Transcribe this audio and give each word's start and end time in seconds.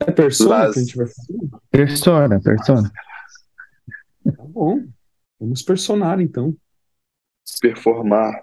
É 0.00 0.10
persona 0.10 0.50
Las- 0.64 0.74
que 0.74 0.78
a 0.80 0.82
gente 0.82 0.96
vai 0.96 1.06
fazer? 1.06 1.38
Persona, 1.70 2.40
persona. 2.40 2.92
Tá 4.24 4.44
bom. 4.48 4.82
Vamos 5.38 5.62
personar, 5.62 6.20
então. 6.20 6.54
Performar. 7.60 8.42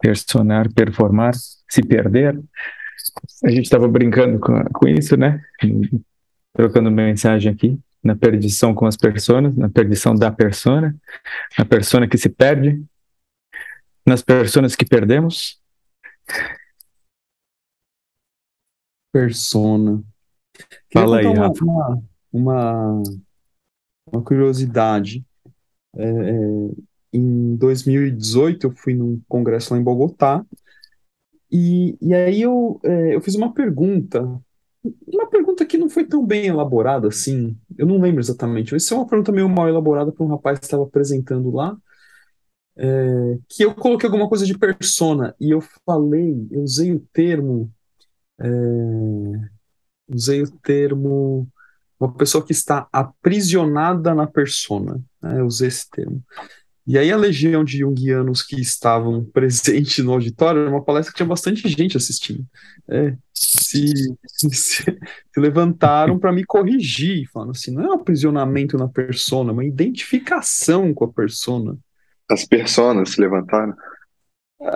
Personar, 0.00 0.70
performar, 0.72 1.32
se 1.34 1.82
perder. 1.82 2.38
A 3.44 3.50
gente 3.50 3.64
estava 3.64 3.88
brincando 3.88 4.38
com, 4.38 4.62
com 4.64 4.88
isso, 4.88 5.16
né? 5.16 5.42
Trocando 6.54 6.90
mensagem 6.90 7.50
aqui. 7.50 7.78
Na 8.02 8.14
perdição 8.14 8.74
com 8.74 8.84
as 8.84 8.98
personas, 8.98 9.56
na 9.56 9.70
perdição 9.70 10.14
da 10.14 10.30
persona, 10.30 10.94
na 11.58 11.64
persona 11.64 12.06
que 12.06 12.18
se 12.18 12.28
perde, 12.28 12.84
nas 14.06 14.22
personas 14.22 14.76
que 14.76 14.84
perdemos. 14.84 15.60
Persona. 19.12 20.02
Fala 20.92 21.18
aí, 21.18 21.24
contar 21.24 21.48
Rafa. 21.48 21.64
uma, 21.64 22.02
uma, 22.32 23.02
uma 24.12 24.22
curiosidade. 24.22 25.24
É, 25.96 26.04
é, 26.04 26.70
em 27.12 27.56
2018, 27.56 28.66
eu 28.66 28.70
fui 28.72 28.94
num 28.94 29.20
congresso 29.28 29.72
lá 29.72 29.80
em 29.80 29.84
Bogotá, 29.84 30.44
e, 31.50 31.96
e 32.02 32.12
aí 32.12 32.42
eu, 32.42 32.80
é, 32.82 33.14
eu 33.14 33.20
fiz 33.20 33.36
uma 33.36 33.54
pergunta, 33.54 34.20
uma 35.06 35.28
pergunta 35.28 35.64
que 35.64 35.78
não 35.78 35.88
foi 35.88 36.04
tão 36.04 36.26
bem 36.26 36.46
elaborada 36.46 37.06
assim, 37.06 37.56
eu 37.78 37.86
não 37.86 38.00
lembro 38.00 38.20
exatamente, 38.20 38.72
mas 38.72 38.82
isso 38.82 38.94
é 38.94 38.96
uma 38.96 39.06
pergunta 39.06 39.30
meio 39.30 39.48
mal 39.48 39.68
elaborada 39.68 40.10
para 40.10 40.24
um 40.24 40.28
rapaz 40.28 40.58
que 40.58 40.64
estava 40.64 40.82
apresentando 40.82 41.52
lá, 41.52 41.76
é, 42.76 43.38
que 43.48 43.64
eu 43.64 43.74
coloquei 43.74 44.08
alguma 44.08 44.28
coisa 44.28 44.44
de 44.44 44.56
persona, 44.56 45.34
e 45.40 45.50
eu 45.50 45.60
falei, 45.84 46.46
eu 46.50 46.62
usei 46.62 46.92
o 46.92 47.00
termo, 47.12 47.72
é, 48.40 48.48
usei 50.08 50.42
o 50.42 50.50
termo 50.50 51.48
uma 51.98 52.12
pessoa 52.12 52.44
que 52.44 52.52
está 52.52 52.88
aprisionada 52.92 54.14
na 54.14 54.26
persona, 54.26 55.00
né? 55.22 55.40
Eu 55.40 55.46
usei 55.46 55.68
esse 55.68 55.88
termo. 55.88 56.22
E 56.86 56.98
aí 56.98 57.10
a 57.10 57.16
legião 57.16 57.64
de 57.64 57.78
junguianos 57.78 58.42
que 58.42 58.60
estavam 58.60 59.24
presentes 59.32 60.04
no 60.04 60.12
auditório, 60.12 60.62
era 60.62 60.70
uma 60.70 60.84
palestra 60.84 61.12
que 61.12 61.16
tinha 61.16 61.28
bastante 61.28 61.66
gente 61.68 61.96
assistindo, 61.96 62.46
é, 62.88 63.16
se, 63.32 63.92
se, 64.26 64.50
se 64.50 64.84
levantaram 65.36 66.18
para 66.18 66.32
me 66.32 66.44
corrigir, 66.44 67.28
falando 67.32 67.52
assim, 67.52 67.70
não 67.70 67.84
é 67.84 67.88
um 67.88 67.94
aprisionamento 67.94 68.76
na 68.76 68.88
persona, 68.88 69.50
é 69.50 69.52
uma 69.52 69.64
identificação 69.64 70.92
com 70.92 71.04
a 71.04 71.12
persona. 71.12 71.78
As 72.30 72.44
personas 72.44 73.10
se 73.10 73.20
levantaram. 73.20 73.74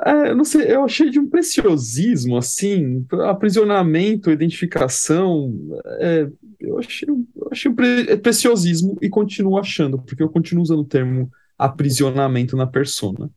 É, 0.05 0.31
eu 0.31 0.37
não 0.37 0.45
sei, 0.45 0.71
eu 0.71 0.85
achei 0.85 1.09
de 1.09 1.19
um 1.19 1.29
preciosismo, 1.29 2.37
assim, 2.37 3.07
aprisionamento, 3.27 4.31
identificação, 4.31 5.55
é, 6.01 6.29
eu 6.61 6.79
achei, 6.79 7.09
eu 7.09 7.49
achei 7.51 7.71
um 7.71 7.75
pre- 7.75 8.17
preciosismo 8.19 8.99
e 9.01 9.09
continuo 9.09 9.57
achando, 9.59 9.99
porque 9.99 10.23
eu 10.23 10.29
continuo 10.29 10.63
usando 10.63 10.81
o 10.81 10.85
termo 10.85 11.31
aprisionamento 11.57 12.57
na 12.57 12.67
persona. 12.67 13.31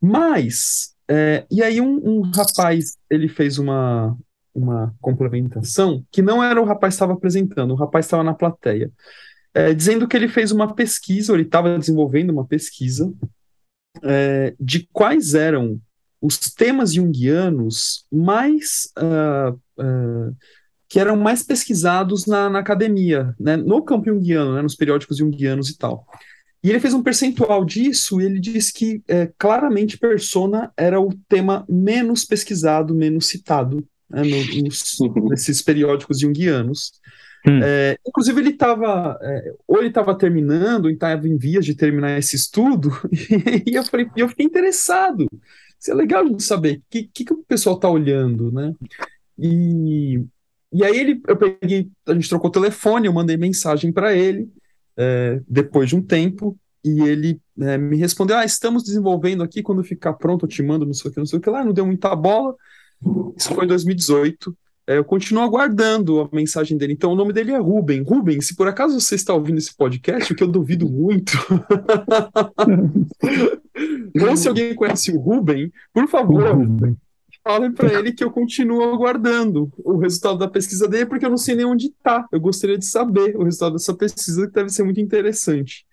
Mas, 0.00 0.94
é, 1.08 1.46
e 1.50 1.62
aí 1.62 1.80
um, 1.80 2.00
um 2.04 2.20
rapaz, 2.32 2.96
ele 3.08 3.28
fez 3.28 3.58
uma, 3.58 4.16
uma 4.52 4.92
complementação, 5.00 6.04
que 6.10 6.20
não 6.20 6.42
era 6.42 6.60
o 6.60 6.64
rapaz 6.64 6.94
que 6.94 6.96
estava 6.96 7.12
apresentando, 7.12 7.72
o 7.72 7.76
rapaz 7.76 8.06
estava 8.06 8.24
na 8.24 8.34
plateia, 8.34 8.90
é, 9.54 9.72
dizendo 9.72 10.08
que 10.08 10.16
ele 10.16 10.28
fez 10.28 10.50
uma 10.50 10.74
pesquisa, 10.74 11.32
ou 11.32 11.36
ele 11.36 11.46
estava 11.46 11.78
desenvolvendo 11.78 12.30
uma 12.30 12.46
pesquisa, 12.46 13.12
é, 14.02 14.54
de 14.58 14.88
quais 14.92 15.34
eram 15.34 15.80
os 16.20 16.38
temas 16.38 16.94
junguianos 16.94 18.04
mais 18.10 18.90
ah, 18.96 19.54
ah, 19.78 20.30
que 20.88 21.00
eram 21.00 21.16
mais 21.16 21.42
pesquisados 21.42 22.26
na, 22.26 22.48
na 22.48 22.60
academia, 22.60 23.34
né, 23.40 23.56
no 23.56 23.82
campo 23.82 24.06
junguiano, 24.08 24.54
né, 24.54 24.62
nos 24.62 24.76
periódicos 24.76 25.18
junguianos 25.18 25.68
e 25.68 25.76
tal. 25.76 26.06
E 26.62 26.70
ele 26.70 26.80
fez 26.80 26.94
um 26.94 27.02
percentual 27.02 27.64
disso 27.64 28.20
e 28.20 28.24
ele 28.24 28.40
disse 28.40 28.72
que 28.72 29.02
é, 29.06 29.30
claramente 29.38 29.98
persona 29.98 30.72
era 30.76 31.00
o 31.00 31.12
tema 31.28 31.64
menos 31.68 32.24
pesquisado, 32.24 32.94
menos 32.94 33.26
citado 33.26 33.86
né, 34.08 34.22
no- 34.22 34.62
nos- 34.62 34.96
nesses 35.30 35.60
periódicos 35.62 36.20
junguianos. 36.20 36.92
Hum. 37.48 37.60
É, 37.62 37.96
inclusive, 38.06 38.40
ele 38.40 38.50
estava, 38.50 39.18
ou 39.66 39.78
ele 39.78 39.88
estava 39.88 40.16
terminando, 40.16 40.86
ou 40.86 40.90
estava 40.90 41.28
em 41.28 41.36
vias 41.36 41.64
de 41.64 41.74
terminar 41.74 42.18
esse 42.18 42.34
estudo, 42.34 42.90
e 43.66 43.74
eu, 43.74 43.84
falei, 43.84 44.08
eu 44.16 44.28
fiquei 44.28 44.44
interessado. 44.44 45.26
Isso 45.78 45.90
é 45.90 45.94
legal 45.94 46.28
de 46.28 46.42
saber 46.42 46.78
o 46.78 46.82
que, 46.90 47.04
que, 47.12 47.24
que 47.24 47.32
o 47.32 47.44
pessoal 47.44 47.76
está 47.76 47.88
olhando, 47.88 48.50
né? 48.50 48.74
E, 49.38 50.24
e 50.72 50.84
aí 50.84 50.98
ele, 50.98 51.20
eu 51.28 51.36
peguei, 51.36 51.88
a 52.06 52.14
gente 52.14 52.28
trocou 52.28 52.50
telefone, 52.50 53.06
eu 53.06 53.12
mandei 53.12 53.36
mensagem 53.36 53.92
para 53.92 54.14
ele, 54.14 54.50
é, 54.96 55.40
depois 55.46 55.88
de 55.88 55.96
um 55.96 56.02
tempo, 56.02 56.58
e 56.82 57.00
ele 57.02 57.40
é, 57.60 57.76
me 57.76 57.96
respondeu: 57.96 58.36
Ah, 58.36 58.44
estamos 58.44 58.82
desenvolvendo 58.82 59.42
aqui, 59.42 59.62
quando 59.62 59.84
ficar 59.84 60.14
pronto 60.14 60.44
eu 60.44 60.48
te 60.48 60.62
mando, 60.62 60.86
não 60.86 60.94
sei 60.94 61.10
o 61.10 61.14
que, 61.14 61.20
não 61.20 61.26
sei 61.26 61.38
o 61.38 61.42
que 61.42 61.50
lá, 61.50 61.64
não 61.64 61.72
deu 61.72 61.86
muita 61.86 62.14
bola. 62.16 62.54
Isso 63.36 63.54
foi 63.54 63.64
em 63.64 63.68
2018. 63.68 64.56
É, 64.86 64.98
eu 64.98 65.04
continuo 65.04 65.42
aguardando 65.42 66.20
a 66.20 66.28
mensagem 66.32 66.78
dele. 66.78 66.92
Então, 66.92 67.12
o 67.12 67.16
nome 67.16 67.32
dele 67.32 67.50
é 67.50 67.58
Ruben. 67.58 68.02
Ruben, 68.02 68.40
se 68.40 68.54
por 68.54 68.68
acaso 68.68 69.00
você 69.00 69.16
está 69.16 69.34
ouvindo 69.34 69.58
esse 69.58 69.74
podcast, 69.74 70.32
o 70.32 70.36
que 70.36 70.44
eu 70.44 70.48
duvido 70.48 70.88
muito, 70.88 71.32
ou 74.22 74.36
se 74.36 74.46
alguém 74.46 74.72
conhece 74.76 75.10
o 75.10 75.18
Ruben, 75.18 75.72
por 75.92 76.06
favor, 76.06 76.54
Ruben. 76.54 76.96
falem 77.42 77.72
para 77.72 77.92
ele 77.98 78.12
que 78.12 78.22
eu 78.22 78.30
continuo 78.30 78.84
aguardando 78.84 79.72
o 79.78 79.96
resultado 79.96 80.38
da 80.38 80.46
pesquisa 80.48 80.86
dele, 80.86 81.06
porque 81.06 81.26
eu 81.26 81.30
não 81.30 81.36
sei 81.36 81.56
nem 81.56 81.66
onde 81.66 81.88
está. 81.88 82.24
Eu 82.30 82.40
gostaria 82.40 82.78
de 82.78 82.86
saber 82.86 83.36
o 83.36 83.42
resultado 83.42 83.72
dessa 83.72 83.92
pesquisa, 83.92 84.46
que 84.46 84.52
deve 84.52 84.68
ser 84.68 84.84
muito 84.84 85.00
interessante. 85.00 85.84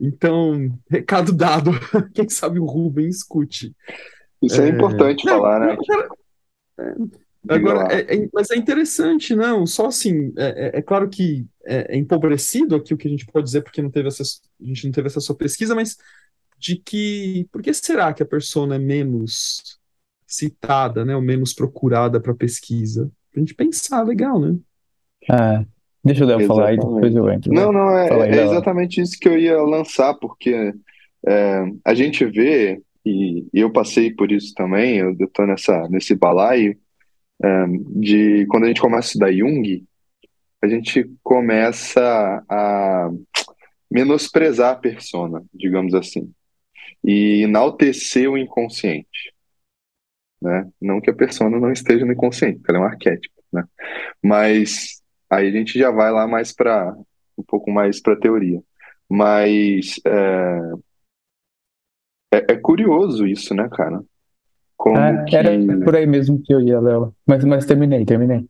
Então, 0.00 0.76
recado 0.90 1.32
dado. 1.32 1.70
Quem 2.12 2.28
sabe 2.28 2.58
o 2.58 2.64
Ruben 2.64 3.08
escute. 3.08 3.72
Isso 4.42 4.60
é, 4.60 4.68
É, 4.68 4.70
importante 4.70 5.22
falar, 5.22 5.60
né? 5.60 5.76
Agora, 7.48 7.86
é- 7.90 8.16
é- 8.24 8.28
mas 8.32 8.50
é 8.50 8.56
interessante, 8.56 9.34
não? 9.34 9.66
Só 9.66 9.86
assim, 9.86 10.32
é, 10.36 10.76
é- 10.76 10.78
é 10.78 10.82
claro 10.82 11.08
que 11.08 11.46
é, 11.66 11.94
é 11.94 11.98
empobrecido 11.98 12.74
aqui 12.74 12.94
o 12.94 12.96
que 12.96 13.06
a 13.08 13.10
gente 13.10 13.26
pode 13.26 13.44
dizer, 13.46 13.62
porque 13.62 13.82
não 13.82 13.90
teve 13.90 14.08
acesso, 14.08 14.40
a 14.62 14.64
gente 14.66 14.84
não 14.86 14.92
teve 14.92 15.08
essa 15.08 15.20
sua 15.20 15.36
pesquisa, 15.36 15.74
mas 15.74 15.96
de 16.58 16.76
que 16.76 17.46
por 17.52 17.62
que 17.62 17.72
será 17.74 18.14
que 18.14 18.22
a 18.22 18.26
persona 18.26 18.76
é 18.76 18.78
menos 18.78 19.78
citada, 20.26 21.04
né, 21.04 21.14
ou 21.14 21.22
menos 21.22 21.52
procurada 21.54 22.20
para 22.20 22.34
pesquisa? 22.34 23.10
Pra 23.32 23.40
gente 23.40 23.54
pensar, 23.54 24.02
legal, 24.04 24.40
né? 24.40 24.58
Ah, 25.28 25.64
deixa 26.04 26.24
o 26.24 26.28
Léo 26.28 26.40
falar 26.40 26.68
aí, 26.68 26.78
depois 26.78 27.14
eu 27.14 27.30
entro. 27.30 27.52
Não, 27.52 27.72
não, 27.72 27.96
é, 27.96 28.08
aí, 28.22 28.38
é 28.38 28.42
exatamente 28.44 29.00
isso 29.00 29.18
que 29.18 29.28
eu 29.28 29.38
ia 29.38 29.60
lançar, 29.62 30.14
porque 30.14 30.72
é, 31.26 31.64
a 31.84 31.94
gente 31.94 32.24
vê, 32.26 32.82
e, 33.04 33.46
e 33.52 33.60
eu 33.60 33.72
passei 33.72 34.12
por 34.14 34.30
isso 34.32 34.54
também, 34.54 34.98
eu 34.98 35.12
estou 35.12 35.46
nessa, 35.46 35.88
nesse 35.88 36.14
balaio, 36.14 36.76
de 37.96 38.46
quando 38.46 38.64
a 38.64 38.68
gente 38.68 38.80
começa 38.80 39.06
a 39.06 39.08
estudar 39.08 39.32
Jung, 39.32 39.84
a 40.62 40.68
gente 40.68 41.10
começa 41.22 42.44
a 42.48 43.10
menosprezar 43.90 44.72
a 44.72 44.76
persona, 44.76 45.44
digamos 45.52 45.94
assim, 45.94 46.32
e 47.04 47.42
enaltecer 47.42 48.30
o 48.30 48.38
inconsciente, 48.38 49.34
né? 50.40 50.70
Não 50.80 51.00
que 51.00 51.10
a 51.10 51.14
persona 51.14 51.60
não 51.60 51.70
esteja 51.70 52.04
no 52.04 52.12
inconsciente, 52.12 52.58
porque 52.58 52.70
ela 52.70 52.78
é 52.78 52.82
um 52.82 52.90
arquétipo, 52.90 53.42
né? 53.52 53.64
Mas 54.22 55.02
aí 55.30 55.48
a 55.48 55.52
gente 55.52 55.78
já 55.78 55.90
vai 55.90 56.10
lá 56.10 56.26
mais 56.26 56.52
para 56.52 56.96
um 57.36 57.42
pouco 57.42 57.70
mais 57.70 58.00
para 58.00 58.18
teoria. 58.18 58.62
Mas 59.08 60.00
é, 60.06 60.58
é, 62.32 62.52
é 62.52 62.56
curioso 62.56 63.26
isso, 63.26 63.54
né, 63.54 63.68
cara? 63.70 64.02
Como 64.84 64.98
Ah, 64.98 65.24
que 65.24 65.34
era 65.34 65.50
por 65.82 65.96
aí 65.96 66.06
mesmo 66.06 66.38
que 66.42 66.52
eu 66.52 66.60
ia, 66.60 66.78
Léo. 66.78 67.14
Mas, 67.26 67.42
mas 67.42 67.64
terminei, 67.64 68.04
terminei. 68.04 68.44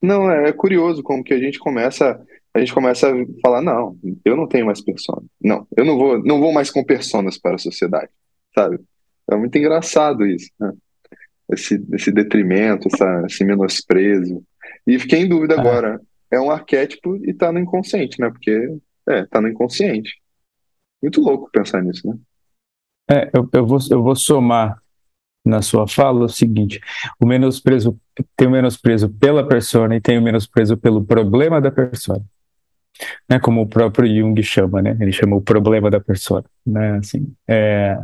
não 0.00 0.30
é, 0.30 0.48
é 0.48 0.52
curioso 0.52 1.02
como 1.02 1.24
que 1.24 1.34
a 1.34 1.38
gente 1.38 1.58
começa 1.58 2.24
a 2.54 2.58
gente 2.60 2.72
começa 2.72 3.08
a 3.10 3.14
falar 3.42 3.60
não, 3.60 3.96
eu 4.24 4.36
não 4.36 4.46
tenho 4.46 4.66
mais 4.66 4.80
persona. 4.80 5.20
Não, 5.42 5.66
eu 5.76 5.84
não 5.84 5.98
vou 5.98 6.22
não 6.22 6.38
vou 6.38 6.52
mais 6.52 6.70
com 6.70 6.84
personas 6.84 7.36
para 7.38 7.56
a 7.56 7.58
sociedade, 7.58 8.08
sabe? 8.54 8.78
É 9.28 9.34
muito 9.34 9.58
engraçado 9.58 10.24
isso, 10.24 10.48
né? 10.60 10.72
Esse, 11.52 11.84
esse 11.92 12.12
detrimento, 12.12 12.86
essa, 12.92 13.24
esse 13.26 13.44
menosprezo. 13.44 14.44
E 14.86 14.96
fiquei 14.96 15.20
em 15.22 15.28
dúvida 15.28 15.56
Ah. 15.56 15.60
agora. 15.60 16.00
É 16.30 16.38
um 16.40 16.52
arquétipo 16.52 17.16
e 17.16 17.34
tá 17.34 17.50
no 17.50 17.58
inconsciente, 17.58 18.20
né? 18.20 18.30
Porque, 18.30 18.76
é, 19.08 19.26
tá 19.26 19.40
no 19.40 19.48
inconsciente. 19.48 20.20
Muito 21.02 21.20
louco 21.20 21.50
pensar 21.52 21.82
nisso, 21.82 22.06
né? 22.06 22.16
É, 23.10 23.30
eu, 23.36 23.48
eu 23.52 23.66
vou, 23.66 23.78
eu 23.90 24.00
vou 24.00 24.14
somar 24.14 24.80
na 25.44 25.62
sua 25.62 25.86
fala 25.88 26.24
o 26.24 26.28
seguinte: 26.28 26.80
o 27.20 27.26
menosprezo 27.26 27.98
tem 28.36 28.48
o 28.48 28.50
menosprezo 28.50 29.08
pela 29.08 29.46
persona 29.46 29.96
e 29.96 30.00
tem 30.00 30.18
o 30.18 30.22
menosprezo 30.22 30.76
pelo 30.76 31.04
problema 31.04 31.60
da 31.60 31.70
persona. 31.70 32.24
Né, 33.28 33.38
como 33.40 33.62
o 33.62 33.66
próprio 33.68 34.06
Jung 34.14 34.42
chama, 34.42 34.82
né? 34.82 34.96
Ele 35.00 35.12
chama 35.12 35.36
o 35.36 35.40
problema 35.40 35.90
da 35.90 36.00
persona, 36.00 36.44
né? 36.66 36.98
Assim, 36.98 37.32
é, 37.48 37.96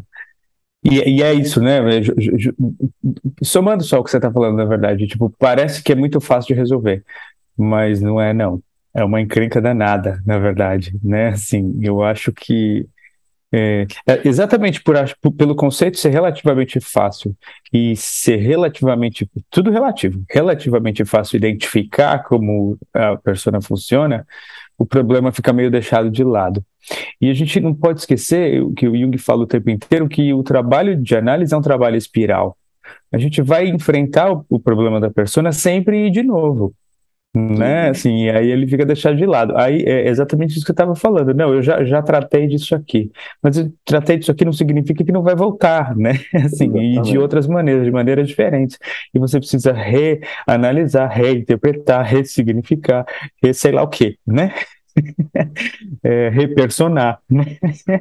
E, 0.84 1.16
e, 1.18 1.22
é 1.22 1.34
isso, 1.34 1.60
né? 1.60 1.80
Somando 3.42 3.82
só 3.82 3.98
o 4.00 4.04
que 4.04 4.10
você 4.10 4.18
está 4.18 4.30
falando, 4.30 4.56
na 4.56 4.64
verdade, 4.64 5.06
tipo, 5.06 5.30
parece 5.38 5.82
que 5.82 5.92
é 5.92 5.94
muito 5.94 6.20
fácil 6.20 6.54
de 6.54 6.60
resolver, 6.60 7.04
mas 7.56 8.00
não 8.00 8.20
é, 8.20 8.32
não. 8.32 8.62
É 8.94 9.04
uma 9.04 9.20
encrenca 9.20 9.60
danada, 9.60 10.22
na 10.24 10.38
verdade, 10.38 10.92
né? 11.02 11.28
Assim, 11.30 11.78
eu 11.82 12.02
acho 12.02 12.32
que 12.32 12.86
é, 13.52 13.86
é 14.06 14.26
exatamente 14.26 14.82
por, 14.82 14.96
pelo 15.36 15.54
conceito 15.54 15.98
ser 15.98 16.10
relativamente 16.10 16.80
fácil 16.80 17.34
e 17.72 17.94
ser 17.96 18.36
relativamente, 18.36 19.28
tudo 19.50 19.70
relativo, 19.70 20.22
relativamente 20.30 21.04
fácil 21.04 21.36
identificar 21.36 22.24
como 22.24 22.78
a 22.92 23.16
persona 23.16 23.60
funciona, 23.60 24.26
o 24.76 24.84
problema 24.84 25.32
fica 25.32 25.52
meio 25.52 25.70
deixado 25.70 26.10
de 26.10 26.24
lado. 26.24 26.64
E 27.20 27.30
a 27.30 27.34
gente 27.34 27.60
não 27.60 27.74
pode 27.74 28.00
esquecer 28.00 28.62
o 28.62 28.72
que 28.72 28.86
o 28.86 28.96
Jung 28.96 29.16
fala 29.18 29.42
o 29.42 29.46
tempo 29.46 29.70
inteiro, 29.70 30.08
que 30.08 30.32
o 30.32 30.42
trabalho 30.42 31.00
de 31.00 31.16
análise 31.16 31.54
é 31.54 31.56
um 31.56 31.62
trabalho 31.62 31.96
espiral. 31.96 32.56
A 33.12 33.18
gente 33.18 33.42
vai 33.42 33.66
enfrentar 33.68 34.30
o, 34.30 34.44
o 34.48 34.60
problema 34.60 35.00
da 35.00 35.10
persona 35.10 35.50
sempre 35.50 36.06
e 36.06 36.10
de 36.10 36.22
novo 36.22 36.74
né? 37.38 37.90
Assim, 37.90 38.30
aí 38.30 38.50
ele 38.50 38.66
fica 38.66 38.86
deixado 38.86 39.14
de 39.14 39.26
lado. 39.26 39.54
Aí 39.58 39.82
é 39.82 40.08
exatamente 40.08 40.56
isso 40.56 40.64
que 40.64 40.70
eu 40.70 40.74
estava 40.74 40.94
falando. 40.94 41.34
Não, 41.34 41.52
eu 41.52 41.60
já, 41.60 41.84
já 41.84 42.00
tratei 42.00 42.46
disso 42.46 42.74
aqui, 42.74 43.10
mas 43.42 43.58
eu 43.58 43.70
tratei 43.84 44.16
disso 44.16 44.30
aqui 44.30 44.42
não 44.42 44.54
significa 44.54 45.04
que 45.04 45.12
não 45.12 45.22
vai 45.22 45.36
voltar, 45.36 45.94
né? 45.94 46.12
Assim, 46.34 46.74
e 46.78 47.00
de 47.02 47.18
outras 47.18 47.46
maneiras, 47.46 47.84
de 47.84 47.90
maneiras 47.90 48.26
diferentes. 48.26 48.78
E 49.14 49.18
você 49.18 49.38
precisa 49.38 49.70
reanalisar, 49.70 51.10
reinterpretar, 51.10 52.06
ressignificar, 52.06 53.04
re 53.42 53.52
sei 53.52 53.72
lá 53.72 53.82
o 53.82 53.88
quê, 53.88 54.16
né? 54.26 54.54
é, 56.02 56.30
repersonar, 56.30 57.18
né? 57.28 57.58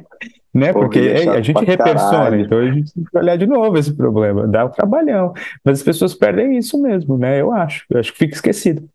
né? 0.54 0.72
Porque 0.72 0.98
é, 0.98 1.28
a 1.28 1.42
gente 1.42 1.62
repersona, 1.62 2.40
então 2.40 2.58
a 2.58 2.70
gente 2.70 2.94
tem 2.94 3.04
que 3.04 3.18
olhar 3.18 3.36
de 3.36 3.46
novo 3.46 3.76
esse 3.76 3.94
problema, 3.94 4.48
dá 4.48 4.64
um 4.64 4.70
trabalhão. 4.70 5.34
Mas 5.62 5.80
as 5.80 5.84
pessoas 5.84 6.14
perdem 6.14 6.56
isso 6.56 6.80
mesmo, 6.80 7.18
né? 7.18 7.38
Eu 7.38 7.52
acho, 7.52 7.84
eu 7.90 8.00
acho 8.00 8.12
que 8.12 8.18
fica 8.20 8.34
esquecido. 8.34 8.88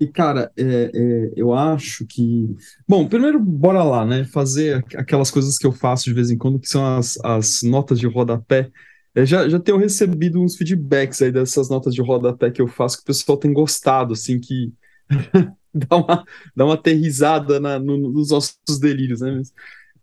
E, 0.00 0.08
cara, 0.08 0.50
é, 0.56 0.90
é, 0.94 1.32
eu 1.36 1.52
acho 1.52 2.06
que. 2.06 2.56
Bom, 2.88 3.06
primeiro, 3.06 3.38
bora 3.38 3.84
lá, 3.84 4.06
né? 4.06 4.24
Fazer 4.24 4.82
aquelas 4.96 5.30
coisas 5.30 5.58
que 5.58 5.66
eu 5.66 5.72
faço 5.72 6.04
de 6.04 6.14
vez 6.14 6.30
em 6.30 6.38
quando, 6.38 6.58
que 6.58 6.68
são 6.68 6.96
as, 6.96 7.18
as 7.22 7.62
notas 7.62 8.00
de 8.00 8.06
rodapé. 8.06 8.70
É, 9.14 9.26
já, 9.26 9.46
já 9.46 9.60
tenho 9.60 9.76
recebido 9.76 10.40
uns 10.40 10.56
feedbacks 10.56 11.20
aí 11.20 11.30
dessas 11.30 11.68
notas 11.68 11.94
de 11.94 12.00
rodapé 12.00 12.50
que 12.50 12.62
eu 12.62 12.66
faço, 12.66 12.96
que 12.96 13.02
o 13.02 13.06
pessoal 13.06 13.36
tem 13.36 13.52
gostado, 13.52 14.14
assim, 14.14 14.40
que 14.40 14.72
dá, 15.74 15.96
uma, 15.96 16.24
dá 16.56 16.64
uma 16.64 16.74
aterrizada 16.74 17.60
na, 17.60 17.78
no, 17.78 17.98
nos 17.98 18.30
nossos 18.30 18.78
delírios, 18.80 19.20
né? 19.20 19.42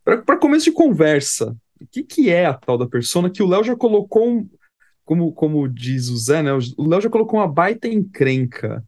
Para 0.03 0.37
começo 0.37 0.65
de 0.65 0.71
conversa, 0.73 1.57
o 1.81 1.87
que, 1.87 2.03
que 2.03 2.29
é 2.29 2.45
a 2.45 2.53
tal 2.53 2.77
da 2.77 2.87
persona 2.87 3.31
que 3.31 3.41
o 3.41 3.47
Léo 3.47 3.63
já 3.63 3.75
colocou, 3.75 4.29
um, 4.29 4.49
como, 5.03 5.31
como 5.31 5.67
diz 5.67 6.09
o 6.09 6.17
Zé, 6.17 6.43
né? 6.43 6.51
O 6.53 6.87
Léo 6.87 7.01
já 7.01 7.09
colocou 7.09 7.39
uma 7.39 7.47
baita 7.47 7.87
encrenca 7.87 8.85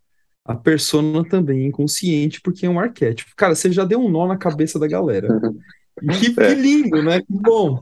a 0.49 0.55
persona 0.55 1.23
também 1.29 1.61
é 1.61 1.67
inconsciente, 1.67 2.41
porque 2.41 2.65
é 2.65 2.69
um 2.69 2.79
arquétipo. 2.79 3.35
Cara, 3.37 3.53
você 3.53 3.71
já 3.71 3.85
deu 3.85 3.99
um 3.99 4.09
nó 4.09 4.27
na 4.27 4.35
cabeça 4.35 4.79
da 4.79 4.87
galera. 4.87 5.27
Que, 6.17 6.33
que 6.33 6.53
lindo, 6.55 7.03
né? 7.03 7.19
Que 7.19 7.25
bom. 7.29 7.77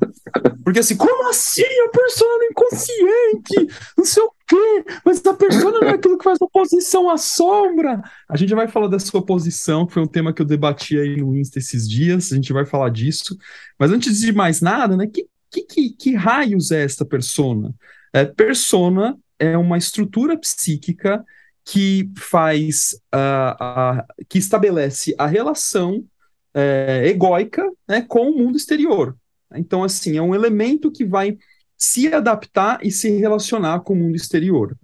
Porque 0.63 0.79
assim, 0.79 0.97
como 0.97 1.29
assim 1.29 1.61
a 1.61 1.89
persona 1.89 2.45
é 2.45 2.47
inconsciente? 2.47 3.75
Não 3.95 4.03
sei 4.03 4.23
o 4.23 4.31
quê, 4.47 4.85
mas 5.05 5.23
a 5.23 5.35
persona 5.35 5.79
não 5.79 5.87
é 5.87 5.91
aquilo 5.91 6.17
que 6.17 6.23
faz 6.23 6.41
oposição 6.41 7.11
à 7.11 7.17
sombra. 7.17 8.01
A 8.27 8.35
gente 8.35 8.55
vai 8.55 8.67
falar 8.67 8.87
dessa 8.87 9.15
oposição, 9.15 9.85
que 9.85 9.93
foi 9.93 10.01
um 10.01 10.07
tema 10.07 10.33
que 10.33 10.41
eu 10.41 10.47
debati 10.47 10.97
aí 10.97 11.17
no 11.17 11.37
Insta 11.37 11.59
esses 11.59 11.87
dias, 11.87 12.31
a 12.31 12.35
gente 12.35 12.51
vai 12.51 12.65
falar 12.65 12.89
disso. 12.89 13.37
Mas 13.77 13.91
antes 13.91 14.19
de 14.19 14.31
mais 14.31 14.61
nada, 14.61 14.97
né, 14.97 15.05
que, 15.05 15.27
que, 15.51 15.61
que, 15.61 15.89
que 15.91 16.15
raios 16.15 16.71
é 16.71 16.83
esta 16.83 17.05
persona? 17.05 17.71
É, 18.11 18.25
persona 18.25 19.15
é 19.37 19.55
uma 19.55 19.77
estrutura 19.77 20.35
psíquica 20.35 21.23
que 21.69 22.09
faz, 22.17 22.93
uh, 23.13 23.99
uh, 23.99 24.25
que 24.29 24.37
estabelece 24.37 25.13
a 25.17 25.27
relação 25.27 25.97
uh, 25.97 27.03
egóica 27.03 27.69
né, 27.85 28.01
com 28.01 28.29
o 28.29 28.37
mundo 28.37 28.55
exterior. 28.55 29.17
Então, 29.53 29.83
assim, 29.83 30.15
é 30.15 30.21
um 30.21 30.33
elemento 30.33 30.89
que 30.89 31.03
vai 31.03 31.37
se 31.77 32.07
adaptar 32.13 32.79
e 32.83 32.89
se 32.89 33.09
relacionar 33.17 33.81
com 33.81 33.93
o 33.93 33.95
mundo 33.97 34.15
exterior. 34.15 34.77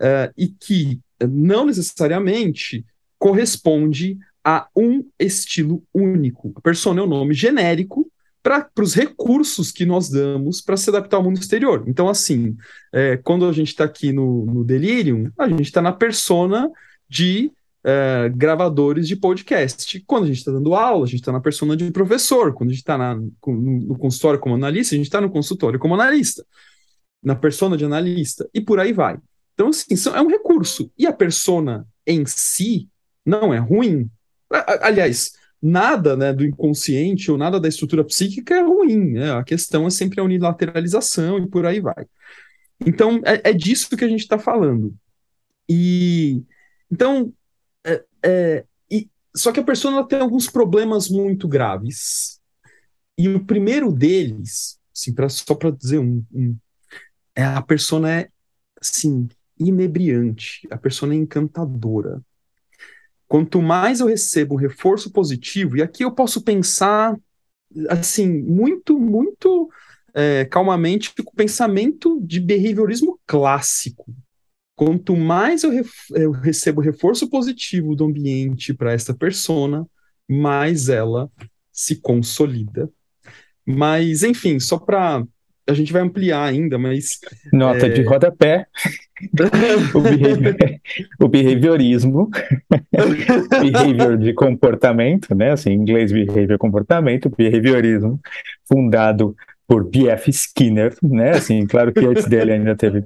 Uh, 0.00 0.32
e 0.36 0.48
que 0.48 1.00
não 1.20 1.66
necessariamente 1.66 2.84
corresponde 3.18 4.18
a 4.44 4.66
um 4.76 5.04
estilo 5.18 5.82
único. 5.94 6.52
A 6.56 6.60
persona 6.60 7.00
é 7.00 7.04
um 7.04 7.08
nome 7.08 7.34
genérico 7.34 8.05
para 8.46 8.70
os 8.80 8.94
recursos 8.94 9.72
que 9.72 9.84
nós 9.84 10.08
damos 10.08 10.60
para 10.60 10.76
se 10.76 10.88
adaptar 10.88 11.16
ao 11.16 11.22
mundo 11.24 11.40
exterior. 11.40 11.82
Então, 11.88 12.08
assim, 12.08 12.56
é, 12.92 13.16
quando 13.16 13.44
a 13.44 13.52
gente 13.52 13.68
está 13.68 13.82
aqui 13.82 14.12
no, 14.12 14.46
no 14.46 14.62
Delirium, 14.62 15.32
a 15.36 15.48
gente 15.48 15.62
está 15.62 15.82
na 15.82 15.90
persona 15.90 16.70
de 17.08 17.50
é, 17.82 18.28
gravadores 18.32 19.08
de 19.08 19.16
podcast. 19.16 20.00
Quando 20.06 20.24
a 20.24 20.26
gente 20.28 20.38
está 20.38 20.52
dando 20.52 20.76
aula, 20.76 21.04
a 21.04 21.08
gente 21.08 21.18
está 21.18 21.32
na 21.32 21.40
persona 21.40 21.76
de 21.76 21.90
professor. 21.90 22.54
Quando 22.54 22.70
a 22.70 22.72
gente 22.72 22.82
está 22.82 23.16
no, 23.16 23.98
consultório 23.98 24.38
como 24.38 24.54
analista, 24.54 24.94
a 24.94 24.96
gente 24.96 25.06
está 25.06 25.20
no 25.20 25.30
consultório 25.30 25.80
como 25.80 25.94
analista. 25.94 26.46
Na 27.20 27.34
persona 27.34 27.76
de 27.76 27.84
analista. 27.84 28.48
E 28.54 28.60
por 28.60 28.78
aí 28.78 28.92
vai. 28.92 29.18
Então, 29.54 29.70
assim, 29.70 29.96
são, 29.96 30.14
é 30.14 30.22
um 30.22 30.28
recurso. 30.28 30.88
E 30.96 31.04
a 31.04 31.12
persona 31.12 31.84
em 32.06 32.24
si 32.24 32.88
não 33.24 33.52
é 33.52 33.58
ruim. 33.58 34.08
Aliás, 34.82 35.32
nada 35.62 36.16
né, 36.16 36.32
do 36.32 36.44
inconsciente 36.44 37.30
ou 37.30 37.38
nada 37.38 37.58
da 37.58 37.68
estrutura 37.68 38.04
psíquica 38.04 38.54
é 38.54 38.62
ruim. 38.62 39.12
Né? 39.12 39.32
A 39.32 39.42
questão 39.42 39.86
é 39.86 39.90
sempre 39.90 40.20
a 40.20 40.24
unilateralização 40.24 41.38
e 41.38 41.48
por 41.48 41.66
aí 41.66 41.80
vai. 41.80 42.06
Então, 42.84 43.20
é, 43.24 43.50
é 43.50 43.52
disso 43.52 43.96
que 43.96 44.04
a 44.04 44.08
gente 44.08 44.20
está 44.20 44.38
falando. 44.38 44.94
E 45.68 46.42
então, 46.90 47.32
é, 47.84 48.04
é, 48.24 48.64
e, 48.90 49.08
só 49.34 49.52
que 49.52 49.60
a 49.60 49.64
pessoa 49.64 50.06
tem 50.06 50.20
alguns 50.20 50.48
problemas 50.48 51.08
muito 51.08 51.48
graves. 51.48 52.40
E 53.18 53.28
o 53.28 53.44
primeiro 53.44 53.92
deles, 53.92 54.78
assim, 54.94 55.14
pra, 55.14 55.28
só 55.28 55.54
para 55.54 55.70
dizer 55.70 55.98
um, 55.98 56.24
um, 56.32 56.56
é 57.34 57.44
a 57.44 57.62
persona 57.62 58.12
é 58.12 58.28
assim, 58.80 59.28
inebriante, 59.58 60.66
a 60.70 60.76
persona 60.76 61.14
é 61.14 61.16
encantadora. 61.16 62.22
Quanto 63.28 63.60
mais 63.60 64.00
eu 64.00 64.06
recebo 64.06 64.54
um 64.54 64.58
reforço 64.58 65.10
positivo, 65.10 65.76
e 65.76 65.82
aqui 65.82 66.04
eu 66.04 66.12
posso 66.12 66.42
pensar, 66.42 67.16
assim, 67.88 68.28
muito, 68.42 68.98
muito 68.98 69.68
é, 70.14 70.44
calmamente, 70.44 71.12
com 71.14 71.30
o 71.30 71.34
pensamento 71.34 72.20
de 72.22 72.40
behaviorismo 72.40 73.18
clássico. 73.26 74.06
Quanto 74.76 75.16
mais 75.16 75.64
eu, 75.64 75.70
ref 75.70 75.90
eu 76.14 76.30
recebo 76.30 76.80
reforço 76.80 77.28
positivo 77.28 77.96
do 77.96 78.04
ambiente 78.04 78.74
para 78.74 78.92
esta 78.92 79.14
persona, 79.14 79.86
mais 80.28 80.88
ela 80.88 81.30
se 81.72 81.96
consolida. 81.96 82.90
Mas, 83.66 84.22
enfim, 84.22 84.60
só 84.60 84.78
para 84.78 85.26
a 85.68 85.74
gente 85.74 85.92
vai 85.92 86.02
ampliar 86.02 86.44
ainda, 86.44 86.78
mas. 86.78 87.18
Nota 87.52 87.86
é... 87.86 87.88
de 87.88 88.02
rodapé. 88.02 88.66
o, 89.94 90.00
behavior, 90.00 90.56
o 91.20 91.28
behaviorismo, 91.28 92.30
behavior 93.60 94.16
de 94.16 94.32
comportamento, 94.34 95.34
né? 95.34 95.52
Assim, 95.52 95.70
em 95.70 95.80
inglês, 95.80 96.12
behavior 96.12 96.58
comportamento, 96.58 97.32
behaviorismo, 97.36 98.20
fundado 98.68 99.34
por 99.66 99.84
B.F. 99.84 100.30
Skinner, 100.30 100.94
né? 101.02 101.30
Assim, 101.32 101.66
claro 101.66 101.92
que 101.92 102.04
antes 102.04 102.26
dele 102.26 102.52
ainda 102.52 102.76
teve 102.76 103.02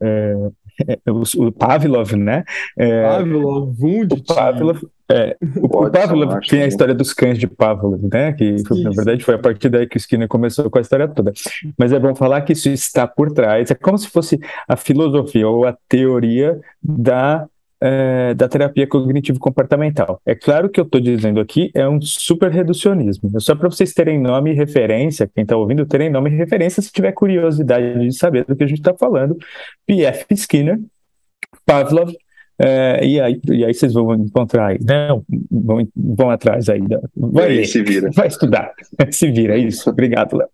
é, 0.00 0.34
o, 1.38 1.52
Pavlov, 1.52 2.12
né? 2.12 2.44
É, 2.78 3.02
Pavlov, 3.02 3.74
Wundt. 3.80 4.14
O 4.14 4.24
Pavlov, 4.24 4.82
é, 5.10 5.36
o, 5.60 5.66
o 5.66 5.90
Pavlov 5.90 6.40
tem 6.48 6.62
a 6.62 6.66
história 6.66 6.94
dos 6.94 7.12
cães 7.12 7.38
de 7.38 7.46
Pavlov, 7.46 8.00
né? 8.10 8.32
Que 8.32 8.56
na 8.82 8.90
verdade 8.90 9.24
foi 9.24 9.34
a 9.34 9.38
partir 9.38 9.68
daí 9.68 9.86
que 9.86 9.96
o 9.96 9.98
Skinner 9.98 10.28
começou 10.28 10.70
com 10.70 10.78
a 10.78 10.80
história 10.82 11.06
toda. 11.06 11.32
Mas 11.78 11.92
é 11.92 11.98
bom 11.98 12.14
falar 12.14 12.40
que 12.42 12.52
isso 12.52 12.68
está 12.68 13.06
por 13.06 13.32
trás. 13.32 13.70
É 13.70 13.74
como 13.74 13.98
se 13.98 14.08
fosse 14.08 14.40
a 14.68 14.76
filosofia 14.76 15.48
ou 15.48 15.66
a 15.66 15.76
teoria 15.88 16.58
da 16.82 17.46
é, 17.84 18.32
da 18.32 18.48
terapia 18.48 18.86
cognitivo-comportamental. 18.86 20.18
É 20.24 20.34
claro 20.34 20.70
que 20.70 20.80
eu 20.80 20.84
estou 20.84 20.98
dizendo 20.98 21.38
aqui 21.38 21.70
é 21.74 21.86
um 21.86 22.00
super 22.00 22.50
reducionismo. 22.50 23.30
É 23.36 23.40
só 23.40 23.54
para 23.54 23.68
vocês 23.68 23.92
terem 23.92 24.18
nome 24.18 24.52
e 24.52 24.54
referência, 24.54 25.30
quem 25.32 25.42
está 25.42 25.54
ouvindo 25.54 25.84
terem 25.84 26.08
nome 26.08 26.30
e 26.30 26.34
referência 26.34 26.80
se 26.80 26.90
tiver 26.90 27.12
curiosidade 27.12 28.00
de 28.00 28.16
saber 28.16 28.46
do 28.46 28.56
que 28.56 28.64
a 28.64 28.66
gente 28.66 28.78
está 28.78 28.94
falando. 28.94 29.36
P.F. 29.86 30.24
Skinner, 30.30 30.80
Pavlov, 31.66 32.10
é, 32.58 33.04
e, 33.04 33.20
aí, 33.20 33.38
e 33.50 33.64
aí 33.66 33.74
vocês 33.74 33.92
vão 33.92 34.14
encontrar 34.14 34.68
aí, 34.68 34.78
não, 34.80 35.22
vão, 35.50 35.86
vão 35.94 36.30
atrás 36.30 36.70
aí. 36.70 36.80
Vai, 37.14 37.58
aí, 37.58 37.66
se 37.66 37.82
vira. 37.82 38.10
vai 38.14 38.28
estudar, 38.28 38.72
se 39.12 39.30
vira, 39.30 39.58
isso. 39.58 39.90
Obrigado, 39.90 40.38
Léo. 40.38 40.48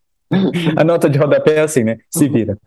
A 0.76 0.82
nota 0.82 1.08
de 1.08 1.18
rodapé 1.18 1.56
é 1.56 1.60
assim, 1.60 1.84
né? 1.84 1.98
Se 2.10 2.28
vira. 2.28 2.58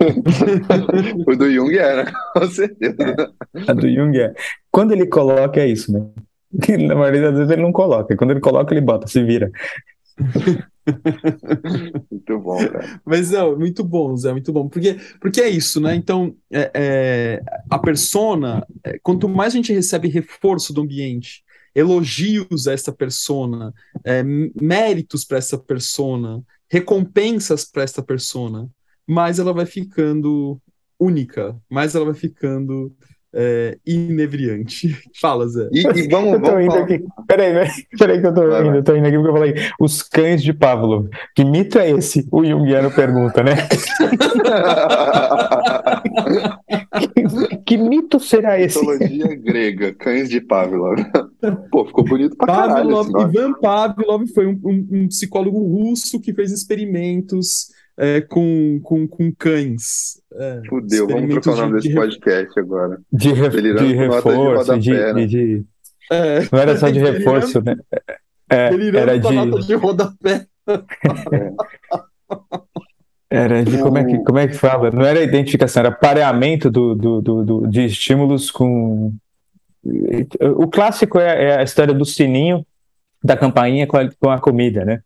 o 1.26 1.36
do 1.36 1.50
Jung 1.50 1.76
era, 1.76 2.04
né? 2.04 2.12
com 2.34 2.46
certeza. 2.48 3.32
A 3.68 3.72
do 3.74 3.88
Jung 3.88 4.18
é. 4.18 4.34
Quando 4.70 4.92
ele 4.92 5.06
coloca, 5.06 5.60
é 5.60 5.66
isso, 5.66 5.92
né? 5.92 6.06
Na 6.86 6.94
maioria 6.94 7.22
das 7.22 7.34
vezes 7.34 7.50
ele 7.50 7.62
não 7.62 7.72
coloca. 7.72 8.16
Quando 8.16 8.30
ele 8.30 8.40
coloca, 8.40 8.72
ele 8.72 8.80
bota, 8.80 9.06
se 9.06 9.22
vira. 9.22 9.50
muito 12.10 12.38
bom, 12.38 12.58
cara. 12.68 13.00
Mas 13.04 13.30
não, 13.30 13.58
muito 13.58 13.84
bom, 13.84 14.16
Zé, 14.16 14.32
muito 14.32 14.52
bom. 14.52 14.68
Porque, 14.68 14.96
porque 15.20 15.40
é 15.40 15.48
isso, 15.48 15.80
né? 15.80 15.94
Então, 15.94 16.34
é, 16.50 16.70
é, 16.74 17.42
a 17.68 17.78
persona, 17.78 18.66
é, 18.84 18.98
quanto 19.02 19.28
mais 19.28 19.52
a 19.52 19.56
gente 19.56 19.72
recebe 19.72 20.08
reforço 20.08 20.72
do 20.72 20.80
ambiente, 20.82 21.44
elogios 21.74 22.66
a 22.66 22.72
essa 22.72 22.92
persona, 22.92 23.72
é, 24.04 24.22
méritos 24.22 25.24
para 25.24 25.38
essa 25.38 25.56
persona, 25.56 26.42
recompensas 26.68 27.64
para 27.64 27.82
essa 27.82 28.02
persona, 28.02 28.68
mais 29.06 29.38
ela 29.38 29.52
vai 29.52 29.66
ficando 29.66 30.60
única, 30.98 31.56
mais 31.70 31.94
ela 31.94 32.04
vai 32.06 32.14
ficando 32.14 32.92
é, 33.32 33.78
inebriante. 33.86 34.96
Fala, 35.20 35.46
Zé. 35.48 35.68
E, 35.72 35.80
e 35.80 36.08
vamos, 36.08 36.32
eu 36.34 36.40
tô 36.40 36.46
vamos 36.48 36.64
indo 36.64 36.72
falar... 36.72 36.84
aqui. 36.84 37.04
Peraí, 37.28 37.68
peraí 37.98 38.20
que 38.20 38.26
eu 38.26 38.34
tô 38.34 38.48
Vai, 38.48 38.60
indo, 38.60 38.68
vai. 38.70 38.78
eu 38.78 38.84
tô 38.84 38.96
indo 38.96 39.06
aqui 39.06 39.16
porque 39.16 39.28
eu 39.30 39.34
falei 39.34 39.54
os 39.80 40.02
cães 40.02 40.42
de 40.42 40.52
Pavlov. 40.52 41.08
Que 41.34 41.44
mito 41.44 41.78
é 41.78 41.90
esse? 41.90 42.26
O 42.32 42.44
Jungiano 42.44 42.90
pergunta, 42.90 43.42
né? 43.42 43.54
que, 46.98 47.56
que 47.64 47.76
mito 47.76 48.18
será 48.20 48.60
esse? 48.60 48.78
Mitologia 48.80 49.34
grega, 49.36 49.94
cães 49.94 50.28
de 50.28 50.40
Pavlov. 50.40 50.98
Pô, 51.70 51.86
ficou 51.86 52.04
bonito 52.04 52.36
pra 52.36 52.46
caralho 52.46 52.90
Pavlov, 52.90 53.10
nome. 53.10 53.32
Ivan 53.34 53.52
Pavlov 53.54 54.26
foi 54.34 54.46
um, 54.46 54.60
um- 54.64 54.88
um 54.92 55.08
psicólogo 55.08 55.58
russo 55.58 56.20
que 56.20 56.32
fez 56.34 56.52
experimentos 56.52 57.68
é, 58.00 58.20
com, 58.22 58.80
com, 58.82 59.06
com 59.06 59.30
cães. 59.38 60.20
É, 60.32 60.62
Fudeu, 60.68 61.06
vamos 61.06 61.28
trocar 61.34 61.50
o 61.52 61.56
nome 61.56 61.68
de- 61.68 61.76
desse 61.76 61.88
de- 61.90 61.94
podcast 61.94 62.58
agora. 62.60 62.98
De, 63.12 63.32
de 63.32 63.74
de 63.74 63.94
reforço, 63.94 64.78
de, 64.78 64.90
né? 64.92 65.12
de- 65.12 65.26
de- 65.26 65.64
É, 66.10 66.38
Não 66.50 66.58
era 66.58 66.76
só 66.76 66.88
de 66.88 66.98
reforço, 67.00 67.60
né? 67.62 67.76
É, 68.48 68.70
era 68.96 69.20
com 69.20 69.28
a 69.28 69.32
nota 69.32 69.60
de. 69.60 69.66
de 69.68 69.74
rodapé. 69.74 70.46
Era 73.32 73.62
de 73.62 73.78
como 73.78 73.96
é 73.98 74.04
que, 74.04 74.18
como 74.24 74.38
é 74.38 74.48
que 74.48 74.54
fala? 74.54 74.90
Não 74.90 75.04
era 75.04 75.22
identificação, 75.22 75.80
era 75.80 75.92
pareamento 75.92 76.68
do, 76.68 76.94
do, 76.96 77.20
do, 77.22 77.44
do- 77.44 77.66
de 77.68 77.84
estímulos 77.84 78.50
com. 78.50 79.14
O 80.56 80.66
clássico 80.68 81.18
é, 81.18 81.44
é 81.44 81.58
a 81.58 81.62
história 81.62 81.94
do 81.94 82.04
sininho 82.04 82.66
da 83.22 83.36
campainha 83.36 83.86
com 83.86 83.96
a, 83.96 84.08
com 84.18 84.30
a 84.30 84.38
comida, 84.40 84.84
né? 84.84 85.00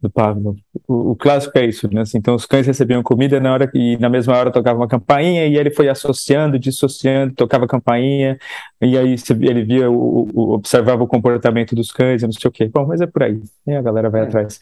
Do 0.00 0.08
Pavlov. 0.08 0.56
O, 0.86 1.10
o 1.10 1.16
clássico 1.16 1.58
é 1.58 1.66
isso, 1.66 1.92
né? 1.92 2.02
Assim, 2.02 2.18
então 2.18 2.36
os 2.36 2.46
cães 2.46 2.64
recebiam 2.66 3.02
comida 3.02 3.40
na 3.40 3.52
hora 3.52 3.68
e 3.74 3.96
na 3.96 4.08
mesma 4.08 4.36
hora 4.36 4.48
tocava 4.52 4.78
uma 4.78 4.86
campainha 4.86 5.44
e 5.46 5.56
ele 5.56 5.72
foi 5.72 5.88
associando, 5.88 6.56
dissociando, 6.56 7.34
tocava 7.34 7.64
a 7.64 7.68
campainha 7.68 8.38
e 8.80 8.96
aí 8.96 9.16
ele 9.40 9.64
via, 9.64 9.90
o, 9.90 10.28
o- 10.32 10.52
observava 10.52 11.02
o 11.02 11.06
comportamento 11.08 11.74
dos 11.74 11.90
cães, 11.90 12.22
e 12.22 12.26
não 12.26 12.32
sei 12.32 12.48
o 12.48 12.52
quê. 12.52 12.70
Bom, 12.72 12.86
mas 12.86 13.00
é 13.00 13.06
por 13.08 13.24
aí. 13.24 13.40
E 13.66 13.72
a 13.74 13.82
galera 13.82 14.08
vai 14.08 14.20
É. 14.20 14.24
atrás. 14.24 14.60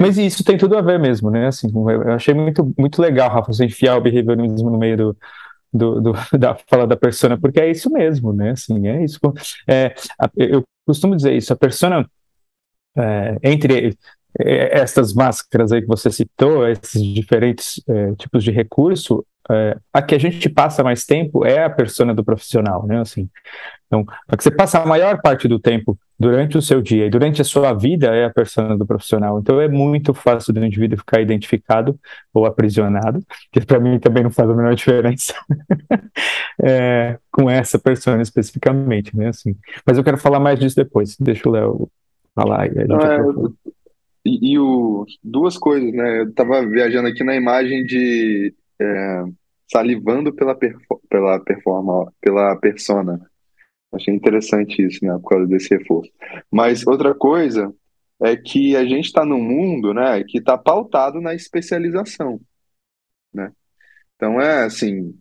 Mas 0.00 0.18
isso 0.18 0.42
tem 0.42 0.58
tudo 0.58 0.76
a 0.76 0.82
ver 0.82 0.98
mesmo, 0.98 1.30
né? 1.30 1.46
Assim, 1.46 1.68
eu 1.72 2.12
achei 2.12 2.34
muito, 2.34 2.74
muito 2.76 3.00
legal, 3.00 3.30
Rafa, 3.30 3.52
você 3.52 3.64
enfiar 3.66 3.96
o 3.96 4.00
behaviorismo 4.00 4.68
no 4.68 4.78
meio 4.78 4.96
do, 4.96 5.16
do, 5.72 6.00
do- 6.00 6.12
da 6.36 6.56
fala 6.68 6.88
da 6.88 6.96
persona, 6.96 7.38
porque 7.38 7.60
é 7.60 7.70
isso 7.70 7.88
mesmo, 7.88 8.32
né? 8.32 8.50
Assim, 8.50 8.88
é 8.88 9.04
isso. 9.04 9.20
É, 9.68 9.94
eu 10.36 10.64
costumo 10.84 11.14
dizer 11.14 11.34
isso, 11.34 11.52
a 11.52 11.56
persona, 11.56 12.04
é, 12.96 13.36
entre 13.42 13.96
é, 14.40 14.78
estas 14.78 15.12
máscaras 15.12 15.72
aí 15.72 15.82
que 15.82 15.88
você 15.88 16.10
citou, 16.10 16.66
esses 16.68 17.02
diferentes 17.02 17.82
é, 17.88 18.14
tipos 18.14 18.42
de 18.42 18.50
recurso, 18.50 19.24
é, 19.50 19.76
a 19.92 20.00
que 20.00 20.14
a 20.14 20.18
gente 20.18 20.48
passa 20.48 20.84
mais 20.84 21.04
tempo 21.04 21.44
é 21.44 21.64
a 21.64 21.70
persona 21.70 22.14
do 22.14 22.24
profissional, 22.24 22.86
né? 22.86 23.00
Assim, 23.00 23.28
então, 23.86 24.06
a 24.28 24.36
que 24.36 24.42
você 24.42 24.50
passa 24.50 24.78
a 24.80 24.86
maior 24.86 25.20
parte 25.20 25.46
do 25.46 25.58
tempo 25.58 25.98
durante 26.18 26.56
o 26.56 26.62
seu 26.62 26.80
dia 26.80 27.06
e 27.06 27.10
durante 27.10 27.42
a 27.42 27.44
sua 27.44 27.74
vida 27.74 28.06
é 28.14 28.24
a 28.24 28.30
persona 28.30 28.78
do 28.78 28.86
profissional. 28.86 29.38
Então, 29.40 29.60
é 29.60 29.68
muito 29.68 30.14
fácil 30.14 30.52
do 30.54 30.64
indivíduo 30.64 30.96
ficar 30.96 31.20
identificado 31.20 31.98
ou 32.32 32.46
aprisionado, 32.46 33.20
que 33.50 33.60
para 33.60 33.80
mim 33.80 33.98
também 33.98 34.22
não 34.22 34.30
faz 34.30 34.48
a 34.48 34.54
menor 34.54 34.74
diferença 34.74 35.34
é, 36.62 37.18
com 37.30 37.50
essa 37.50 37.78
persona 37.78 38.22
especificamente, 38.22 39.14
né? 39.16 39.28
Assim, 39.28 39.56
mas 39.84 39.98
eu 39.98 40.04
quero 40.04 40.16
falar 40.16 40.40
mais 40.40 40.58
disso 40.58 40.76
depois. 40.76 41.16
Deixa 41.18 41.48
o 41.48 41.52
Léo 41.52 41.90
falar 42.34 42.68
e 42.68 42.78
E, 44.24 44.52
e 44.52 44.58
o, 44.58 45.04
duas 45.22 45.58
coisas, 45.58 45.92
né? 45.92 46.20
Eu 46.20 46.32
tava 46.34 46.66
viajando 46.66 47.08
aqui 47.08 47.24
na 47.24 47.34
imagem 47.34 47.84
de 47.84 48.54
é, 48.80 49.24
salivando 49.70 50.32
pela, 50.32 50.56
pela 51.08 51.40
performa, 51.40 52.12
pela 52.20 52.56
persona. 52.56 53.20
Achei 53.92 54.14
interessante 54.14 54.82
isso, 54.82 55.04
né? 55.04 55.12
Por 55.18 55.30
causa 55.30 55.46
desse 55.46 55.76
reforço. 55.76 56.10
Mas 56.50 56.86
outra 56.86 57.14
coisa 57.14 57.74
é 58.22 58.36
que 58.36 58.76
a 58.76 58.84
gente 58.84 59.06
está 59.06 59.24
num 59.24 59.42
mundo, 59.42 59.92
né, 59.92 60.22
que 60.24 60.38
está 60.38 60.56
pautado 60.56 61.20
na 61.20 61.34
especialização, 61.34 62.40
né? 63.34 63.52
Então 64.14 64.40
é 64.40 64.64
assim, 64.64 65.12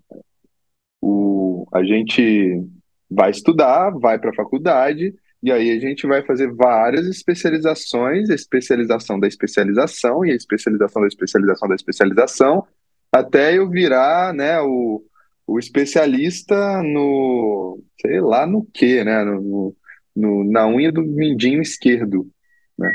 o, 1.01 1.65
a 1.73 1.83
gente 1.83 2.63
vai 3.09 3.31
estudar, 3.31 3.89
vai 3.91 4.19
para 4.19 4.29
a 4.29 4.35
faculdade, 4.35 5.15
e 5.43 5.51
aí 5.51 5.71
a 5.71 5.79
gente 5.79 6.05
vai 6.07 6.23
fazer 6.25 6.51
várias 6.53 7.07
especializações, 7.07 8.29
a 8.29 8.35
especialização 8.35 9.19
da 9.19 9.27
especialização, 9.27 10.25
e 10.25 10.31
a 10.31 10.35
especialização 10.35 11.01
da 11.01 11.07
especialização 11.07 11.67
da 11.69 11.75
especialização, 11.75 12.67
até 13.11 13.57
eu 13.57 13.69
virar, 13.69 14.33
né, 14.33 14.59
o, 14.61 15.03
o 15.47 15.59
especialista 15.59 16.81
no, 16.83 17.81
sei 17.99 18.21
lá 18.21 18.45
no 18.45 18.65
quê, 18.73 19.03
né, 19.03 19.23
no, 19.23 19.75
no- 20.15 20.43
na 20.51 20.67
unha 20.67 20.91
do 20.91 21.01
mindinho 21.03 21.61
esquerdo, 21.61 22.29
né? 22.77 22.91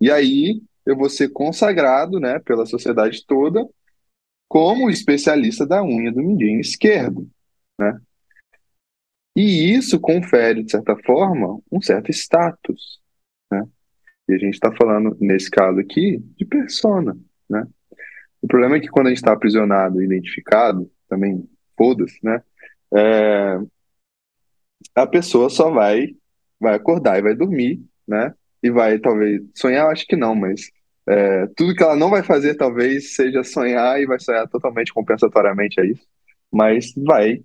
E 0.00 0.10
aí 0.10 0.60
eu 0.86 0.96
vou 0.96 1.08
ser 1.10 1.30
consagrado, 1.30 2.18
né, 2.20 2.38
pela 2.40 2.66
sociedade 2.66 3.24
toda 3.26 3.66
como 4.48 4.90
especialista 4.90 5.66
da 5.66 5.82
unha 5.84 6.10
do 6.12 6.22
mindinho 6.22 6.60
esquerdo, 6.60 7.28
né? 7.78 7.98
E 9.38 9.72
isso 9.72 10.00
confere, 10.00 10.64
de 10.64 10.72
certa 10.72 10.96
forma, 10.96 11.60
um 11.70 11.80
certo 11.80 12.10
status, 12.10 12.98
né? 13.48 13.64
E 14.28 14.34
a 14.34 14.36
gente 14.36 14.54
está 14.54 14.74
falando, 14.74 15.16
nesse 15.20 15.48
caso 15.48 15.78
aqui, 15.78 16.18
de 16.36 16.44
persona, 16.44 17.16
né? 17.48 17.64
O 18.42 18.48
problema 18.48 18.76
é 18.76 18.80
que 18.80 18.88
quando 18.88 19.06
a 19.06 19.10
gente 19.10 19.18
está 19.18 19.32
aprisionado, 19.32 20.02
identificado, 20.02 20.90
também 21.08 21.48
foda-se, 21.76 22.18
né? 22.20 22.42
É, 22.92 23.60
a 24.96 25.06
pessoa 25.06 25.48
só 25.48 25.70
vai, 25.70 26.16
vai 26.58 26.74
acordar 26.74 27.16
e 27.16 27.22
vai 27.22 27.36
dormir, 27.36 27.80
né? 28.08 28.34
E 28.60 28.72
vai 28.72 28.98
talvez 28.98 29.40
sonhar, 29.54 29.86
acho 29.86 30.04
que 30.04 30.16
não, 30.16 30.34
mas 30.34 30.62
é, 31.08 31.46
tudo 31.54 31.76
que 31.76 31.82
ela 31.84 31.94
não 31.94 32.10
vai 32.10 32.24
fazer 32.24 32.56
talvez 32.56 33.14
seja 33.14 33.44
sonhar 33.44 34.00
e 34.02 34.06
vai 34.06 34.18
sonhar 34.18 34.48
totalmente 34.48 34.92
compensatoriamente 34.92 35.80
a 35.80 35.84
isso, 35.84 36.04
mas 36.50 36.92
vai 36.96 37.40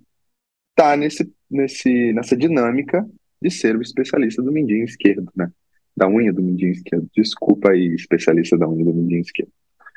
estar 0.76 0.96
nesse, 0.96 1.32
nesse, 1.54 2.12
nessa 2.12 2.36
dinâmica 2.36 3.06
de 3.40 3.50
ser 3.50 3.76
o 3.76 3.82
especialista 3.82 4.42
do 4.42 4.52
mindinho 4.52 4.84
esquerdo, 4.84 5.30
né? 5.36 5.50
Da 5.96 6.08
unha 6.08 6.32
do 6.32 6.42
mindinho 6.42 6.72
esquerdo. 6.72 7.08
Desculpa 7.14 7.70
aí, 7.70 7.94
especialista 7.94 8.58
da 8.58 8.68
unha 8.68 8.84
do 8.84 8.92
mindinho 8.92 9.20
esquerdo. 9.20 9.52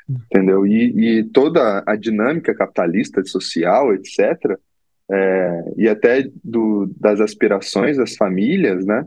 Entendeu? 0.08 0.66
E, 0.66 1.18
e 1.18 1.24
toda 1.24 1.82
a 1.86 1.94
dinâmica 1.96 2.54
capitalista, 2.54 3.22
social, 3.24 3.94
etc., 3.94 4.58
é, 5.10 5.72
e 5.76 5.88
até 5.88 6.28
do, 6.44 6.90
das 6.98 7.20
aspirações 7.20 7.96
das 7.96 8.14
famílias, 8.14 8.84
né? 8.84 9.04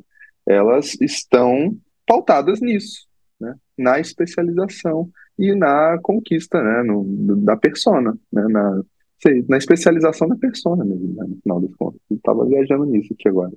Elas 0.47 0.99
estão 0.99 1.77
pautadas 2.07 2.59
nisso, 2.59 3.07
né? 3.39 3.55
Na 3.77 3.99
especialização 3.99 5.09
e 5.37 5.53
na 5.53 5.99
conquista, 6.01 6.61
né? 6.61 6.83
No, 6.83 7.05
da 7.37 7.55
persona, 7.55 8.17
né? 8.31 8.45
Na, 8.49 8.81
sei, 9.21 9.45
na 9.47 9.57
especialização 9.57 10.27
da 10.27 10.35
persona 10.35 10.83
mesmo, 10.83 11.13
né? 11.15 11.25
No 11.27 11.37
final 11.41 11.61
das 11.61 11.73
contas. 11.75 12.01
Eu 12.09 12.19
tava 12.23 12.45
viajando 12.45 12.85
nisso 12.85 13.13
aqui 13.13 13.27
agora. 13.29 13.51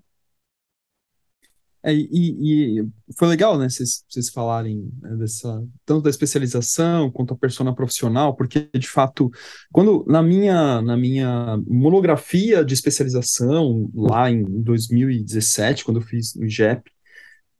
É, 1.87 1.92
e, 1.92 2.78
e 2.80 2.88
foi 3.18 3.28
legal, 3.28 3.59
né, 3.59 3.68
vocês, 3.68 4.30
falarem 4.33 4.90
né, 5.02 5.16
dessa, 5.16 5.62
tanto 5.85 6.00
da 6.00 6.09
especialização 6.09 7.11
quanto 7.11 7.35
a 7.35 7.37
persona 7.37 7.75
profissional, 7.75 8.35
porque, 8.35 8.71
de 8.75 8.88
fato, 8.88 9.30
quando 9.71 10.02
na 10.09 10.23
minha, 10.23 10.80
na 10.80 10.97
minha 10.97 11.59
monografia 11.66 12.64
de 12.64 12.73
especialização, 12.73 13.90
lá 13.94 14.30
em 14.30 14.42
2017, 14.62 15.85
quando 15.85 16.00
eu 16.00 16.06
fiz 16.06 16.35
no 16.35 16.47
IGEP, 16.47 16.90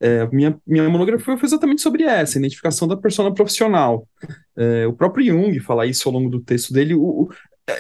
é, 0.01 0.27
minha, 0.29 0.59
minha 0.67 0.89
monografia 0.89 1.37
foi 1.37 1.47
exatamente 1.47 1.83
sobre 1.83 2.05
essa, 2.05 2.39
a 2.39 2.41
identificação 2.41 2.89
da 2.89 2.97
persona 2.97 3.33
profissional. 3.33 4.09
É, 4.57 4.87
o 4.87 4.95
próprio 4.95 5.27
Jung 5.27 5.59
fala 5.61 5.87
isso 5.87 6.09
ao 6.09 6.15
longo 6.15 6.31
do 6.31 6.41
texto 6.41 6.73
dele. 6.73 6.95
O, 6.95 7.03
o- 7.25 7.29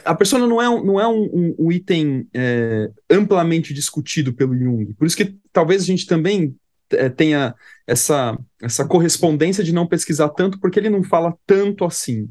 a 0.04 0.14
persona 0.14 0.46
não 0.46 0.60
é 0.62 0.68
um, 0.68 0.84
não 0.84 1.00
é 1.00 1.06
um, 1.06 1.22
um- 1.24 1.54
um 1.58 1.72
item 1.72 2.26
é, 2.34 2.90
amplamente 3.10 3.74
discutido 3.74 4.32
pelo 4.32 4.56
Jung. 4.56 4.94
Por 4.94 5.06
isso 5.06 5.16
que 5.16 5.36
talvez 5.52 5.82
a 5.82 5.86
gente 5.86 6.06
também 6.06 6.56
é, 6.90 7.08
tenha 7.08 7.54
essa, 7.86 8.38
essa 8.62 8.84
correspondência 8.86 9.62
de 9.62 9.72
não 9.72 9.86
pesquisar 9.86 10.28
tanto, 10.30 10.58
porque 10.58 10.78
ele 10.78 10.90
não 10.90 11.02
fala 11.02 11.34
tanto 11.46 11.84
assim. 11.84 12.28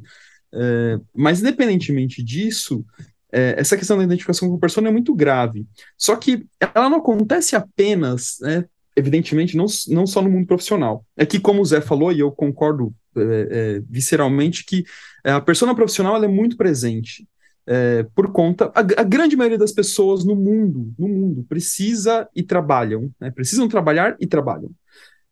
É, 0.53 1.00
mas, 1.13 1.41
independentemente 1.41 2.24
disso, 2.24 2.86
é, 3.31 3.55
essa 3.57 3.77
questão 3.77 3.98
da 3.98 4.03
identificação 4.03 4.50
com 4.50 4.60
persona 4.60 4.89
é 4.89 4.91
muito 4.91 5.13
grave. 5.15 5.65
Só 5.98 6.15
que 6.15 6.45
ela 6.60 6.89
não 6.89 6.98
acontece 7.00 7.55
apenas 7.55 8.38
né, 8.41 8.65
evidentemente, 8.95 9.57
não, 9.57 9.65
não 9.89 10.05
só 10.05 10.22
no 10.22 10.29
mundo 10.29 10.48
profissional. 10.48 11.05
É 11.17 11.25
que, 11.25 11.39
como 11.39 11.62
o 11.62 11.65
Zé 11.65 11.81
falou, 11.81 12.12
e 12.12 12.19
eu 12.19 12.31
concordo 12.31 12.93
é, 13.15 13.22
é, 13.22 13.81
visceralmente, 13.89 14.65
que 14.65 14.83
a 15.24 15.41
persona 15.41 15.75
profissional 15.75 16.22
é 16.24 16.27
muito 16.27 16.55
presente. 16.57 17.27
É, 17.65 18.03
por 18.13 18.32
conta, 18.32 18.72
a, 18.75 18.79
a, 18.79 19.03
grande 19.03 19.38
maioria 19.38 19.58
das 19.58 19.72
pessoas 19.72 20.25
no 20.25 20.36
mundo, 20.36 20.93
no 21.00 21.08
mundo, 21.08 21.46
precisa 21.48 22.27
e 22.36 22.43
trabalham, 22.43 23.10
né? 23.20 23.32
precisam 23.32 23.70
trabalhar 23.70 24.17
e 24.20 24.27
trabalham. 24.27 24.70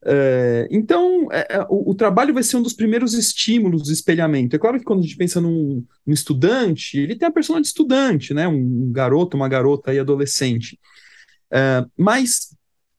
É, 0.04 0.68
então, 0.72 1.28
é, 1.32 1.58
é, 1.58 1.62
o, 1.70 1.92
o, 1.92 1.96
trabalho 1.96 2.34
vai 2.34 2.42
ser 2.42 2.58
um 2.58 2.62
dos 2.62 2.74
primeiros 2.74 3.14
estímulos 3.14 3.84
de 3.84 3.94
espelhamento. 3.94 4.56
É 4.56 4.60
claro 4.60 4.80
que 4.80 4.86
quando 4.86 5.00
a 5.00 5.04
gente 5.04 5.18
pensa 5.18 5.40
num, 5.40 5.86
num 6.06 6.14
estudante, 6.14 6.98
ele 6.98 7.16
tem 7.16 7.28
a 7.28 7.32
persona 7.32 7.62
de 7.62 7.68
estudante, 7.68 8.34
né? 8.34 8.48
Um, 8.48 8.88
um 8.88 8.92
garoto, 8.92 9.38
uma 9.38 9.48
garota 9.48 9.94
e 9.94 10.00
adolescente. 10.00 10.80
É, 11.52 11.86
mas, 11.96 12.56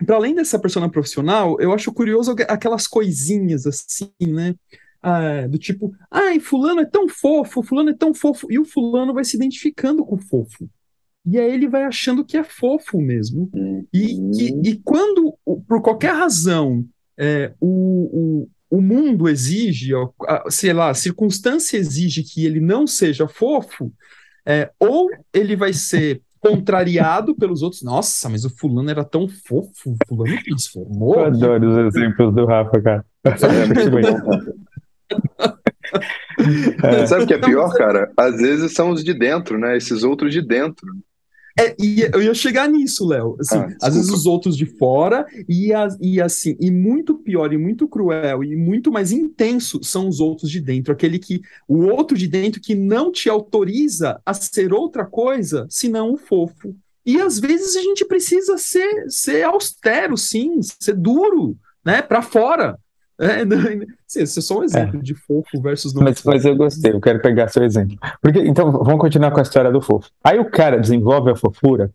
para 0.07 0.17
além 0.17 0.35
dessa 0.35 0.59
persona 0.59 0.89
profissional, 0.89 1.61
eu 1.61 1.73
acho 1.73 1.93
curioso 1.93 2.37
aquelas 2.49 2.87
coisinhas 2.87 3.67
assim, 3.67 4.13
né? 4.21 4.55
Ah, 5.03 5.49
do 5.49 5.59
tipo, 5.59 5.93
ai, 6.09 6.39
fulano 6.39 6.81
é 6.81 6.85
tão 6.85 7.09
fofo, 7.09 7.63
fulano 7.63 7.91
é 7.91 7.95
tão 7.95 8.15
fofo, 8.15 8.47
e 8.51 8.59
o 8.59 8.65
fulano 8.65 9.13
vai 9.13 9.25
se 9.25 9.37
identificando 9.37 10.05
com 10.05 10.15
o 10.15 10.21
fofo. 10.21 10.69
E 11.27 11.39
aí 11.39 11.53
ele 11.53 11.69
vai 11.69 11.85
achando 11.85 12.25
que 12.25 12.37
é 12.37 12.45
fofo 12.45 13.01
mesmo. 13.01 13.51
E, 13.93 14.15
e, 14.15 14.71
e 14.71 14.77
quando, 14.79 15.35
por 15.69 15.83
qualquer 15.83 16.15
razão, 16.15 16.85
é, 17.19 17.53
o, 17.61 18.47
o, 18.71 18.79
o 18.79 18.81
mundo 18.81 19.29
exige, 19.29 19.93
sei 20.51 20.73
lá, 20.73 20.91
a 20.91 20.95
circunstância 20.95 21.77
exige 21.77 22.23
que 22.23 22.45
ele 22.45 22.61
não 22.61 22.87
seja 22.87 23.29
fofo, 23.29 23.93
é, 24.47 24.71
ou 24.81 25.09
ele 25.33 25.55
vai 25.55 25.73
ser 25.73 26.23
contrariado 26.41 27.37
pelos 27.37 27.63
outros. 27.63 27.83
Nossa, 27.83 28.29
mas 28.29 28.45
o 28.45 28.51
fulano 28.51 28.91
era 28.91 29.05
tão 29.05 29.29
fofo, 29.29 29.93
o 29.93 29.97
fulano 30.09 30.37
transformou. 30.45 31.15
Eu 31.15 31.27
adoro 31.27 31.71
os 31.71 31.95
exemplos 31.95 32.35
do 32.35 32.45
Rafa, 32.47 32.81
cara. 32.81 33.05
É. 36.85 37.07
Sabe 37.07 37.25
o 37.25 37.27
que 37.27 37.35
é 37.35 37.39
pior, 37.39 37.73
cara? 37.75 38.11
Às 38.17 38.37
vezes 38.37 38.73
são 38.73 38.91
os 38.91 39.05
de 39.05 39.15
dentro, 39.15 39.59
né? 39.59 39.77
Esses 39.77 40.03
outros 40.03 40.33
de 40.33 40.41
dentro. 40.41 40.87
É, 41.59 41.77
e 41.79 42.01
eu 42.01 42.23
ia 42.23 42.33
chegar 42.33 42.69
nisso, 42.69 43.07
Léo. 43.07 43.37
Assim, 43.39 43.59
ah, 43.59 43.77
às 43.83 43.95
vezes 43.95 44.11
os 44.11 44.25
outros 44.25 44.57
de 44.57 44.65
fora, 44.65 45.27
e, 45.49 45.71
e 46.01 46.21
assim, 46.21 46.57
e 46.59 46.71
muito 46.71 47.19
pior, 47.19 47.53
e 47.53 47.59
muito 47.59 47.87
cruel, 47.87 48.43
e 48.43 48.57
muito 48.57 48.91
mais 48.91 49.13
intenso 49.13 49.83
são 49.83 50.09
os 50.09 50.19
outros 50.19 50.51
de 50.51 50.61
dentro. 50.61 50.93
Aquele 50.93 51.19
que. 51.19 51.43
O 51.69 51.85
outro 51.85 52.17
de 52.17 52.27
dentro 52.27 52.61
que 52.61 52.75
não 52.75 53.13
te 53.13 53.29
autoriza 53.29 54.21
a 54.25 54.33
ser 54.33 54.73
outra 54.73 55.05
coisa 55.05 55.67
senão 55.69 56.13
o 56.13 56.17
fofo. 56.17 56.75
E 57.05 57.21
às 57.21 57.39
vezes 57.39 57.77
a 57.77 57.83
gente 57.83 58.05
precisa 58.05 58.57
ser, 58.57 59.11
ser 59.11 59.43
austero, 59.43 60.17
sim, 60.17 60.61
ser 60.63 60.95
duro, 60.95 61.57
né? 61.85 62.01
Para 62.01 62.23
fora. 62.23 62.79
É, 63.33 63.45
não, 63.45 63.57
sim, 64.07 64.23
esse 64.23 64.41
é 64.41 64.43
só 64.43 64.59
um 64.59 64.65
exemplo 64.65 64.99
é. 64.99 65.03
de 65.03 65.15
fofo 65.15 65.63
versus 65.63 65.95
não. 65.95 66.03
Mas, 66.03 66.19
fofo. 66.19 66.31
mas 66.31 66.45
eu 66.45 66.57
gostei, 66.57 66.93
eu 66.93 67.01
quero 67.01 67.21
pegar 67.21 67.47
seu 67.49 67.63
exemplo. 67.63 67.97
Porque, 68.21 68.41
então, 68.41 68.71
vamos 68.73 68.99
continuar 68.99 69.31
com 69.31 69.39
a 69.39 69.43
história 69.43 69.71
do 69.71 69.81
fofo. 69.81 70.11
Aí 70.25 70.41
o 70.41 70.51
cara 70.51 70.81
desenvolve 70.81 71.31
a 71.31 71.37
fofura 71.37 71.93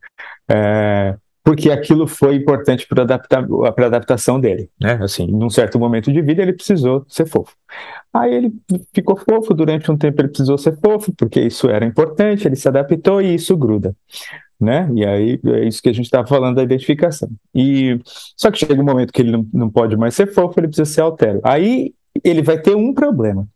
é, 0.50 1.17
porque 1.48 1.72
aquilo 1.72 2.06
foi 2.06 2.36
importante 2.36 2.86
para 2.86 3.04
a 3.04 3.86
adaptação 3.86 4.38
dele, 4.38 4.70
né? 4.77 5.00
Assim, 5.01 5.27
num 5.27 5.50
certo 5.50 5.80
momento 5.80 6.12
de 6.12 6.22
vida 6.22 6.42
ele 6.42 6.51
precisou 6.51 7.06
ser 7.08 7.25
fofo. 7.25 7.56
Aí 8.13 8.34
ele 8.34 8.54
ficou 8.94 9.16
fofo, 9.16 9.54
durante 9.54 9.89
um 9.89 9.96
tempo 9.96 10.20
ele 10.20 10.27
precisou 10.27 10.58
ser 10.58 10.77
fofo, 10.77 11.13
porque 11.16 11.39
isso 11.39 11.70
era 11.70 11.86
importante, 11.86 12.46
ele 12.46 12.58
se 12.58 12.68
adaptou 12.68 13.22
e 13.22 13.34
isso 13.34 13.56
gruda 13.56 13.96
né? 14.60 14.89
E 14.94 15.06
aí 15.06 15.39
é 15.46 15.66
isso 15.66 15.82
que 15.82 15.88
a 15.88 15.94
gente 15.94 16.06
estava 16.06 16.27
falando 16.27 16.56
da 16.58 16.63
identificação. 16.63 17.30
E 17.56 17.98
só 18.36 18.51
que 18.51 18.58
chega 18.58 18.82
um 18.82 18.84
momento 18.84 19.13
que 19.13 19.22
ele 19.22 19.32
não, 19.32 19.48
não 19.54 19.70
pode 19.70 19.96
mais 19.96 20.16
ser 20.16 20.27
fofo, 20.34 20.60
ele 20.60 20.68
precisa 20.68 20.92
ser 20.92 21.01
altero. 21.01 21.39
Aí 21.46 21.94
ele 22.25 22.42
vai 22.42 22.60
ter 22.60 22.75
um 22.75 22.94
problema. 22.94 23.48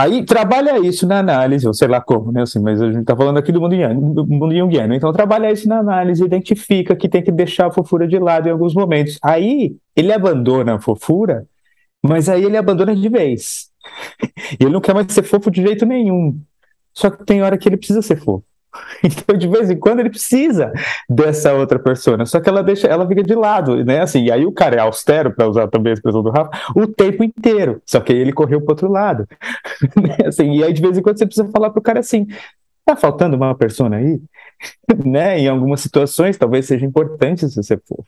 Aí 0.00 0.24
trabalha 0.24 0.78
isso 0.78 1.06
na 1.06 1.18
análise, 1.18 1.66
ou 1.66 1.74
sei 1.74 1.86
lá 1.86 2.00
como, 2.00 2.32
né? 2.32 2.40
Assim, 2.40 2.58
mas 2.58 2.80
a 2.80 2.86
gente 2.86 3.02
está 3.02 3.14
falando 3.14 3.36
aqui 3.36 3.52
do 3.52 3.60
mundo, 3.60 4.14
do 4.14 4.26
mundo 4.26 4.56
junguiano. 4.56 4.94
Então 4.94 5.12
trabalha 5.12 5.52
isso 5.52 5.68
na 5.68 5.78
análise, 5.78 6.24
identifica 6.24 6.96
que 6.96 7.06
tem 7.06 7.22
que 7.22 7.30
deixar 7.30 7.66
a 7.66 7.70
fofura 7.70 8.08
de 8.08 8.18
lado 8.18 8.48
em 8.48 8.50
alguns 8.50 8.72
momentos. 8.72 9.18
Aí 9.22 9.76
ele 9.94 10.10
abandona 10.10 10.76
a 10.76 10.80
fofura, 10.80 11.46
mas 12.02 12.30
aí 12.30 12.42
ele 12.44 12.56
abandona 12.56 12.96
de 12.96 13.08
vez. 13.10 13.68
ele 14.58 14.70
não 14.70 14.80
quer 14.80 14.94
mais 14.94 15.12
ser 15.12 15.22
fofo 15.22 15.50
de 15.50 15.60
jeito 15.60 15.84
nenhum. 15.84 16.40
Só 16.94 17.10
que 17.10 17.22
tem 17.22 17.42
hora 17.42 17.58
que 17.58 17.68
ele 17.68 17.76
precisa 17.76 18.00
ser 18.00 18.16
fofo. 18.16 18.42
Então, 19.02 19.36
de 19.36 19.48
vez 19.48 19.70
em 19.70 19.78
quando, 19.78 20.00
ele 20.00 20.10
precisa 20.10 20.72
dessa 21.08 21.52
outra 21.54 21.78
pessoa, 21.78 22.24
só 22.26 22.40
que 22.40 22.48
ela 22.48 22.62
deixa, 22.62 22.86
ela 22.86 23.06
fica 23.06 23.22
de 23.22 23.34
lado, 23.34 23.84
né? 23.84 24.00
Assim, 24.00 24.24
e 24.24 24.32
aí 24.32 24.44
o 24.44 24.52
cara 24.52 24.76
é 24.76 24.78
austero, 24.80 25.32
para 25.32 25.48
usar 25.48 25.68
também 25.68 25.90
a 25.90 25.94
expressão 25.94 26.22
do 26.22 26.30
Rafa, 26.30 26.50
o 26.76 26.86
tempo 26.86 27.24
inteiro. 27.24 27.82
Só 27.84 28.00
que 28.00 28.12
aí 28.12 28.18
ele 28.18 28.32
correu 28.32 28.60
para 28.60 28.72
outro 28.72 28.90
lado. 28.90 29.26
Né? 30.00 30.16
assim, 30.26 30.52
e 30.52 30.64
aí, 30.64 30.72
de 30.72 30.80
vez 30.80 30.96
em 30.96 31.02
quando, 31.02 31.18
você 31.18 31.26
precisa 31.26 31.48
falar 31.48 31.70
pro 31.70 31.82
cara 31.82 32.00
assim: 32.00 32.26
tá 32.84 32.96
faltando 32.96 33.36
uma 33.36 33.54
pessoa 33.54 33.94
aí? 33.94 34.20
né? 35.04 35.38
Em 35.38 35.48
algumas 35.48 35.80
situações, 35.80 36.36
talvez 36.36 36.66
seja 36.66 36.84
importante 36.86 37.48
se 37.48 37.56
você 37.56 37.78
for. 37.78 38.04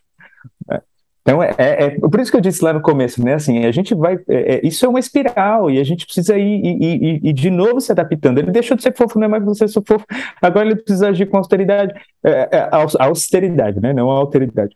Né? 0.68 0.80
Então, 1.22 1.40
é, 1.40 1.54
é, 1.56 1.84
é, 1.84 1.90
por 2.00 2.20
isso 2.20 2.32
que 2.32 2.36
eu 2.36 2.40
disse 2.40 2.64
lá 2.64 2.72
no 2.72 2.82
começo, 2.82 3.24
né? 3.24 3.34
Assim, 3.34 3.64
a 3.64 3.70
gente 3.70 3.94
vai. 3.94 4.18
É, 4.28 4.56
é 4.56 4.66
isso 4.66 4.84
é 4.84 4.88
uma 4.88 4.98
espiral 4.98 5.70
e 5.70 5.78
a 5.78 5.84
gente 5.84 6.04
precisa 6.04 6.36
ir, 6.36 6.64
ir, 6.64 6.82
ir, 6.82 7.20
ir, 7.24 7.32
de 7.32 7.48
novo 7.48 7.80
se 7.80 7.92
adaptando. 7.92 8.38
Ele 8.38 8.50
deixou 8.50 8.76
de 8.76 8.82
ser 8.82 8.96
fofo, 8.96 9.18
não 9.18 9.26
é 9.26 9.28
mais 9.28 9.44
você 9.44 9.68
ser 9.68 9.82
fofo. 9.86 10.04
Agora 10.40 10.66
ele 10.66 10.76
precisa 10.76 11.08
agir 11.08 11.26
com 11.26 11.36
austeridade. 11.36 11.94
É, 12.24 12.48
é, 12.56 12.68
austeridade, 12.98 13.80
né? 13.80 13.92
Não 13.92 14.10
alteridade. 14.10 14.72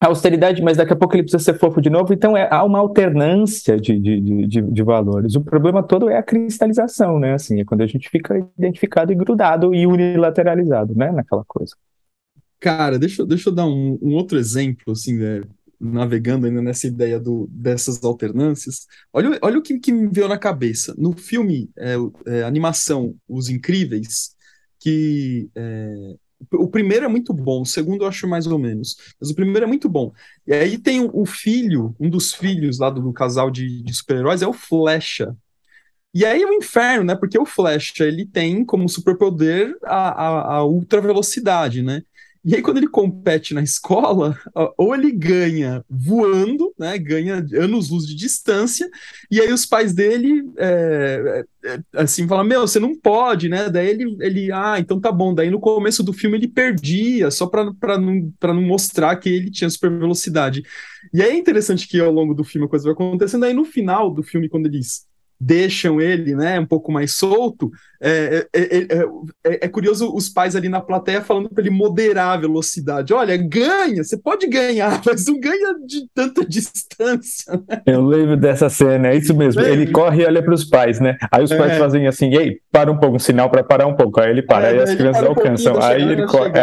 Austeridade, 0.00 0.62
mas 0.62 0.78
daqui 0.78 0.94
a 0.94 0.96
pouco 0.96 1.14
ele 1.14 1.24
precisa 1.24 1.44
ser 1.44 1.58
fofo 1.58 1.78
de 1.78 1.90
novo. 1.90 2.14
Então, 2.14 2.34
há 2.34 2.64
uma 2.64 2.78
alternância 2.78 3.76
de, 3.78 3.98
de, 3.98 4.46
de, 4.46 4.62
de 4.62 4.82
valores. 4.82 5.36
O 5.36 5.42
problema 5.42 5.82
todo 5.82 6.08
é 6.08 6.16
a 6.16 6.22
cristalização, 6.22 7.18
né? 7.18 7.34
Assim, 7.34 7.60
é 7.60 7.64
quando 7.66 7.82
a 7.82 7.86
gente 7.86 8.08
fica 8.08 8.34
identificado 8.58 9.12
e 9.12 9.14
grudado 9.14 9.74
e 9.74 9.86
unilateralizado, 9.86 10.94
né? 10.94 11.12
Naquela 11.12 11.44
coisa. 11.46 11.74
Cara, 12.60 12.98
deixa, 12.98 13.24
deixa 13.24 13.48
eu 13.48 13.54
dar 13.54 13.66
um, 13.66 13.98
um 14.02 14.14
outro 14.14 14.38
exemplo, 14.38 14.92
assim, 14.92 15.14
né, 15.16 15.42
navegando 15.80 16.46
ainda 16.46 16.60
nessa 16.60 16.86
ideia 16.86 17.18
do, 17.18 17.48
dessas 17.50 18.02
alternâncias. 18.04 18.86
Olha, 19.12 19.38
olha 19.42 19.58
o 19.58 19.62
que, 19.62 19.78
que 19.78 19.90
me 19.92 20.08
veio 20.08 20.28
na 20.28 20.38
cabeça. 20.38 20.94
No 20.98 21.16
filme, 21.16 21.70
é, 21.78 21.94
é, 22.26 22.42
animação 22.42 23.16
Os 23.26 23.48
Incríveis, 23.48 24.36
que 24.78 25.48
é, 25.54 26.14
o 26.52 26.68
primeiro 26.68 27.06
é 27.06 27.08
muito 27.08 27.32
bom, 27.32 27.62
o 27.62 27.66
segundo 27.66 28.04
eu 28.04 28.08
acho 28.08 28.28
mais 28.28 28.46
ou 28.46 28.58
menos, 28.58 28.96
mas 29.20 29.30
o 29.30 29.34
primeiro 29.34 29.64
é 29.64 29.68
muito 29.68 29.88
bom. 29.88 30.12
E 30.46 30.52
aí 30.52 30.76
tem 30.78 31.00
o, 31.02 31.10
o 31.14 31.24
filho, 31.26 31.94
um 31.98 32.10
dos 32.10 32.34
filhos 32.34 32.78
lá 32.78 32.90
do, 32.90 33.00
do 33.00 33.12
casal 33.12 33.50
de, 33.50 33.82
de 33.82 33.94
super-heróis 33.94 34.42
é 34.42 34.46
o 34.46 34.52
Flecha. 34.52 35.34
E 36.12 36.24
aí 36.24 36.42
é 36.42 36.46
o 36.46 36.52
inferno, 36.54 37.04
né? 37.04 37.14
Porque 37.14 37.38
o 37.38 37.46
Flecha 37.46 38.04
ele 38.04 38.26
tem 38.26 38.64
como 38.64 38.88
superpoder 38.88 39.76
a, 39.84 40.08
a, 40.08 40.56
a 40.56 40.64
ultra 40.64 41.00
velocidade, 41.00 41.82
né? 41.82 42.02
E 42.42 42.54
aí, 42.54 42.62
quando 42.62 42.78
ele 42.78 42.88
compete 42.88 43.52
na 43.52 43.62
escola, 43.62 44.38
ou 44.78 44.94
ele 44.94 45.12
ganha 45.12 45.84
voando, 45.88 46.72
né, 46.78 46.96
ganha 46.96 47.44
anos-luz 47.54 48.06
de 48.06 48.14
distância, 48.14 48.88
e 49.30 49.38
aí 49.40 49.52
os 49.52 49.66
pais 49.66 49.92
dele, 49.92 50.50
é, 50.56 51.44
é, 51.64 51.78
assim, 51.94 52.26
falam, 52.26 52.44
meu, 52.44 52.62
você 52.62 52.80
não 52.80 52.98
pode, 52.98 53.48
né? 53.48 53.68
Daí 53.68 53.88
ele, 53.88 54.16
ele, 54.20 54.52
ah, 54.52 54.76
então 54.78 54.98
tá 54.98 55.12
bom. 55.12 55.34
Daí 55.34 55.50
no 55.50 55.60
começo 55.60 56.02
do 56.02 56.14
filme 56.14 56.38
ele 56.38 56.48
perdia, 56.48 57.30
só 57.30 57.46
para 57.46 57.98
não, 57.98 58.32
não 58.42 58.62
mostrar 58.62 59.16
que 59.16 59.28
ele 59.28 59.50
tinha 59.50 59.68
super 59.68 59.90
velocidade. 59.90 60.62
E 61.12 61.22
aí 61.22 61.30
é 61.32 61.36
interessante 61.36 61.86
que 61.86 62.00
ao 62.00 62.10
longo 62.10 62.32
do 62.32 62.44
filme 62.44 62.66
a 62.66 62.70
coisa 62.70 62.84
vai 62.84 62.94
acontecendo, 62.94 63.44
aí 63.44 63.52
no 63.52 63.66
final 63.66 64.10
do 64.10 64.22
filme, 64.22 64.48
quando 64.48 64.66
eles 64.66 65.09
deixam 65.40 65.98
ele 66.00 66.34
né, 66.34 66.60
um 66.60 66.66
pouco 66.66 66.92
mais 66.92 67.12
solto, 67.12 67.70
é, 67.98 68.46
é, 68.52 68.62
é, 68.62 69.64
é, 69.64 69.68
curioso 69.68 70.14
os 70.14 70.28
pais 70.28 70.54
ali 70.54 70.68
na 70.68 70.82
plateia 70.82 71.22
falando 71.22 71.48
para 71.48 71.62
ele 71.62 71.70
moderar 71.70 72.36
a 72.36 72.40
velocidade. 72.40 73.14
Olha, 73.14 73.36
ganha, 73.38 74.04
você 74.04 74.18
pode 74.18 74.46
ganhar, 74.46 75.00
mas 75.06 75.24
não 75.26 75.40
ganha 75.40 75.74
de 75.86 76.06
tanta 76.14 76.44
distância. 76.44 77.54
Né? 77.66 77.82
Eu 77.86 78.04
lembro 78.04 78.36
dessa 78.36 78.68
cena, 78.68 79.08
é 79.08 79.16
isso 79.16 79.34
mesmo. 79.34 79.62
Ele 79.62 79.90
corre 79.90 80.22
e 80.22 80.26
olha 80.26 80.42
para 80.42 80.54
os 80.54 80.64
pais, 80.64 81.00
né? 81.00 81.16
Aí 81.32 81.42
os 81.42 81.52
pais 81.52 81.78
fazem 81.78 82.06
assim, 82.06 82.36
ei, 82.36 82.60
para 82.70 82.92
um 82.92 82.98
pouco, 82.98 83.16
um 83.16 83.20
sinal 83.20 83.48
para 83.48 83.64
parar 83.64 83.86
um 83.86 83.96
pouco. 83.96 84.20
Aí 84.20 84.30
ele 84.30 84.42
para, 84.42 84.68
aí 84.68 84.78
as 84.78 84.94
crianças 84.94 85.24
alcançam. 85.24 85.76
Um 85.76 85.82
aí 85.82 86.02
ele 86.02 86.26
corre. 86.26 86.50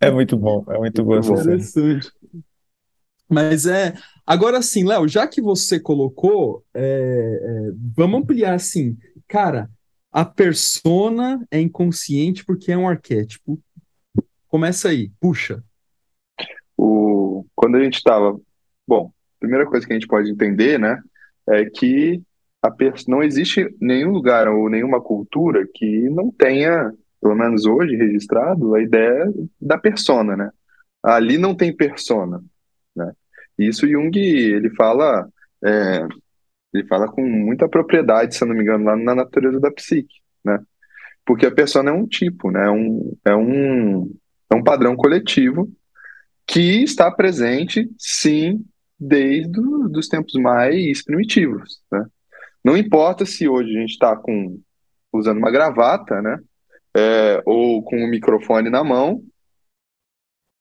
É. 0.00 0.12
muito 0.12 0.36
bom, 0.36 0.64
é 0.68 0.78
muito 0.78 1.02
bom. 1.02 1.18
Interessante. 1.18 2.08
Mas 3.28 3.66
é. 3.66 3.94
Agora 4.26 4.60
sim, 4.60 4.84
Léo, 4.84 5.06
já 5.06 5.26
que 5.28 5.40
você 5.40 5.78
colocou, 5.78 6.64
é, 6.74 6.80
é, 6.82 7.72
vamos 7.96 8.22
ampliar 8.22 8.54
assim. 8.54 8.96
Cara, 9.28 9.70
a 10.10 10.24
persona 10.24 11.46
é 11.50 11.60
inconsciente 11.60 12.44
porque 12.44 12.72
é 12.72 12.76
um 12.76 12.88
arquétipo. 12.88 13.60
Começa 14.48 14.88
aí, 14.88 15.12
puxa. 15.20 15.62
O, 16.76 17.46
quando 17.54 17.76
a 17.76 17.84
gente 17.84 17.98
estava. 17.98 18.36
Bom, 18.86 19.12
primeira 19.38 19.64
coisa 19.66 19.86
que 19.86 19.92
a 19.92 19.96
gente 19.96 20.08
pode 20.08 20.30
entender, 20.30 20.78
né, 20.78 21.00
é 21.48 21.64
que 21.66 22.20
a 22.62 22.70
pers 22.70 23.06
não 23.06 23.22
existe 23.22 23.72
nenhum 23.80 24.10
lugar 24.10 24.48
ou 24.48 24.68
nenhuma 24.68 25.00
cultura 25.00 25.66
que 25.72 26.08
não 26.10 26.32
tenha, 26.32 26.92
pelo 27.20 27.34
menos 27.36 27.64
hoje 27.64 27.94
registrado, 27.94 28.74
a 28.74 28.82
ideia 28.82 29.32
da 29.60 29.78
persona, 29.78 30.36
né? 30.36 30.50
Ali 31.02 31.38
não 31.38 31.54
tem 31.54 31.74
persona, 31.74 32.42
né? 32.94 33.12
Isso 33.58 33.88
Jung 33.88 34.16
ele 34.18 34.70
fala 34.70 35.28
é, 35.64 36.06
ele 36.72 36.86
fala 36.86 37.08
com 37.08 37.22
muita 37.22 37.68
propriedade, 37.68 38.36
se 38.36 38.42
eu 38.42 38.48
não 38.48 38.54
me 38.54 38.62
engano, 38.62 38.84
lá 38.84 38.96
na 38.96 39.14
natureza 39.14 39.58
da 39.58 39.70
psique, 39.70 40.20
né? 40.44 40.58
Porque 41.24 41.46
a 41.46 41.50
persona 41.50 41.90
é 41.90 41.92
um 41.92 42.06
tipo, 42.06 42.50
né? 42.50 42.66
É 42.66 42.70
um, 42.70 43.16
é 43.24 43.36
um, 43.36 44.14
é 44.50 44.54
um 44.54 44.62
padrão 44.62 44.94
coletivo 44.96 45.70
que 46.46 46.82
está 46.82 47.10
presente, 47.10 47.90
sim, 47.98 48.64
desde 48.98 49.58
os 49.58 50.08
tempos 50.08 50.34
mais 50.34 51.02
primitivos, 51.02 51.80
né? 51.90 52.06
Não 52.64 52.76
importa 52.76 53.24
se 53.24 53.48
hoje 53.48 53.76
a 53.76 53.80
gente 53.80 53.92
está 53.92 54.20
usando 55.12 55.38
uma 55.38 55.50
gravata, 55.50 56.20
né? 56.20 56.38
É, 56.96 57.42
ou 57.44 57.82
com 57.82 57.96
um 57.96 58.08
microfone 58.08 58.70
na 58.70 58.82
mão, 58.82 59.22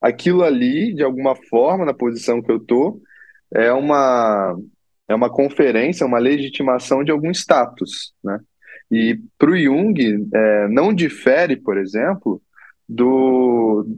aquilo 0.06 0.44
ali, 0.44 0.94
de 0.94 1.04
alguma 1.04 1.36
forma, 1.36 1.84
na 1.84 1.94
posição 1.94 2.42
que 2.42 2.52
eu 2.52 2.60
tô, 2.60 3.02
é 3.52 3.72
uma 3.74 4.56
é 5.08 5.16
uma 5.16 5.32
conferência, 5.32 6.06
uma 6.06 6.20
legitimação 6.20 7.04
de 7.04 7.12
algum 7.12 7.32
status, 7.32 8.14
né? 8.24 8.40
E 8.92 9.20
para 9.38 9.52
o 9.52 9.58
Jung 9.58 9.96
é, 10.34 10.68
não 10.68 10.94
difere, 10.94 11.56
por 11.58 11.78
exemplo, 11.78 12.42
do 12.88 13.98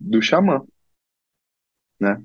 do 0.00 0.22
xamã, 0.22 0.62
né? 2.00 2.22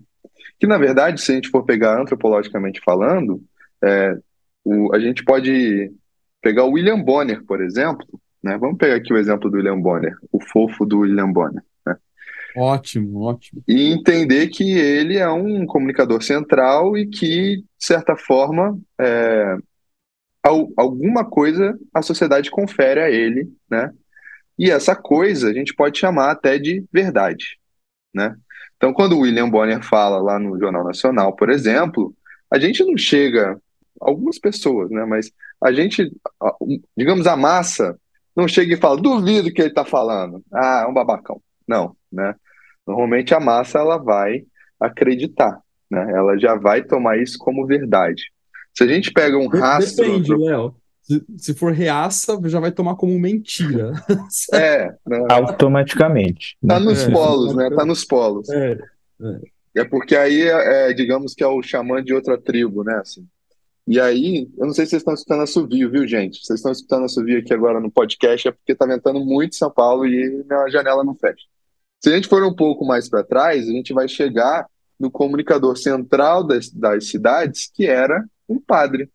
Que 0.60 0.68
na 0.68 0.78
verdade, 0.78 1.22
se 1.22 1.32
a 1.32 1.36
gente 1.36 1.50
for 1.50 1.64
pegar 1.66 2.00
antropologicamente 2.02 2.82
falando, 2.84 3.44
é, 3.84 4.18
o, 4.64 4.94
a 4.96 5.00
gente 5.00 5.24
pode 5.24 5.92
pegar 6.42 6.64
o 6.66 6.72
William 6.72 7.02
Bonner, 7.02 7.44
por 7.46 7.62
exemplo, 7.62 8.08
né? 8.44 8.58
Vamos 8.58 8.78
pegar 8.78 8.96
aqui 8.96 9.14
o 9.14 9.18
exemplo 9.18 9.50
do 9.50 9.58
William 9.58 9.80
Bonner, 9.80 10.16
o 10.32 10.40
fofo 10.42 10.86
do 10.86 11.00
William 11.00 11.32
Bonner. 11.32 11.64
Ótimo, 12.58 13.22
ótimo. 13.22 13.64
E 13.68 13.92
entender 13.92 14.48
que 14.48 14.72
ele 14.72 15.18
é 15.18 15.30
um 15.30 15.66
comunicador 15.68 16.24
central 16.24 16.98
e 16.98 17.06
que, 17.08 17.58
de 17.58 17.66
certa 17.78 18.18
forma, 18.18 18.80
é, 19.00 19.58
alguma 20.76 21.24
coisa 21.24 21.78
a 21.94 22.02
sociedade 22.02 22.50
confere 22.50 23.00
a 23.00 23.12
ele, 23.12 23.48
né? 23.70 23.92
E 24.58 24.72
essa 24.72 24.96
coisa 24.96 25.50
a 25.50 25.54
gente 25.54 25.76
pode 25.76 26.00
chamar 26.00 26.32
até 26.32 26.58
de 26.58 26.84
verdade, 26.92 27.60
né? 28.12 28.36
Então, 28.76 28.92
quando 28.92 29.14
o 29.14 29.20
William 29.20 29.50
Bonner 29.50 29.84
fala 29.84 30.20
lá 30.20 30.40
no 30.40 30.60
Jornal 30.60 30.84
Nacional, 30.84 31.36
por 31.36 31.52
exemplo, 31.52 32.16
a 32.52 32.58
gente 32.58 32.84
não 32.84 32.98
chega, 32.98 33.60
algumas 34.02 34.40
pessoas, 34.40 34.90
né? 34.90 35.06
Mas 35.06 35.32
a 35.64 35.72
gente, 35.72 36.12
digamos, 36.96 37.28
a 37.28 37.36
massa 37.36 38.00
não 38.36 38.48
chega 38.48 38.74
e 38.74 38.78
fala, 38.78 39.00
duvido 39.00 39.52
que 39.52 39.62
ele 39.62 39.70
está 39.70 39.86
falando. 39.86 40.44
Ah, 40.52 40.84
é 40.86 40.88
um 40.88 40.94
babacão. 40.94 41.40
Não, 41.68 41.96
né? 42.12 42.34
Normalmente 42.88 43.34
a 43.34 43.40
massa 43.40 43.80
ela 43.80 43.98
vai 43.98 44.44
acreditar, 44.80 45.60
né? 45.92 46.12
Ela 46.14 46.38
já 46.38 46.56
vai 46.56 46.84
tomar 46.84 47.18
isso 47.18 47.38
como 47.38 47.68
verdade. 47.68 48.24
Se 48.74 48.84
a 48.84 48.88
gente 48.88 49.12
pega 49.12 49.38
um 49.38 49.48
rastro... 49.48 50.06
Depende, 50.06 50.36
Léo. 50.36 50.76
Se, 51.02 51.26
se 51.38 51.54
for 51.54 51.72
reaça, 51.72 52.40
já 52.46 52.60
vai 52.60 52.72
tomar 52.72 52.96
como 52.96 53.18
mentira. 53.18 53.94
é. 54.54 54.94
Né? 55.08 55.26
Automaticamente. 55.32 56.58
Tá 56.66 56.80
nos 56.80 57.08
é. 57.08 57.12
polos, 57.12 57.56
né? 57.56 57.70
Tá 57.70 57.86
nos 57.86 58.04
polos. 58.04 58.50
É, 58.50 58.78
é. 59.22 59.82
é 59.82 59.84
porque 59.86 60.16
aí, 60.16 60.42
é, 60.42 60.94
digamos 60.94 61.34
que 61.34 61.44
é 61.44 61.48
o 61.48 61.62
xamã 61.64 62.04
de 62.04 62.14
outra 62.14 62.38
tribo, 62.38 62.84
né? 62.84 62.96
Assim. 62.96 63.26
E 63.88 64.02
aí, 64.02 64.50
eu 64.58 64.66
não 64.66 64.74
sei 64.74 64.86
se 64.86 64.92
vocês 64.92 65.00
estão 65.00 65.14
escutando 65.14 65.44
assovio, 65.44 65.90
viu, 65.90 66.06
gente? 66.06 66.46
Vocês 66.46 66.60
estão 66.60 66.74
escutando 66.74 67.06
assovio 67.06 67.40
aqui 67.40 67.54
agora 67.54 67.80
no 67.80 67.90
podcast, 67.90 68.50
é 68.50 68.52
porque 68.52 68.76
tá 68.76 68.86
ventando 68.86 69.22
muito 69.24 69.54
em 69.54 69.58
São 69.58 69.72
Paulo 69.72 70.06
e 70.06 70.44
minha 70.44 70.70
janela 70.70 71.06
não 71.06 71.16
fecha. 71.16 71.46
Se 72.00 72.10
a 72.10 72.16
gente 72.16 72.28
for 72.28 72.44
um 72.44 72.54
pouco 72.54 72.86
mais 72.86 73.10
para 73.10 73.24
trás, 73.24 73.68
a 73.68 73.72
gente 73.72 73.94
vai 73.94 74.08
chegar 74.08 74.68
no 75.00 75.12
comunicador 75.12 75.78
central 75.78 76.44
das, 76.44 76.70
das 76.70 77.08
cidades, 77.10 77.70
que 77.74 77.86
era 77.86 78.24
um 78.48 78.60
padre. 78.60 79.10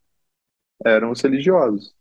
Eram 0.85 1.13
os 1.13 1.21
religiosos, 1.21 1.95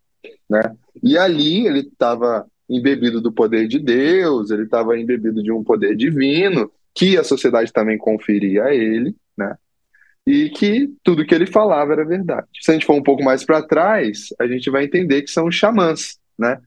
né? 0.50 0.76
E 1.02 1.16
ali 1.16 1.66
ele 1.66 1.80
estava 1.80 2.46
embebido 2.68 3.20
do 3.20 3.32
poder 3.32 3.68
de 3.68 3.78
Deus, 3.78 4.50
ele 4.50 4.64
estava 4.64 4.98
embebido 4.98 5.42
de 5.42 5.52
um 5.52 5.62
poder 5.62 5.94
divino, 5.94 6.70
que 6.94 7.16
a 7.16 7.24
sociedade 7.24 7.72
também 7.72 7.96
conferia 7.96 8.64
a 8.64 8.74
ele, 8.74 9.14
né? 9.36 9.56
e 10.26 10.50
que 10.50 10.88
tudo 11.02 11.24
que 11.24 11.34
ele 11.34 11.46
falava 11.46 11.92
era 11.92 12.04
verdade. 12.04 12.46
Se 12.60 12.70
a 12.70 12.74
gente 12.74 12.86
for 12.86 12.94
um 12.94 13.02
pouco 13.02 13.22
mais 13.22 13.44
para 13.44 13.62
trás, 13.62 14.28
a 14.38 14.46
gente 14.46 14.70
vai 14.70 14.84
entender 14.84 15.22
que 15.22 15.30
são 15.30 15.46
os 15.46 15.54
xamãs, 15.54 16.18
né? 16.38 16.60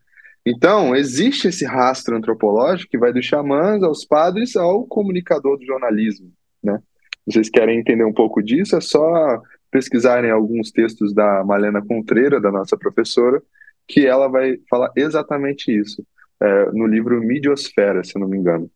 Então, 0.46 0.96
existe 0.96 1.48
esse 1.48 1.66
rastro 1.66 2.16
antropológico 2.16 2.92
que 2.92 2.98
vai 2.98 3.12
dos 3.12 3.26
xamãs 3.26 3.82
aos 3.82 4.06
padres 4.06 4.56
ao 4.56 4.86
comunicador 4.86 5.58
do 5.58 5.66
jornalismo, 5.66 6.32
né? 6.64 6.80
Vocês 7.26 7.50
querem 7.50 7.80
entender 7.80 8.06
um 8.06 8.14
pouco 8.14 8.44
disso? 8.44 8.76
É 8.76 8.82
só 8.82 9.42
pesquisarem 9.72 10.30
alguns 10.30 10.72
textos 10.72 11.14
da 11.14 11.44
Malena 11.44 11.84
Contreira, 11.84 12.40
da 12.40 12.52
nossa 12.52 12.78
professora, 12.78 13.42
que 13.88 14.06
ela 14.06 14.28
vai 14.28 14.58
falar 14.70 14.92
exatamente 14.96 15.72
isso, 15.72 16.06
é, 16.40 16.72
no 16.72 16.86
livro 16.86 17.20
Midiosfera, 17.20 18.04
se 18.04 18.18
não 18.20 18.28
me 18.28 18.38
engano. 18.38 18.70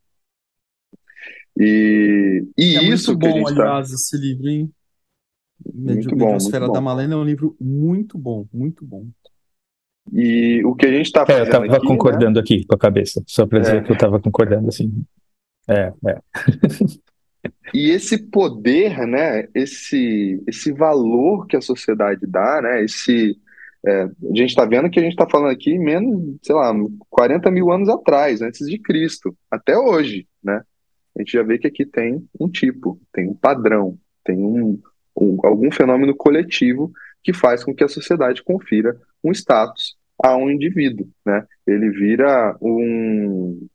E, 1.57 2.43
e 2.57 2.77
é 2.77 2.83
isso 2.83 3.11
muito 3.11 3.27
bom, 3.27 3.43
tá 3.43 3.49
aliás, 3.49 3.89
tá... 3.89 3.95
esse 3.95 4.17
livro, 4.17 4.47
hein? 4.47 4.71
Muito 5.73 6.15
bom, 6.15 6.31
Mediosfera 6.31 6.65
muito 6.65 6.73
da 6.73 6.81
Malena 6.81 7.13
é 7.13 7.17
um 7.17 7.23
livro 7.23 7.55
muito 7.59 8.17
bom, 8.17 8.47
muito 8.51 8.85
bom. 8.85 9.05
E 10.11 10.63
o 10.65 10.75
que 10.75 10.85
a 10.85 10.91
gente 10.91 11.05
está 11.05 11.25
fazendo. 11.25 11.39
É, 11.39 11.57
eu 11.57 11.65
estava 11.65 11.67
né? 11.67 11.87
concordando 11.87 12.35
né? 12.35 12.41
aqui 12.41 12.65
com 12.65 12.75
a 12.75 12.79
cabeça, 12.79 13.23
só 13.27 13.45
para 13.45 13.59
dizer 13.59 13.77
é. 13.77 13.81
que 13.81 13.91
eu 13.91 13.95
estava 13.95 14.19
concordando 14.19 14.67
assim. 14.67 14.91
É, 15.67 15.93
é. 16.07 16.19
e 17.73 17.91
esse 17.91 18.17
poder, 18.17 19.05
né? 19.05 19.47
Esse, 19.53 20.41
esse 20.47 20.71
valor 20.71 21.45
que 21.47 21.55
a 21.55 21.61
sociedade 21.61 22.25
dá, 22.25 22.61
né? 22.61 22.83
Esse, 22.83 23.37
é, 23.85 24.03
a 24.03 24.35
gente 24.35 24.49
está 24.49 24.65
vendo 24.65 24.89
que 24.89 24.99
a 24.99 25.03
gente 25.03 25.13
está 25.13 25.29
falando 25.29 25.51
aqui 25.51 25.77
menos, 25.77 26.37
sei 26.41 26.55
lá, 26.55 26.73
40 27.09 27.51
mil 27.51 27.71
anos 27.71 27.89
atrás, 27.89 28.41
antes 28.41 28.67
de 28.67 28.79
Cristo, 28.79 29.35
até 29.51 29.77
hoje, 29.77 30.27
né? 30.43 30.61
a 31.15 31.21
gente 31.21 31.33
já 31.33 31.43
vê 31.43 31.57
que 31.57 31.67
aqui 31.67 31.85
tem 31.85 32.25
um 32.39 32.49
tipo, 32.49 32.99
tem 33.11 33.27
um 33.27 33.33
padrão, 33.33 33.97
tem 34.23 34.37
um, 34.37 34.81
um, 35.15 35.37
algum 35.43 35.69
fenômeno 35.71 36.15
coletivo 36.15 36.91
que 37.21 37.33
faz 37.33 37.63
com 37.63 37.75
que 37.75 37.83
a 37.83 37.89
sociedade 37.89 38.41
confira 38.41 38.97
um 39.23 39.31
status 39.31 39.98
a 40.23 40.35
um 40.35 40.49
indivíduo, 40.49 41.07
né? 41.25 41.45
Ele 41.65 41.89
vira 41.89 42.57
um, 42.61 43.67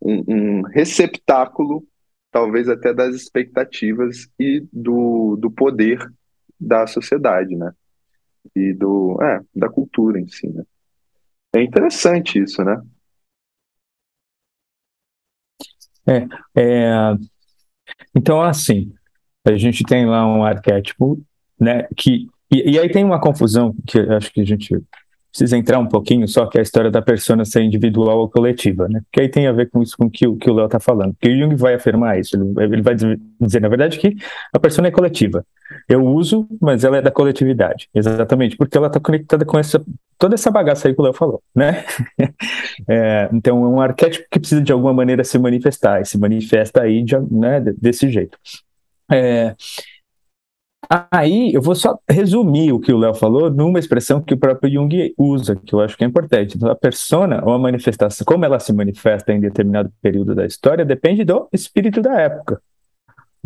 um, 0.00 0.24
um 0.28 0.62
receptáculo, 0.62 1.86
talvez 2.30 2.68
até 2.68 2.92
das 2.92 3.14
expectativas 3.14 4.28
e 4.38 4.66
do, 4.72 5.36
do 5.36 5.50
poder 5.50 5.98
da 6.58 6.86
sociedade, 6.86 7.56
né? 7.56 7.72
E 8.54 8.72
do, 8.72 9.18
é, 9.22 9.40
da 9.54 9.68
cultura 9.68 10.20
em 10.20 10.28
si, 10.28 10.48
né? 10.48 10.62
É 11.54 11.62
interessante 11.62 12.38
isso, 12.38 12.62
né? 12.62 12.80
É, 16.08 16.60
é, 16.60 17.16
então, 18.14 18.42
assim, 18.42 18.92
a 19.44 19.56
gente 19.56 19.82
tem 19.84 20.06
lá 20.06 20.26
um 20.26 20.44
arquétipo, 20.44 21.20
né, 21.58 21.88
que, 21.96 22.28
e, 22.52 22.72
e 22.72 22.78
aí 22.78 22.90
tem 22.90 23.04
uma 23.04 23.20
confusão 23.20 23.74
que 23.86 23.98
acho 23.98 24.32
que 24.32 24.40
a 24.40 24.44
gente 24.44 24.76
precisa 25.36 25.56
entrar 25.56 25.78
um 25.78 25.86
pouquinho, 25.86 26.26
só 26.26 26.46
que 26.46 26.56
é 26.56 26.60
a 26.60 26.62
história 26.62 26.90
da 26.90 27.02
persona 27.02 27.44
ser 27.44 27.62
individual 27.62 28.18
ou 28.18 28.30
coletiva, 28.30 28.88
né? 28.88 29.02
Que 29.12 29.20
aí 29.20 29.28
tem 29.28 29.46
a 29.46 29.52
ver 29.52 29.68
com 29.68 29.82
isso 29.82 29.94
com 29.96 30.10
que, 30.10 30.24
que 30.36 30.50
o 30.50 30.54
Léo 30.54 30.64
está 30.64 30.80
falando. 30.80 31.12
Porque 31.12 31.28
o 31.28 31.38
Jung 31.38 31.54
vai 31.54 31.74
afirmar 31.74 32.18
isso, 32.18 32.36
ele, 32.36 32.74
ele 32.74 32.82
vai 32.82 32.94
dizer, 32.94 33.60
na 33.60 33.68
verdade, 33.68 33.98
que 33.98 34.16
a 34.52 34.58
persona 34.58 34.88
é 34.88 34.90
coletiva. 34.90 35.44
Eu 35.86 36.04
uso, 36.04 36.48
mas 36.60 36.84
ela 36.84 36.96
é 36.96 37.02
da 37.02 37.10
coletividade. 37.10 37.88
Exatamente, 37.94 38.56
porque 38.56 38.78
ela 38.78 38.86
está 38.86 38.98
conectada 38.98 39.44
com 39.44 39.58
essa 39.58 39.84
toda 40.18 40.34
essa 40.34 40.50
bagaça 40.50 40.88
aí 40.88 40.94
que 40.94 41.00
o 41.00 41.04
Léo 41.04 41.12
falou, 41.12 41.42
né? 41.54 41.84
é, 42.88 43.28
então 43.30 43.62
é 43.62 43.68
um 43.68 43.80
arquétipo 43.80 44.26
que 44.30 44.40
precisa 44.40 44.62
de 44.62 44.72
alguma 44.72 44.94
maneira 44.94 45.22
se 45.22 45.38
manifestar, 45.38 46.00
e 46.00 46.06
se 46.06 46.16
manifesta 46.16 46.80
aí 46.80 47.02
de, 47.02 47.14
né, 47.30 47.60
desse 47.78 48.08
jeito. 48.10 48.38
É, 49.12 49.54
Aí 50.88 51.52
eu 51.52 51.60
vou 51.60 51.74
só 51.74 51.98
resumir 52.08 52.72
o 52.72 52.78
que 52.78 52.92
o 52.92 52.98
Léo 52.98 53.14
falou 53.14 53.50
numa 53.50 53.78
expressão 53.78 54.20
que 54.20 54.34
o 54.34 54.38
próprio 54.38 54.72
Jung 54.72 55.14
usa, 55.18 55.56
que 55.56 55.74
eu 55.74 55.80
acho 55.80 55.96
que 55.96 56.04
é 56.04 56.06
importante. 56.06 56.56
Então, 56.56 56.70
a 56.70 56.76
persona, 56.76 57.42
ou 57.44 57.52
a 57.52 57.58
manifestação, 57.58 58.24
como 58.24 58.44
ela 58.44 58.60
se 58.60 58.72
manifesta 58.72 59.32
em 59.32 59.40
determinado 59.40 59.90
período 60.00 60.34
da 60.34 60.46
história, 60.46 60.84
depende 60.84 61.24
do 61.24 61.48
espírito 61.52 62.00
da 62.00 62.20
época. 62.20 62.60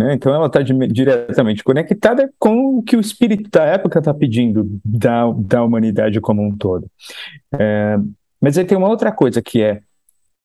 Né? 0.00 0.14
Então 0.14 0.35
ela 0.35 0.46
está 0.46 0.62
diretamente 0.62 1.62
conectada 1.62 2.33
com 2.38 2.79
o 2.79 2.83
que 2.83 2.96
o 2.96 3.00
espírito 3.00 3.50
da 3.50 3.64
época 3.64 3.98
está 3.98 4.14
pedindo 4.14 4.81
da, 4.83 5.31
da 5.33 5.62
humanidade 5.62 6.20
como 6.22 6.42
um 6.42 6.57
todo. 6.57 6.87
É, 7.59 7.98
mas 8.40 8.57
aí 8.57 8.64
tem 8.64 8.79
uma 8.79 8.88
outra 8.88 9.12
coisa 9.12 9.42
que 9.42 9.61
é 9.62 9.83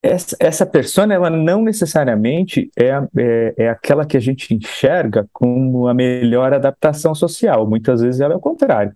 essa, 0.06 0.36
essa 0.40 0.66
persona, 0.66 1.14
ela 1.14 1.30
não 1.30 1.64
necessariamente 1.64 2.70
é, 2.78 2.90
é, 3.18 3.54
é, 3.58 3.70
aquela 3.70 4.06
que 4.06 4.16
a 4.16 4.20
gente 4.20 4.54
enxerga 4.54 5.28
como 5.34 5.88
a 5.88 5.94
melhor 5.94 6.54
adaptação 6.54 7.16
social. 7.16 7.68
Muitas 7.68 8.02
vezes 8.02 8.22
ela 8.22 8.34
é 8.34 8.38
o 8.38 8.42
contrário. 8.42 8.94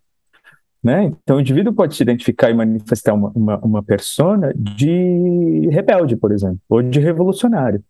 Né? 0.82 1.12
Então, 1.24 1.38
o 1.38 1.42
indivíduo 1.42 1.74
pode 1.74 1.96
se 1.96 2.04
identificar 2.04 2.50
e 2.50 2.54
manifestar 2.54 3.14
uma, 3.14 3.32
uma, 3.36 3.58
uma 3.58 3.84
persona 3.84 4.54
de 4.56 5.68
rebelde, 5.70 6.16
por 6.16 6.32
exemplo, 6.32 6.60
ou 6.70 6.82
de 6.82 7.00
revolucionário. 7.00 7.84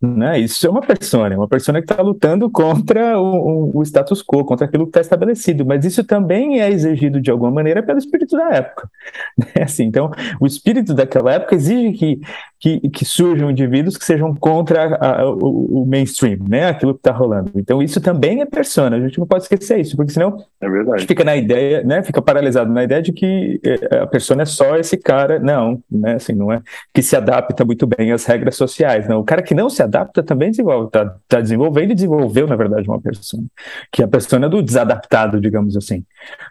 Né? 0.00 0.40
Isso 0.40 0.66
é 0.66 0.70
uma 0.70 0.80
persona, 0.80 1.34
é 1.34 1.38
uma 1.38 1.48
persona 1.48 1.80
que 1.80 1.90
está 1.90 2.02
lutando 2.02 2.50
contra 2.50 3.18
o, 3.20 3.78
o, 3.78 3.82
status 3.82 4.22
quo, 4.22 4.44
contra 4.44 4.66
aquilo 4.66 4.84
que 4.84 4.90
está 4.90 5.00
estabelecido, 5.00 5.64
mas 5.64 5.84
isso 5.84 6.04
também 6.04 6.60
é 6.60 6.70
exigido 6.70 7.20
de 7.20 7.30
alguma 7.30 7.50
maneira 7.50 7.82
pelo 7.82 7.98
espírito 7.98 8.36
da 8.36 8.50
época. 8.50 8.90
Né? 9.36 9.62
Assim, 9.62 9.84
então, 9.84 10.10
o 10.40 10.46
espírito 10.46 10.94
daquela 10.94 11.32
época 11.32 11.54
exige 11.54 11.92
que, 11.92 12.20
que, 12.58 12.80
que 12.88 13.04
surjam 13.04 13.50
indivíduos 13.50 13.96
que 13.96 14.04
sejam 14.04 14.34
contra 14.34 14.96
a, 14.96 15.28
o, 15.28 15.82
o, 15.82 15.86
mainstream, 15.86 16.38
né? 16.48 16.68
aquilo 16.68 16.94
que 16.94 17.00
está 17.00 17.12
rolando. 17.12 17.52
Então, 17.54 17.82
isso 17.82 18.00
também 18.00 18.40
é 18.40 18.46
persona, 18.46 18.96
a 18.96 19.00
gente 19.00 19.18
não 19.18 19.26
pode 19.26 19.42
esquecer 19.42 19.78
isso, 19.78 19.96
porque 19.96 20.12
senão 20.12 20.42
é 20.60 20.66
a 20.66 20.98
gente 20.98 21.06
fica 21.08 21.24
na 21.24 21.36
ideia, 21.36 21.82
né? 21.82 22.02
fica 22.02 22.22
paralisado 22.22 22.72
na 22.72 22.84
ideia 22.84 23.02
de 23.02 23.12
que 23.12 23.60
eh, 23.62 23.98
a 23.98 24.06
persona 24.06 24.42
é 24.42 24.46
só 24.46 24.76
esse 24.76 24.96
cara, 24.96 25.38
não, 25.38 25.82
né? 25.90 26.14
assim, 26.14 26.32
não 26.32 26.50
é 26.50 26.62
que 26.94 27.02
se 27.02 27.14
adapta 27.14 27.64
muito 27.64 27.86
bem 27.86 28.12
às 28.12 28.24
regras 28.24 28.56
sociais. 28.56 29.06
Não. 29.08 29.20
O 29.20 29.24
cara 29.24 29.42
que 29.42 29.54
não 29.54 29.68
se 29.68 29.82
adapta 29.82 30.22
também 30.22 30.50
desenvolve, 30.50 30.86
está 30.86 31.16
tá 31.28 31.40
desenvolvendo 31.40 31.90
e 31.90 31.94
desenvolveu, 31.94 32.46
na 32.46 32.56
verdade, 32.56 32.88
uma 32.88 33.00
persona, 33.00 33.44
que 33.92 34.02
é 34.02 34.04
a 34.04 34.08
persona 34.08 34.48
do 34.48 34.62
desadaptado, 34.62 35.40
digamos 35.40 35.76
assim. 35.76 36.04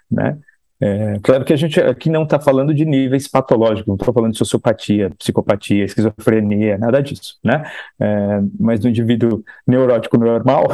Né? 0.10 0.38
É, 0.86 1.20
claro 1.24 1.44
que 1.44 1.52
a 1.52 1.56
gente 1.56 1.80
aqui 1.82 2.12
não 2.12 2.22
está 2.22 2.40
falando 2.40 2.72
de 2.72 2.86
níveis 2.86 3.28
patológicos, 3.28 3.88
não 3.88 3.96
estou 3.96 4.14
falando 4.14 4.34
de 4.34 4.38
sociopatia, 4.38 5.10
psicopatia, 5.18 5.84
esquizofrenia, 5.84 6.78
nada 6.78 7.02
disso, 7.02 7.40
né? 7.44 7.68
É, 8.00 8.40
mas 8.60 8.82
no 8.82 8.90
indivíduo 8.90 9.44
neurótico 9.66 10.16
normal, 10.16 10.68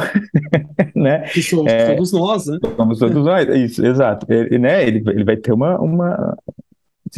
né? 0.94 1.20
Que 1.28 1.42
somos 1.42 1.72
é, 1.72 1.94
todos 1.94 2.12
nós, 2.12 2.46
né? 2.46 2.58
Somos 2.76 2.98
todos 2.98 3.24
nós, 3.24 3.48
isso, 3.56 3.86
exato. 3.86 4.30
Ele, 4.30 4.58
né, 4.58 4.86
ele, 4.86 5.02
ele 5.08 5.24
vai 5.24 5.38
ter 5.38 5.50
uma, 5.50 5.80
uma, 5.80 6.36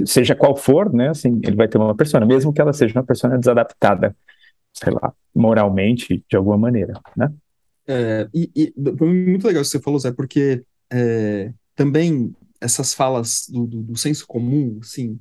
seja 0.05 0.37
qual 0.37 0.55
for, 0.55 0.93
né, 0.95 1.09
assim, 1.09 1.41
ele 1.43 1.57
vai 1.57 1.67
ter 1.67 1.79
uma 1.79 1.97
persona, 1.97 2.25
mesmo 2.25 2.53
que 2.53 2.61
ela 2.61 2.73
seja 2.73 2.97
uma 2.97 3.05
persona 3.05 3.37
desadaptada, 3.37 4.15
sei 4.73 4.93
lá, 4.93 5.13
moralmente, 5.35 6.25
de 6.31 6.37
alguma 6.37 6.57
maneira, 6.57 6.95
né? 7.17 7.29
É, 7.89 8.29
e, 8.33 8.49
e 8.55 8.73
foi 8.97 9.13
muito 9.13 9.49
legal 9.49 9.63
isso 9.63 9.73
que 9.73 9.79
você 9.79 9.83
falou, 9.83 9.99
Zé, 9.99 10.13
porque 10.13 10.63
é, 10.93 11.51
também 11.75 12.33
essas 12.65 12.95
falas 12.95 13.47
do, 13.49 13.67
do, 13.67 13.83
do 13.83 13.97
senso 13.97 14.27
comum, 14.27 14.79
assim, 14.83 15.19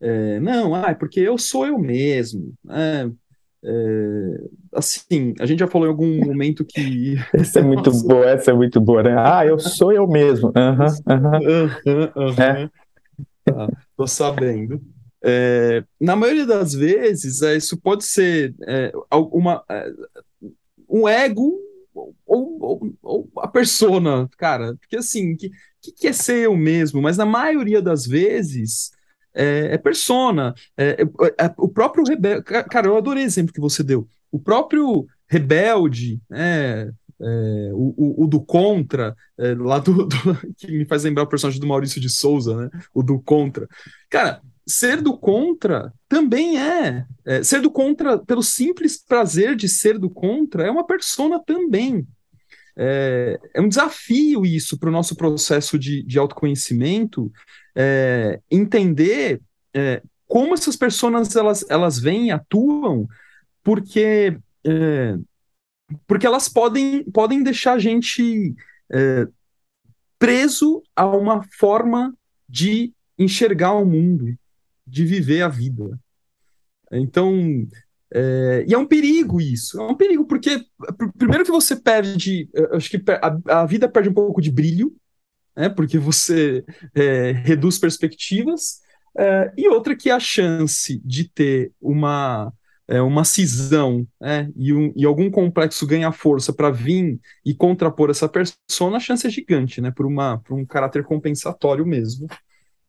é, 0.00 0.40
não, 0.40 0.74
ah, 0.74 0.90
é 0.90 0.94
porque 0.94 1.20
eu 1.20 1.38
sou 1.38 1.66
eu 1.66 1.78
mesmo, 1.78 2.52
né? 2.64 3.10
É, 3.62 4.40
assim, 4.72 5.34
a 5.38 5.44
gente 5.44 5.58
já 5.58 5.66
falou 5.66 5.86
em 5.86 5.90
algum 5.90 6.24
momento 6.24 6.64
que. 6.64 7.16
Essa 7.34 7.60
é 7.60 7.62
muito 7.62 7.92
boa, 8.04 8.24
essa 8.24 8.50
é 8.50 8.54
muito 8.54 8.80
boa, 8.80 9.02
né? 9.02 9.14
Ah, 9.18 9.44
eu 9.44 9.58
sou 9.58 9.92
eu 9.92 10.06
mesmo. 10.08 10.50
Uhum, 10.56 11.64
uhum. 12.16 12.42
É. 12.42 12.70
Tá, 13.44 13.68
tô 13.96 14.06
sabendo. 14.06 14.80
É, 15.22 15.84
na 16.00 16.16
maioria 16.16 16.46
das 16.46 16.72
vezes, 16.72 17.42
é, 17.42 17.54
isso 17.56 17.78
pode 17.78 18.04
ser 18.04 18.54
é, 18.66 18.90
uma, 19.12 19.62
um 20.88 21.06
ego 21.06 21.58
ou, 21.94 22.14
ou, 22.26 22.96
ou, 23.02 23.30
a 23.38 23.48
persona, 23.48 24.28
cara. 24.36 24.76
Porque 24.76 24.96
assim, 24.96 25.36
que, 25.36 25.50
que 25.92 26.06
é 26.06 26.12
ser 26.12 26.46
eu 26.46 26.56
mesmo? 26.56 27.00
Mas 27.02 27.16
na 27.16 27.26
maioria 27.26 27.82
das 27.82 28.06
vezes 28.06 28.92
é, 29.34 29.74
é 29.74 29.78
persona. 29.78 30.54
É, 30.76 31.02
é, 31.38 31.54
o 31.56 31.68
próprio 31.68 32.04
rebelde. 32.04 32.44
Cara, 32.44 32.86
eu 32.86 32.96
adorei 32.96 33.24
o 33.24 33.26
exemplo 33.26 33.52
que 33.52 33.60
você 33.60 33.82
deu. 33.82 34.08
O 34.30 34.38
próprio 34.38 35.06
rebelde, 35.28 36.20
né? 36.28 36.90
É, 37.22 37.70
o, 37.74 37.94
o, 37.98 38.24
o, 38.24 38.26
do 38.26 38.40
Contra, 38.40 39.14
é, 39.38 39.54
lá 39.54 39.78
do, 39.78 40.06
do, 40.06 40.16
que 40.56 40.72
me 40.72 40.86
faz 40.86 41.04
lembrar 41.04 41.24
o 41.24 41.26
personagem 41.26 41.60
do 41.60 41.66
Maurício 41.66 42.00
de 42.00 42.08
Souza, 42.08 42.56
né? 42.56 42.70
O 42.94 43.02
do 43.02 43.20
Contra. 43.20 43.68
Cara, 44.08 44.40
ser 44.70 45.02
do 45.02 45.16
Contra 45.16 45.92
também 46.08 46.60
é, 46.60 47.04
é. 47.24 47.42
Ser 47.42 47.60
do 47.60 47.70
Contra, 47.70 48.18
pelo 48.18 48.42
simples 48.42 48.96
prazer 48.96 49.54
de 49.56 49.68
ser 49.68 49.98
do 49.98 50.08
Contra, 50.08 50.66
é 50.66 50.70
uma 50.70 50.86
persona 50.86 51.42
também. 51.44 52.06
É, 52.76 53.38
é 53.54 53.60
um 53.60 53.68
desafio 53.68 54.46
isso 54.46 54.78
para 54.78 54.88
o 54.88 54.92
nosso 54.92 55.14
processo 55.16 55.78
de, 55.78 56.02
de 56.02 56.18
autoconhecimento, 56.18 57.30
é, 57.76 58.40
entender 58.50 59.40
é, 59.74 60.02
como 60.26 60.54
essas 60.54 60.76
pessoas 60.76 61.34
elas, 61.36 61.64
elas 61.68 61.98
vêm 61.98 62.28
e 62.28 62.30
atuam, 62.30 63.06
porque 63.62 64.38
é, 64.64 65.16
porque 66.06 66.26
elas 66.26 66.48
podem, 66.48 67.04
podem 67.04 67.42
deixar 67.42 67.74
a 67.74 67.78
gente 67.78 68.54
é, 68.92 69.26
preso 70.18 70.82
a 70.94 71.06
uma 71.06 71.42
forma 71.58 72.14
de 72.48 72.92
enxergar 73.18 73.74
o 73.74 73.84
mundo, 73.84 74.34
de 74.90 75.04
viver 75.04 75.42
a 75.42 75.48
vida. 75.48 75.98
Então, 76.92 77.66
é, 78.12 78.64
e 78.66 78.74
é 78.74 78.78
um 78.78 78.86
perigo 78.86 79.40
isso, 79.40 79.80
é 79.80 79.84
um 79.84 79.94
perigo, 79.94 80.26
porque 80.26 80.64
primeiro 81.16 81.44
que 81.44 81.50
você 81.50 81.76
perde, 81.76 82.48
acho 82.72 82.90
que 82.90 83.02
a, 83.08 83.60
a 83.60 83.66
vida 83.66 83.88
perde 83.88 84.08
um 84.08 84.14
pouco 84.14 84.40
de 84.40 84.50
brilho, 84.50 84.94
né, 85.56 85.68
porque 85.68 85.98
você 85.98 86.64
é, 86.94 87.32
reduz 87.32 87.78
perspectivas, 87.78 88.80
é, 89.16 89.52
e 89.56 89.68
outra 89.68 89.96
que 89.96 90.10
a 90.10 90.18
chance 90.18 91.00
de 91.04 91.28
ter 91.28 91.72
uma 91.80 92.52
é, 92.90 93.00
uma 93.00 93.24
cisão 93.24 94.04
né, 94.20 94.50
e, 94.56 94.72
um, 94.72 94.92
e, 94.96 95.04
algum 95.04 95.30
complexo 95.30 95.86
ganha 95.86 96.10
força 96.10 96.52
para 96.52 96.72
vir 96.72 97.20
e 97.46 97.54
contrapor 97.54 98.10
essa 98.10 98.28
persona, 98.28 98.96
a 98.96 99.00
chance 99.00 99.24
é 99.24 99.30
gigante, 99.30 99.80
né, 99.80 99.92
por, 99.92 100.04
uma, 100.04 100.38
por 100.38 100.58
um 100.58 100.66
caráter 100.66 101.04
compensatório 101.04 101.86
mesmo. 101.86 102.26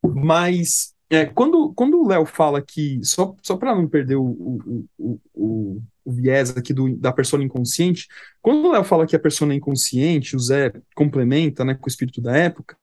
Mas 0.04 0.96
é, 1.12 1.26
quando, 1.26 1.74
quando 1.74 2.02
o 2.02 2.08
Léo 2.08 2.26
fala 2.26 2.62
que, 2.62 3.02
só, 3.04 3.36
só 3.44 3.58
para 3.58 3.76
não 3.76 3.86
perder 3.86 4.16
o, 4.16 4.24
o, 4.24 5.20
o, 5.34 5.82
o, 6.06 6.12
viés 6.14 6.56
aqui 6.56 6.74
do, 6.74 6.96
da 6.96 7.12
persona 7.12 7.44
inconsciente, 7.44 8.08
quando 8.42 8.66
o 8.66 8.72
Léo 8.72 8.86
fala 8.86 9.06
que 9.06 9.16
a 9.16 9.20
persona 9.20 9.54
é 9.54 9.58
inconsciente, 9.58 10.38
o 10.38 10.40
Zé 10.40 10.72
complementa 10.96 11.66
né, 11.66 11.76
com 11.76 11.86
o 11.86 11.90
espírito 11.90 12.22
da 12.22 12.34
época, 12.34 12.78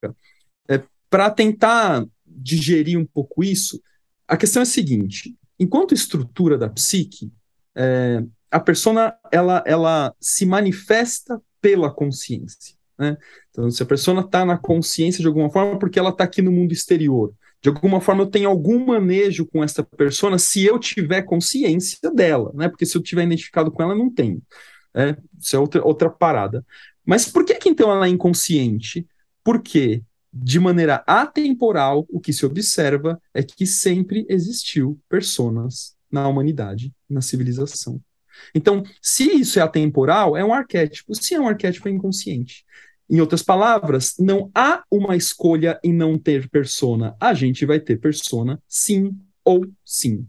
é, 0.69 0.83
para 1.09 1.31
tentar 1.31 2.07
digerir 2.27 2.99
um 2.99 3.07
pouco 3.07 3.43
isso, 3.43 3.81
a 4.29 4.37
questão 4.37 4.61
é 4.61 4.65
a 4.65 4.67
seguinte: 4.67 5.35
enquanto 5.59 5.95
estrutura 5.95 6.59
da 6.59 6.69
psique, 6.69 7.33
é, 7.75 8.23
a 8.51 8.61
persona 8.61 9.17
ela, 9.33 9.65
ela 9.67 10.15
se 10.21 10.45
manifesta 10.45 11.41
pela 11.63 11.91
consciência. 11.91 12.77
Né? 12.99 13.17
Então, 13.51 13.71
se 13.71 13.83
a 13.83 13.87
persona 13.87 14.21
está 14.21 14.45
na 14.45 14.59
consciência 14.59 15.23
de 15.23 15.27
alguma 15.27 15.51
forma, 15.51 15.79
porque 15.79 15.99
ela 15.99 16.11
está 16.11 16.25
aqui 16.25 16.43
no 16.43 16.53
mundo 16.53 16.73
exterior. 16.73 17.33
De 17.61 17.69
alguma 17.69 18.01
forma, 18.01 18.23
eu 18.23 18.31
tenho 18.31 18.49
algum 18.49 18.87
manejo 18.87 19.47
com 19.47 19.65
essa 19.65 19.83
persona 19.83 20.39
se 20.39 20.65
eu 20.65 20.79
tiver 20.79 21.23
consciência 21.23 22.11
dela, 22.13 22.53
né? 22.55 22.69
Porque 22.69 22.87
se 22.87 22.97
eu 22.97 23.03
tiver 23.03 23.25
identificado 23.25 23.71
com 23.71 23.83
ela, 23.83 23.95
não 23.95 24.13
tenho. 24.13 24.41
É, 24.95 25.17
isso 25.39 25.57
é 25.57 25.59
outra, 25.59 25.85
outra 25.85 26.11
parada. 26.11 26.65
Mas 27.05 27.29
por 27.29 27.45
que, 27.45 27.55
que 27.55 27.69
então 27.69 27.91
ela 27.91 28.07
é 28.07 28.09
inconsciente? 28.11 29.07
Porque 29.43 30.03
de 30.33 30.61
maneira 30.61 31.03
atemporal, 31.07 32.07
o 32.11 32.21
que 32.21 32.33
se 32.33 32.45
observa 32.45 33.21
é 33.35 33.43
que 33.43 33.67
sempre 33.67 34.27
existiu 34.29 35.01
personas 35.09 35.97
na 36.11 36.29
humanidade, 36.29 36.93
na 37.09 37.21
civilização. 37.21 38.01
Então, 38.55 38.83
se 39.03 39.25
isso 39.25 39.59
é 39.59 39.63
atemporal, 39.63 40.37
é 40.37 40.45
um 40.45 40.53
arquétipo. 40.53 41.15
Se 41.15 41.35
é 41.35 41.41
um 41.41 41.49
arquétipo, 41.49 41.89
é 41.89 41.91
inconsciente. 41.91 42.65
Em 43.11 43.21
outras 43.21 43.43
palavras, 43.43 44.15
não 44.19 44.51
há 44.55 44.83
uma 44.91 45.17
escolha 45.17 45.81
em 45.83 45.93
não 45.93 46.19
ter 46.19 46.49
persona. 46.51 47.17
A 47.19 47.33
gente 47.33 47.65
vai 47.65 47.81
ter 47.81 47.97
persona, 47.97 48.61
sim 48.69 49.17
ou 49.45 49.67
sim. 49.85 50.27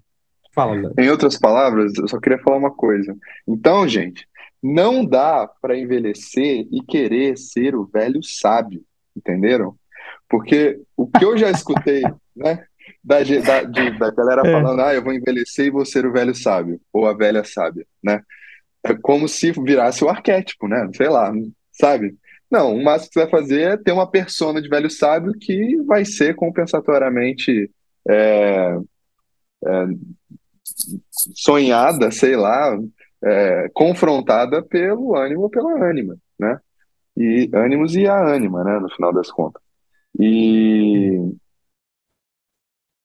Fala. 0.54 0.94
Em 0.98 1.10
outras 1.10 1.38
palavras, 1.38 1.94
eu 1.98 2.08
só 2.08 2.20
queria 2.20 2.40
falar 2.40 2.58
uma 2.58 2.74
coisa. 2.74 3.16
Então, 3.48 3.88
gente, 3.88 4.28
não 4.62 5.06
dá 5.06 5.50
para 5.62 5.78
envelhecer 5.78 6.68
e 6.72 6.82
querer 6.82 7.38
ser 7.38 7.76
o 7.76 7.86
velho 7.86 8.22
sábio, 8.24 8.82
entenderam? 9.16 9.76
Porque 10.30 10.80
o 10.96 11.08
que 11.08 11.24
eu 11.24 11.38
já 11.38 11.50
escutei, 11.52 12.04
né? 12.36 12.66
Da, 13.04 13.20
da, 13.20 13.64
de, 13.64 13.98
da 13.98 14.12
galera 14.12 14.42
é. 14.46 14.52
falando, 14.52 14.82
ah, 14.82 14.94
eu 14.94 15.04
vou 15.04 15.14
envelhecer 15.14 15.68
e 15.68 15.72
vou 15.72 15.86
ser 15.86 16.06
o 16.06 16.12
velho 16.12 16.36
sábio, 16.36 16.80
ou 16.92 17.08
a 17.08 17.14
velha 17.14 17.44
sábia, 17.44 17.86
né? 18.04 18.22
É 18.84 18.94
como 18.94 19.28
se 19.28 19.52
virasse 19.52 20.04
o 20.04 20.10
arquétipo, 20.10 20.68
né? 20.68 20.90
Sei 20.96 21.10
lá, 21.10 21.32
sabe? 21.72 22.16
Não, 22.52 22.76
o 22.76 22.84
máximo 22.84 23.10
que 23.10 23.14
você 23.14 23.20
vai 23.22 23.30
fazer 23.30 23.62
é 23.62 23.78
ter 23.78 23.92
uma 23.92 24.10
persona 24.10 24.62
de 24.62 24.68
velho 24.68 24.90
sábio 24.90 25.34
que 25.40 25.78
vai 25.84 26.04
ser 26.04 26.36
compensatoriamente 26.36 27.70
é, 28.10 28.78
é, 29.66 29.86
sonhada, 31.36 32.12
sei 32.12 32.36
lá, 32.36 32.76
é, 33.24 33.70
confrontada 33.74 34.64
pelo 34.64 35.16
ânimo 35.16 35.44
ou 35.44 35.50
pela 35.50 35.72
ânima, 35.84 36.18
né? 36.40 36.60
E 37.18 37.50
ânimos 37.54 37.96
e 37.96 38.08
a 38.08 38.18
ânima, 38.18 38.64
né? 38.64 38.80
No 38.80 38.90
final 38.90 39.14
das 39.14 39.30
contas. 39.30 39.62
E, 40.20 41.20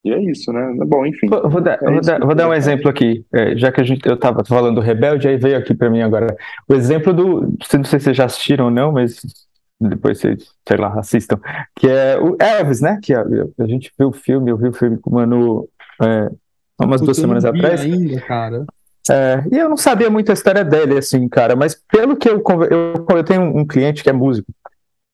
e 0.04 0.12
é 0.12 0.20
isso, 0.20 0.52
né? 0.52 0.74
Bom, 0.86 1.06
enfim. 1.06 1.26
Vou, 1.28 1.48
vou 1.48 1.60
dar, 1.60 1.78
é 1.82 1.90
vou, 1.90 2.00
dar, 2.00 2.20
vou 2.20 2.34
dar, 2.34 2.48
um 2.48 2.54
exemplo 2.54 2.90
aqui, 2.90 3.24
é, 3.32 3.56
já 3.56 3.72
que 3.72 3.80
a 3.80 3.84
gente, 3.84 4.06
eu 4.06 4.14
estava 4.14 4.44
falando 4.44 4.74
do 4.74 4.80
Rebelde, 4.80 5.26
aí 5.26 5.36
veio 5.36 5.56
aqui 5.56 5.74
para 5.74 5.88
mim 5.88 6.02
agora. 6.02 6.36
O 6.68 6.74
exemplo 6.74 7.12
do. 7.12 7.40
Não 7.42 7.84
sei 7.84 7.98
se 7.98 8.04
vocês 8.04 8.16
já 8.16 8.26
assistiram 8.26 8.66
ou 8.66 8.70
não, 8.70 8.92
mas 8.92 9.22
depois 9.80 10.18
vocês, 10.18 10.46
sei 10.68 10.76
lá, 10.76 10.98
assistam. 10.98 11.40
Que 11.74 11.88
é 11.88 12.18
o 12.18 12.36
Elvis, 12.38 12.80
né? 12.80 12.98
Que 13.02 13.14
a, 13.14 13.24
a 13.58 13.66
gente 13.66 13.90
viu 13.98 14.08
o 14.08 14.12
filme, 14.12 14.50
eu 14.50 14.56
vi 14.56 14.68
o 14.68 14.72
filme 14.72 14.98
com 14.98 15.10
o 15.10 15.14
Manu 15.14 15.68
é, 16.02 16.30
umas 16.78 17.00
duas 17.00 17.16
semanas 17.16 17.44
atrás. 17.44 17.80
ainda, 17.80 18.20
cara. 18.20 18.66
É, 19.10 19.44
e 19.52 19.58
eu 19.58 19.68
não 19.68 19.76
sabia 19.76 20.08
muito 20.08 20.30
a 20.30 20.34
história 20.34 20.64
dele, 20.64 20.98
assim, 20.98 21.28
cara, 21.28 21.54
mas 21.54 21.78
pelo 21.92 22.16
que 22.16 22.28
eu, 22.28 22.42
eu, 22.70 23.06
eu 23.10 23.24
tenho 23.24 23.42
um 23.42 23.66
cliente 23.66 24.02
que 24.02 24.08
é 24.08 24.12
músico, 24.14 24.50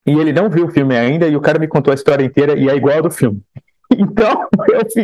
e 0.06 0.12
ele 0.12 0.32
não 0.32 0.48
viu 0.48 0.66
o 0.66 0.70
filme 0.70 0.96
ainda, 0.96 1.26
e 1.26 1.34
o 1.34 1.40
cara 1.40 1.58
me 1.58 1.66
contou 1.66 1.90
a 1.90 1.94
história 1.96 2.24
inteira 2.24 2.56
e 2.56 2.68
é 2.68 2.76
igual 2.76 2.96
ao 2.96 3.02
do 3.02 3.10
filme. 3.10 3.42
Então, 3.98 4.48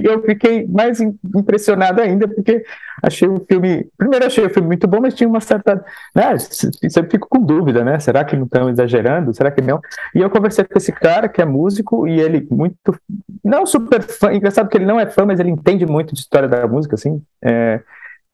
eu 0.03 0.22
fiquei 0.22 0.66
mais 0.66 1.01
impressionado 1.01 2.01
ainda, 2.01 2.29
porque 2.29 2.64
achei 3.03 3.29
o 3.29 3.44
filme. 3.46 3.88
Primeiro, 3.96 4.27
achei 4.27 4.44
o 4.44 4.51
filme 4.51 4.68
muito 4.68 4.87
bom, 4.87 5.01
mas 5.01 5.14
tinha 5.14 5.29
uma 5.29 5.40
certa. 5.40 5.85
Né, 6.14 6.38
sempre 6.38 7.11
fico 7.11 7.29
com 7.29 7.40
dúvida, 7.40 7.85
né? 7.85 7.99
Será 7.99 8.25
que 8.25 8.37
não 8.37 8.44
estão 8.44 8.70
exagerando? 8.70 9.35
Será 9.35 9.51
que 9.51 9.61
não? 9.61 9.81
E 10.14 10.20
eu 10.20 10.31
conversei 10.31 10.64
com 10.64 10.79
esse 10.79 10.92
cara 10.92 11.29
que 11.29 11.42
é 11.42 11.44
músico 11.44 12.07
e 12.07 12.20
ele, 12.20 12.46
muito. 12.51 12.99
Não 13.44 13.66
super 13.66 14.03
fã, 14.03 14.33
engraçado 14.33 14.68
que 14.68 14.77
ele 14.77 14.87
não 14.87 14.99
é 15.01 15.07
fã, 15.07 15.27
mas 15.27 15.40
ele 15.40 15.51
entende 15.51 15.85
muito 15.87 16.14
de 16.14 16.20
história 16.20 16.49
da 16.49 16.66
música, 16.66 16.94
assim. 16.94 17.22
É, 17.42 17.81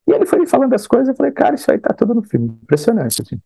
e 0.06 0.12
ele 0.12 0.26
foi 0.26 0.38
me 0.38 0.46
falando 0.46 0.70
das 0.70 0.86
coisas, 0.86 1.08
eu 1.08 1.14
falei, 1.14 1.32
cara, 1.32 1.54
isso 1.54 1.70
aí 1.70 1.78
tá 1.78 1.94
tudo 1.94 2.14
no 2.14 2.22
filme. 2.22 2.48
Impressionante, 2.62 3.22
assim. 3.22 3.40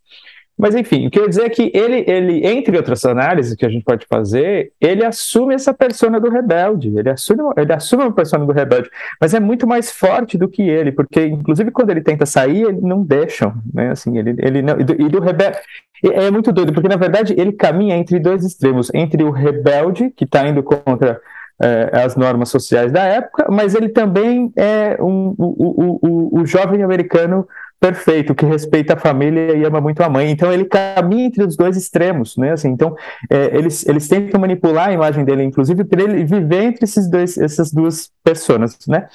Mas 0.58 0.74
enfim, 0.74 1.06
o 1.06 1.10
que 1.10 1.18
eu 1.18 1.24
ia 1.24 1.28
dizer 1.28 1.44
é 1.44 1.48
que 1.50 1.70
ele, 1.74 2.04
ele, 2.06 2.46
entre 2.46 2.76
outras 2.76 3.04
análises 3.04 3.54
que 3.54 3.66
a 3.66 3.68
gente 3.68 3.84
pode 3.84 4.06
fazer, 4.08 4.72
ele 4.80 5.04
assume 5.04 5.54
essa 5.54 5.74
persona 5.74 6.18
do 6.18 6.30
rebelde, 6.30 6.96
ele 6.96 7.10
assume, 7.10 7.42
ele 7.58 7.72
assume 7.72 8.04
uma 8.04 8.12
persona 8.12 8.46
do 8.46 8.52
rebelde, 8.52 8.90
mas 9.20 9.34
é 9.34 9.40
muito 9.40 9.66
mais 9.66 9.92
forte 9.92 10.38
do 10.38 10.48
que 10.48 10.62
ele, 10.62 10.92
porque 10.92 11.26
inclusive 11.26 11.70
quando 11.70 11.90
ele 11.90 12.00
tenta 12.00 12.24
sair, 12.24 12.62
ele 12.62 12.80
não 12.80 13.02
deixam, 13.02 13.54
né? 13.72 13.90
Assim, 13.90 14.16
ele, 14.18 14.34
ele 14.38 14.62
não, 14.62 14.80
e 14.80 14.84
do, 14.84 14.94
do 14.94 15.20
rebelde 15.20 15.58
é 16.02 16.30
muito 16.30 16.50
doido, 16.52 16.72
porque 16.72 16.88
na 16.88 16.96
verdade 16.96 17.34
ele 17.36 17.52
caminha 17.52 17.96
entre 17.96 18.18
dois 18.18 18.42
extremos, 18.42 18.90
entre 18.94 19.22
o 19.22 19.30
rebelde 19.30 20.10
que 20.10 20.24
está 20.24 20.46
indo 20.48 20.62
contra 20.62 21.20
é, 21.60 21.90
as 22.02 22.16
normas 22.16 22.48
sociais 22.48 22.92
da 22.92 23.02
época, 23.04 23.46
mas 23.50 23.74
ele 23.74 23.88
também 23.88 24.52
é 24.56 24.96
um, 25.00 25.34
o, 25.38 25.44
o, 25.46 25.98
o, 26.02 26.40
o 26.40 26.46
jovem 26.46 26.82
americano 26.82 27.46
perfeito, 27.86 28.34
que 28.34 28.44
respeita 28.44 28.94
a 28.94 28.98
família 28.98 29.56
e 29.56 29.64
ama 29.64 29.80
muito 29.80 30.02
a 30.02 30.08
mãe. 30.08 30.30
Então 30.30 30.52
ele 30.52 30.64
caminha 30.64 31.26
entre 31.26 31.44
os 31.44 31.56
dois 31.56 31.76
extremos, 31.76 32.36
né? 32.36 32.52
Assim, 32.52 32.68
então 32.68 32.96
é, 33.30 33.56
eles, 33.56 33.86
eles 33.86 34.08
tentam 34.08 34.40
manipular 34.40 34.88
a 34.88 34.92
imagem 34.92 35.24
dele, 35.24 35.44
inclusive 35.44 35.84
para 35.84 36.02
ele 36.02 36.24
viver 36.24 36.62
entre 36.62 36.84
esses 36.84 37.08
dois, 37.08 37.38
essas 37.38 37.72
duas 37.72 38.10
pessoas, 38.24 38.76
né? 38.88 39.08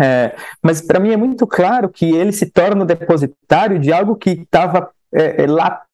É, 0.00 0.32
mas 0.62 0.80
para 0.80 1.00
mim 1.00 1.10
é 1.10 1.16
muito 1.16 1.44
claro 1.44 1.88
que 1.88 2.08
ele 2.14 2.30
se 2.30 2.46
torna 2.46 2.84
o 2.84 2.86
depositário 2.86 3.80
de 3.80 3.92
algo 3.92 4.14
que 4.14 4.30
estava 4.30 4.90
é, 5.12 5.42
é, 5.42 5.46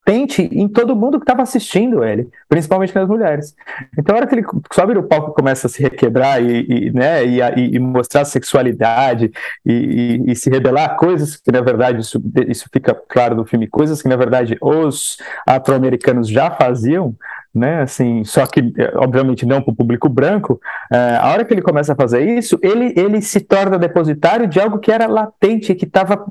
latente 0.05 0.43
em 0.53 0.69
todo 0.69 0.95
mundo 0.95 1.19
que 1.19 1.25
estava 1.25 1.43
assistindo 1.43 2.05
ele, 2.05 2.29
principalmente 2.49 2.95
nas 2.95 3.09
mulheres. 3.09 3.57
Então, 3.99 4.15
a 4.15 4.19
hora 4.19 4.27
que 4.27 4.35
ele 4.35 4.45
sobe 4.73 4.95
no 4.95 5.03
palco 5.03 5.31
e 5.31 5.35
começa 5.35 5.67
a 5.67 5.71
se 5.71 5.83
requebrar 5.83 6.43
e, 6.43 6.67
e 6.69 6.93
né, 6.93 7.25
e, 7.25 7.41
e, 7.75 7.79
mostrar 7.79 8.25
sexualidade 8.25 9.33
e, 9.65 10.23
e, 10.27 10.37
se 10.37 10.51
revelar 10.51 10.97
coisas 10.97 11.37
que, 11.37 11.51
na 11.51 11.63
verdade, 11.63 12.01
isso, 12.01 12.23
isso 12.47 12.69
fica 12.73 12.95
claro 12.95 13.35
no 13.35 13.47
filme, 13.47 13.67
coisas 13.67 14.03
que, 14.03 14.09
na 14.09 14.17
verdade, 14.17 14.59
os 14.61 15.17
afro-americanos 15.47 16.29
já 16.29 16.51
faziam, 16.51 17.17
né? 17.55 17.83
Assim, 17.83 18.25
só 18.25 18.45
que 18.47 18.73
obviamente 18.97 19.47
não 19.47 19.63
para 19.63 19.73
o 19.73 19.77
público 19.77 20.09
branco. 20.09 20.61
É, 20.93 21.17
a 21.17 21.31
hora 21.31 21.45
que 21.45 21.55
ele 21.55 21.63
começa 21.63 21.93
a 21.93 21.97
fazer 21.97 22.23
isso, 22.37 22.59
ele 22.63 22.93
ele 22.97 23.23
se 23.23 23.41
torna 23.41 23.79
depositário 23.79 24.49
de 24.49 24.59
algo 24.59 24.79
que 24.79 24.91
era 24.91 25.07
latente, 25.07 25.75
que 25.75 25.85
estava 25.85 26.27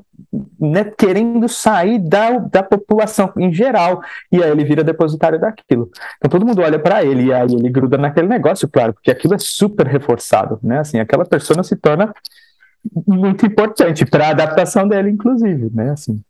né, 0.60 0.84
querendo 0.84 1.48
sair 1.48 1.98
da, 1.98 2.38
da 2.38 2.62
população 2.62 3.32
em 3.38 3.52
geral, 3.52 4.02
e 4.30 4.42
aí 4.42 4.50
ele 4.50 4.64
vira 4.64 4.84
depositário 4.84 5.40
daquilo. 5.40 5.90
Então 6.18 6.30
todo 6.30 6.46
mundo 6.46 6.60
olha 6.60 6.78
para 6.78 7.04
ele 7.04 7.26
e 7.26 7.32
aí 7.32 7.52
ele 7.52 7.70
gruda 7.70 7.96
naquele 7.96 8.28
negócio, 8.28 8.68
claro, 8.68 8.92
porque 8.92 9.10
aquilo 9.10 9.34
é 9.34 9.38
super 9.38 9.86
reforçado, 9.86 10.58
né? 10.62 10.80
Assim, 10.80 10.98
aquela 10.98 11.24
pessoa 11.24 11.62
se 11.62 11.76
torna 11.76 12.12
muito 13.06 13.46
importante 13.46 14.04
para 14.04 14.26
a 14.26 14.30
adaptação 14.30 14.86
dele, 14.86 15.10
inclusive, 15.10 15.70
né? 15.72 15.90
Assim. 15.90 16.20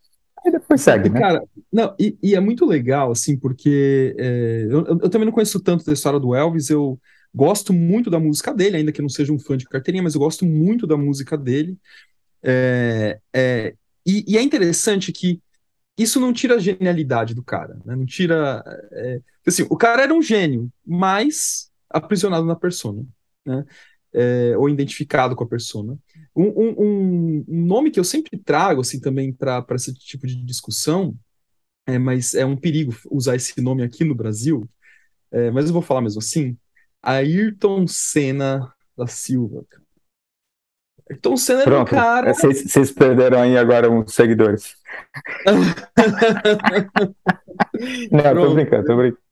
E 0.45 0.51
depois 0.51 0.81
segue, 0.81 1.09
né? 1.09 1.21
Cara, 1.21 1.45
não, 1.73 1.95
e, 1.99 2.19
e 2.23 2.35
é 2.35 2.41
muito 2.41 2.67
legal, 2.67 3.11
assim, 3.11 3.37
porque 3.37 4.15
é, 4.19 4.67
eu, 4.71 4.87
eu, 4.87 5.09
também 5.09 5.25
não 5.25 5.33
conheço 5.33 5.59
tanto 5.61 5.85
da 5.85 5.93
história 5.93 6.21
do 6.21 6.35
Elvis, 6.35 6.69
eu 6.69 7.01
gosto 7.35 7.73
muito 7.73 8.11
da 8.11 8.21
música 8.21 8.53
dele, 8.53 8.77
ainda 8.77 8.93
que 8.93 9.03
não 9.03 9.09
seja 9.09 9.33
um 9.33 9.39
fã 9.39 9.57
de 9.57 9.65
carteirinha, 9.65 10.03
mas 10.03 10.15
eu 10.15 10.21
gosto 10.21 10.45
muito 10.45 10.87
da 10.87 10.97
música 10.97 11.37
dele. 11.37 11.79
É, 12.43 13.19
é, 13.33 13.75
e, 14.07 14.25
e, 14.29 14.37
é 14.37 14.43
interessante 14.43 15.11
que 15.11 15.41
isso 15.97 16.21
não 16.21 16.33
tira 16.33 16.57
a 16.57 16.59
genialidade 16.59 17.35
do 17.35 17.43
cara, 17.43 17.79
né? 17.85 17.97
Não 17.97 18.05
tira. 18.05 18.63
É, 18.93 19.21
assim, 19.47 19.67
o 19.71 19.77
cara 19.77 20.03
era 20.03 20.15
um 20.15 20.21
gênio, 20.21 20.71
mas 20.87 21.71
aprisionado 21.89 22.45
na 22.45 22.57
persona, 22.57 23.05
né? 23.47 23.65
É, 24.13 24.55
ou 24.59 24.69
identificado 24.69 25.35
com 25.35 25.45
a 25.45 25.49
persona. 25.49 25.99
Um, 26.37 26.49
um, 26.49 27.45
um, 27.49 27.65
nome 27.65 27.91
que 27.91 28.01
eu 28.01 28.05
sempre 28.05 28.37
trago 28.37 28.81
assim 28.81 29.01
também 29.01 29.33
para 29.33 29.65
esse 29.73 29.95
tipo 29.95 30.27
de 30.27 30.35
discussão, 30.45 31.17
é, 31.87 31.99
mas 31.99 32.35
é 32.35 32.45
um 32.45 32.57
perigo 32.57 32.95
usar 33.11 33.37
esse 33.37 33.61
nome 33.61 33.83
aqui 33.83 34.05
no 34.05 34.15
Brasil, 34.15 34.69
é, 35.31 35.51
mas 35.51 35.67
eu 35.67 35.73
vou 35.73 35.83
falar 35.83 36.01
mesmo 36.01 36.19
assim, 36.19 36.57
Ayrton 37.03 37.87
Senna 37.87 38.73
da 38.97 39.07
Silva. 39.07 39.65
Ayrton 41.11 41.37
Senna 41.37 41.63
era 41.63 41.81
um 41.81 41.85
cara. 41.85 42.33
Vocês 42.33 42.91
perderam 42.91 43.41
aí 43.41 43.59
agora 43.59 43.91
uns 43.91 44.15
seguidores. 44.15 44.75
Não, 48.11 48.21
Pronto. 48.21 48.49
tô 48.49 48.55
brincando, 48.55 48.85
tô 48.85 48.97
brincando. 48.97 49.23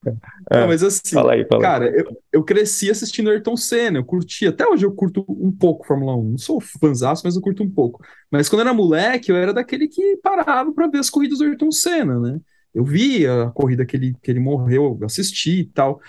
Não, 0.51 0.67
mas 0.67 0.83
assim, 0.83 1.15
fala 1.15 1.33
aí, 1.33 1.47
fala 1.47 1.63
cara, 1.63 1.87
eu, 1.87 2.05
eu 2.33 2.45
cresci 2.45 2.91
assistindo 2.91 3.31
Ayrton 3.31 3.57
Senna, 3.57 3.99
eu 3.99 4.05
curti, 4.05 4.47
até 4.47 4.67
hoje 4.67 4.85
eu 4.85 4.93
curto 4.93 5.25
um 5.29 5.51
pouco 5.51 5.87
Fórmula 5.87 6.17
1, 6.17 6.31
não 6.31 6.39
sou 6.39 6.61
fãzaço, 6.61 7.23
mas 7.25 7.37
eu 7.37 7.43
curto 7.43 7.63
um 7.63 7.71
pouco. 7.71 8.05
Mas 8.31 8.49
quando 8.49 8.61
eu 8.61 8.67
era 8.67 8.75
moleque, 8.75 9.31
eu 9.31 9.37
era 9.37 9.53
daquele 9.53 9.89
que 9.89 10.17
parava 10.23 10.73
para 10.73 10.89
ver 10.89 10.99
as 10.99 11.11
corridas 11.11 11.39
do 11.39 11.45
Ayrton 11.45 11.71
Senna, 11.71 12.19
né? 12.21 12.41
Eu 12.75 12.85
vi 12.85 13.27
a 13.27 13.51
corrida 13.51 13.85
que 13.85 13.97
ele, 13.97 14.17
que 14.23 14.31
ele 14.31 14.41
morreu, 14.41 14.99
assisti 15.05 15.61
e 15.61 15.67
tal. 15.67 16.01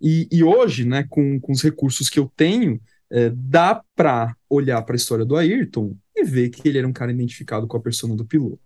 E, 0.00 0.28
e 0.32 0.42
hoje, 0.42 0.84
né, 0.84 1.04
com, 1.08 1.38
com 1.40 1.52
os 1.52 1.62
recursos 1.62 2.08
que 2.08 2.18
eu 2.18 2.30
tenho, 2.36 2.80
é, 3.12 3.30
dá 3.34 3.82
para 3.94 4.34
olhar 4.48 4.80
para 4.82 4.94
a 4.94 4.96
história 4.96 5.24
do 5.24 5.36
Ayrton 5.36 5.94
e 6.16 6.24
ver 6.24 6.48
que 6.48 6.66
ele 6.66 6.78
era 6.78 6.88
um 6.88 6.92
cara 6.92 7.12
identificado 7.12 7.66
com 7.66 7.76
a 7.76 7.80
persona 7.80 8.16
do 8.16 8.24
piloto. 8.24 8.58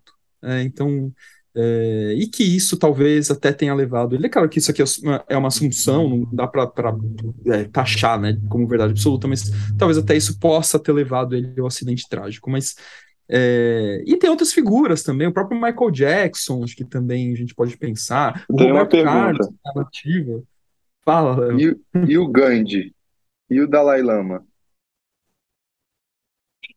É, 0.43 0.63
então, 0.63 1.13
é, 1.55 2.15
e 2.17 2.29
que 2.29 2.45
isso 2.45 2.77
talvez 2.77 3.29
até 3.31 3.53
tenha 3.53 3.75
levado 3.75 4.15
ele. 4.15 4.27
É 4.27 4.29
claro 4.29 4.49
que 4.49 4.59
isso 4.59 4.71
aqui 4.71 4.83
é 4.83 4.85
uma, 5.03 5.25
é 5.29 5.37
uma 5.37 5.49
assunção, 5.49 6.09
não 6.09 6.29
dá 6.33 6.47
para 6.47 6.71
é, 7.47 7.65
taxar 7.65 8.21
né, 8.21 8.39
como 8.49 8.69
verdade 8.69 8.93
absoluta, 8.93 9.27
mas 9.27 9.51
talvez 9.77 9.99
até 9.99 10.17
isso 10.17 10.39
possa 10.39 10.79
ter 10.79 10.93
levado 10.93 11.35
ele 11.35 11.59
ao 11.59 11.67
acidente 11.67 12.09
trágico. 12.09 12.49
Mas 12.49 12.77
é, 13.29 14.05
e 14.07 14.17
tem 14.17 14.31
outras 14.31 14.53
figuras 14.53 15.03
também, 15.03 15.27
o 15.27 15.33
próprio 15.33 15.61
Michael 15.61 15.91
Jackson, 15.91 16.63
acho 16.63 16.77
que 16.77 16.85
também 16.85 17.33
a 17.33 17.37
gente 17.37 17.55
pode 17.55 17.77
pensar. 17.77 18.45
O 18.49 18.57
tem 18.57 18.69
Roberto 18.69 18.95
uma 18.95 19.05
Carlos, 19.05 19.49
narrativa. 19.65 20.43
Fala. 21.05 21.55
E, 21.61 21.77
e 22.07 22.19
o 22.19 22.29
Gandhi? 22.29 22.96
E 23.49 23.61
o 23.61 23.69
Dalai 23.69 24.03
Lama? 24.03 24.45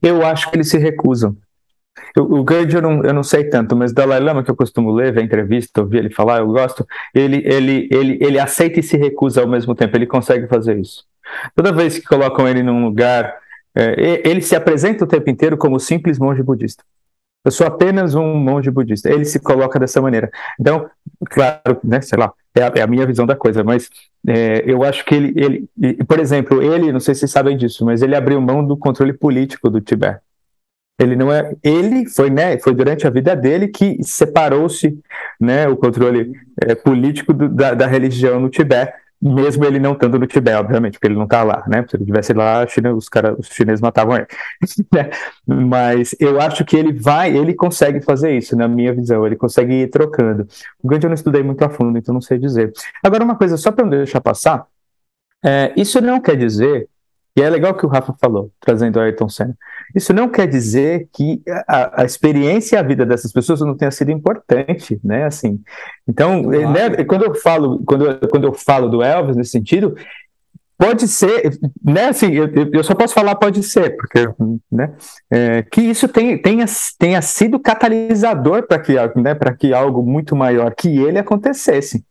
Eu 0.01 0.25
acho 0.25 0.49
que 0.49 0.55
eles 0.55 0.69
se 0.69 0.77
recusam. 0.77 1.35
O, 2.17 2.39
o 2.39 2.43
Gandhi 2.43 2.75
eu 2.75 2.81
não, 2.81 3.03
eu 3.03 3.13
não 3.13 3.23
sei 3.23 3.49
tanto, 3.49 3.75
mas 3.75 3.91
o 3.91 3.95
Dalai 3.95 4.19
Lama, 4.19 4.43
que 4.43 4.51
eu 4.51 4.55
costumo 4.55 4.91
ler, 4.91 5.13
ver 5.13 5.23
entrevista, 5.23 5.81
ouvir 5.81 5.99
ele 5.99 6.09
falar, 6.09 6.39
eu 6.39 6.47
gosto, 6.47 6.87
ele, 7.13 7.41
ele, 7.45 7.89
ele, 7.91 8.17
ele 8.21 8.39
aceita 8.39 8.79
e 8.79 8.83
se 8.83 8.97
recusa 8.97 9.41
ao 9.41 9.47
mesmo 9.47 9.75
tempo, 9.75 9.97
ele 9.97 10.07
consegue 10.07 10.47
fazer 10.47 10.79
isso. 10.79 11.03
Toda 11.55 11.73
vez 11.73 11.99
que 11.99 12.05
colocam 12.05 12.47
ele 12.47 12.63
num 12.63 12.83
lugar, 12.85 13.37
é, 13.75 14.27
ele 14.27 14.41
se 14.41 14.55
apresenta 14.55 15.03
o 15.03 15.07
tempo 15.07 15.29
inteiro 15.29 15.57
como 15.57 15.79
simples 15.79 16.17
monge 16.17 16.41
budista. 16.41 16.83
Eu 17.45 17.51
sou 17.51 17.65
apenas 17.65 18.15
um 18.15 18.35
monge 18.35 18.69
budista. 18.69 19.09
Ele 19.09 19.25
se 19.25 19.39
coloca 19.39 19.79
dessa 19.79 20.01
maneira. 20.01 20.29
Então, 20.59 20.89
claro, 21.29 21.79
né, 21.83 22.01
sei 22.01 22.17
lá, 22.17 22.33
é 22.53 22.63
a, 22.63 22.71
é 22.75 22.81
a 22.81 22.87
minha 22.87 23.05
visão 23.05 23.25
da 23.25 23.35
coisa, 23.35 23.63
mas 23.63 23.89
é, 24.27 24.63
eu 24.65 24.83
acho 24.83 25.05
que 25.05 25.15
ele, 25.15 25.69
ele, 25.77 26.03
por 26.03 26.19
exemplo, 26.19 26.61
ele, 26.61 26.91
não 26.91 26.99
sei 26.99 27.13
se 27.13 27.21
vocês 27.21 27.31
sabem 27.31 27.55
disso, 27.55 27.85
mas 27.85 28.01
ele 28.01 28.15
abriu 28.15 28.41
mão 28.41 28.65
do 28.65 28.77
controle 28.77 29.13
político 29.13 29.69
do 29.69 29.79
Tibete. 29.79 30.19
Ele 30.99 31.15
não 31.15 31.31
é, 31.31 31.55
ele 31.63 32.05
foi, 32.09 32.29
né, 32.29 32.59
foi 32.59 32.73
durante 32.75 33.07
a 33.07 33.09
vida 33.09 33.33
dele 33.33 33.69
que 33.69 34.03
separou-se, 34.03 34.99
né, 35.39 35.65
o 35.65 35.77
controle 35.77 36.33
é, 36.61 36.75
político 36.75 37.33
do, 37.33 37.47
da, 37.47 37.73
da, 37.73 37.87
religião 37.87 38.37
no 38.37 38.49
Tibete, 38.49 38.91
mesmo 39.21 39.65
ele 39.65 39.79
não 39.79 39.93
estando 39.93 40.17
no 40.17 40.25
Tibete, 40.25 40.57
obviamente, 40.57 40.93
porque 40.93 41.07
ele 41.07 41.15
não 41.15 41.25
está 41.25 41.43
lá, 41.43 41.63
né? 41.67 41.85
Se 41.89 41.95
ele 41.95 42.03
estivesse 42.03 42.33
lá, 42.33 42.65
China, 42.65 42.93
os 42.93 43.09
cara, 43.09 43.35
os 43.37 43.47
chineses 43.47 43.81
matavam 43.81 44.15
ele. 44.15 44.27
Mas 45.45 46.15
eu 46.19 46.39
acho 46.39 46.63
que 46.63 46.75
ele 46.77 46.93
vai, 46.93 47.35
ele 47.35 47.53
consegue 47.53 48.01
fazer 48.01 48.37
isso, 48.37 48.55
na 48.55 48.67
minha 48.67 48.93
visão, 48.93 49.25
ele 49.25 49.35
consegue 49.35 49.73
ir 49.73 49.89
trocando. 49.89 50.47
O 50.81 50.87
Gandhi 50.87 51.05
eu 51.05 51.09
não 51.09 51.15
estudei 51.15 51.43
muito 51.43 51.63
a 51.63 51.69
fundo, 51.69 51.97
então 51.97 52.13
não 52.13 52.21
sei 52.21 52.37
dizer. 52.37 52.71
Agora 53.03 53.23
uma 53.23 53.35
coisa 53.35 53.57
só 53.57 53.71
para 53.71 53.83
não 53.83 53.91
deixar 53.91 54.21
passar, 54.21 54.65
é, 55.43 55.73
isso 55.75 55.99
não 56.01 56.19
quer 56.19 56.35
dizer 56.35 56.87
e 57.39 57.41
é 57.41 57.49
legal 57.49 57.73
que 57.73 57.85
o 57.85 57.89
Rafa 57.89 58.13
falou, 58.19 58.51
trazendo 58.59 58.97
o 58.97 58.99
Ayrton 58.99 59.29
Senna. 59.29 59.57
Isso 59.95 60.11
não 60.11 60.27
quer 60.27 60.45
dizer 60.45 61.07
que 61.13 61.41
a, 61.65 62.01
a, 62.01 62.05
experiência 62.05 62.75
e 62.75 62.79
a 62.79 62.83
vida 62.83 63.05
dessas 63.05 63.31
pessoas 63.31 63.61
não 63.61 63.77
tenha 63.77 63.91
sido 63.91 64.11
importante, 64.11 64.99
né? 65.01 65.23
Assim, 65.23 65.57
então, 66.05 66.43
claro. 66.43 66.69
né, 66.69 67.03
quando 67.05 67.23
eu 67.23 67.33
falo, 67.33 67.81
quando 67.85 68.05
eu, 68.07 68.27
quando 68.27 68.43
eu 68.43 68.53
falo 68.53 68.89
do 68.89 69.01
Elvis 69.01 69.37
nesse 69.37 69.51
sentido, 69.51 69.95
pode 70.77 71.07
ser, 71.07 71.57
né? 71.81 72.09
Assim, 72.09 72.33
eu, 72.33 72.49
eu 72.73 72.83
só 72.83 72.93
posso 72.93 73.13
falar 73.13 73.35
pode 73.35 73.63
ser, 73.63 73.95
porque, 73.95 74.27
né? 74.69 74.93
É, 75.31 75.61
que 75.63 75.79
isso 75.79 76.09
tenha, 76.09 76.41
tenha, 76.41 76.65
tenha 76.99 77.21
sido 77.21 77.57
catalisador 77.57 78.67
para 78.67 78.79
que, 78.79 78.95
né, 79.15 79.33
que 79.57 79.73
algo 79.73 80.03
muito 80.03 80.35
maior 80.35 80.75
que 80.75 80.89
ele 80.89 81.17
acontecesse. 81.17 82.03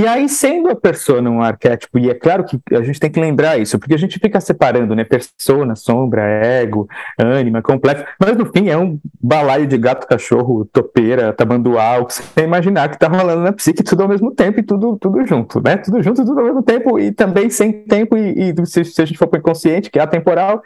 E 0.00 0.06
aí, 0.06 0.30
sendo 0.30 0.70
a 0.70 0.74
persona 0.74 1.28
um 1.28 1.42
arquétipo, 1.42 1.98
e 1.98 2.08
é 2.08 2.14
claro 2.14 2.42
que 2.42 2.58
a 2.74 2.80
gente 2.80 2.98
tem 2.98 3.10
que 3.10 3.20
lembrar 3.20 3.58
isso, 3.58 3.78
porque 3.78 3.92
a 3.92 3.98
gente 3.98 4.18
fica 4.18 4.40
separando, 4.40 4.96
né, 4.96 5.04
persona, 5.04 5.76
sombra, 5.76 6.22
ego, 6.22 6.88
ânima, 7.18 7.60
complexo, 7.60 8.06
mas 8.18 8.34
no 8.34 8.46
fim 8.46 8.70
é 8.70 8.78
um 8.78 8.98
balaio 9.20 9.66
de 9.66 9.76
gato, 9.76 10.06
cachorro, 10.06 10.64
topeira, 10.72 11.34
tamanduá, 11.34 11.98
o 11.98 12.06
que 12.06 12.14
você 12.14 12.42
imaginar 12.42 12.88
que 12.88 12.98
tá 12.98 13.08
rolando 13.08 13.42
na 13.42 13.52
psique 13.52 13.82
tudo 13.82 14.04
ao 14.04 14.08
mesmo 14.08 14.34
tempo 14.34 14.60
e 14.60 14.62
tudo, 14.62 14.96
tudo 14.96 15.26
junto, 15.26 15.62
né, 15.62 15.76
tudo 15.76 16.02
junto, 16.02 16.24
tudo 16.24 16.38
ao 16.38 16.46
mesmo 16.46 16.62
tempo 16.62 16.98
e 16.98 17.12
também 17.12 17.50
sem 17.50 17.70
tempo 17.84 18.16
e, 18.16 18.54
e 18.58 18.66
se, 18.66 18.82
se, 18.86 19.02
a 19.02 19.04
gente 19.04 19.18
for 19.18 19.26
para 19.26 19.36
o 19.36 19.40
inconsciente, 19.40 19.90
que 19.90 19.98
é 19.98 20.02
atemporal, 20.02 20.62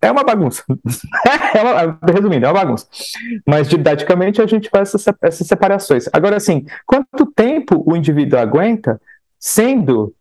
é 0.00 0.10
uma 0.10 0.24
bagunça. 0.24 0.64
é 1.54 1.60
uma, 1.60 1.98
resumindo, 2.10 2.46
é 2.46 2.48
uma 2.48 2.60
bagunça. 2.60 2.86
Mas 3.46 3.68
didaticamente 3.68 4.40
a 4.40 4.46
gente 4.46 4.70
faz 4.70 4.94
essas, 4.94 5.14
essas 5.20 5.46
separações. 5.46 6.08
Agora, 6.14 6.36
assim, 6.36 6.64
quanto 6.86 7.26
tempo 7.26 7.84
o 7.86 7.94
indivíduo 7.94 8.38
aguenta 8.38 8.69
sendo 9.38 10.14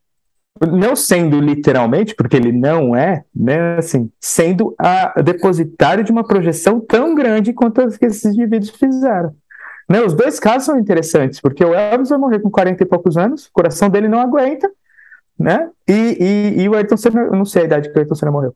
não 0.68 0.96
sendo 0.96 1.40
literalmente, 1.40 2.14
porque 2.14 2.36
ele 2.36 2.52
não 2.52 2.96
é, 2.96 3.24
né, 3.34 3.78
assim, 3.78 4.12
sendo 4.20 4.76
a 4.78 5.22
depositário 5.22 6.04
de 6.04 6.12
uma 6.12 6.26
projeção 6.26 6.80
tão 6.80 7.16
grande 7.16 7.54
quanto 7.54 7.82
as 7.82 7.98
que 7.98 8.06
esses 8.06 8.26
indivíduos 8.26 8.72
fizeram. 8.72 9.34
Né, 9.88 10.02
os 10.02 10.14
dois 10.14 10.40
casos 10.40 10.66
são 10.66 10.78
interessantes, 10.78 11.40
porque 11.40 11.64
o 11.64 11.74
Elvis 11.74 12.10
vai 12.10 12.20
morrer 12.20 12.40
com 12.40 12.52
40 12.52 12.84
e 12.84 12.86
poucos 12.86 13.18
anos, 13.18 13.46
o 13.46 13.52
coração 13.54 13.90
dele 13.90 14.08
não 14.08 14.20
aguenta, 14.20 14.70
né, 15.38 15.70
e, 15.88 16.18
e, 16.58 16.62
e 16.64 16.70
o 16.70 16.76
Ayrton 16.76 16.98
Senna, 16.98 17.22
eu 17.22 17.32
não 17.32 17.46
sei 17.46 17.62
a 17.62 17.66
idade 17.66 17.90
que 17.90 17.96
o 17.96 18.00
Ayrton 18.00 18.16
Senna 18.16 18.32
morreu. 18.32 18.54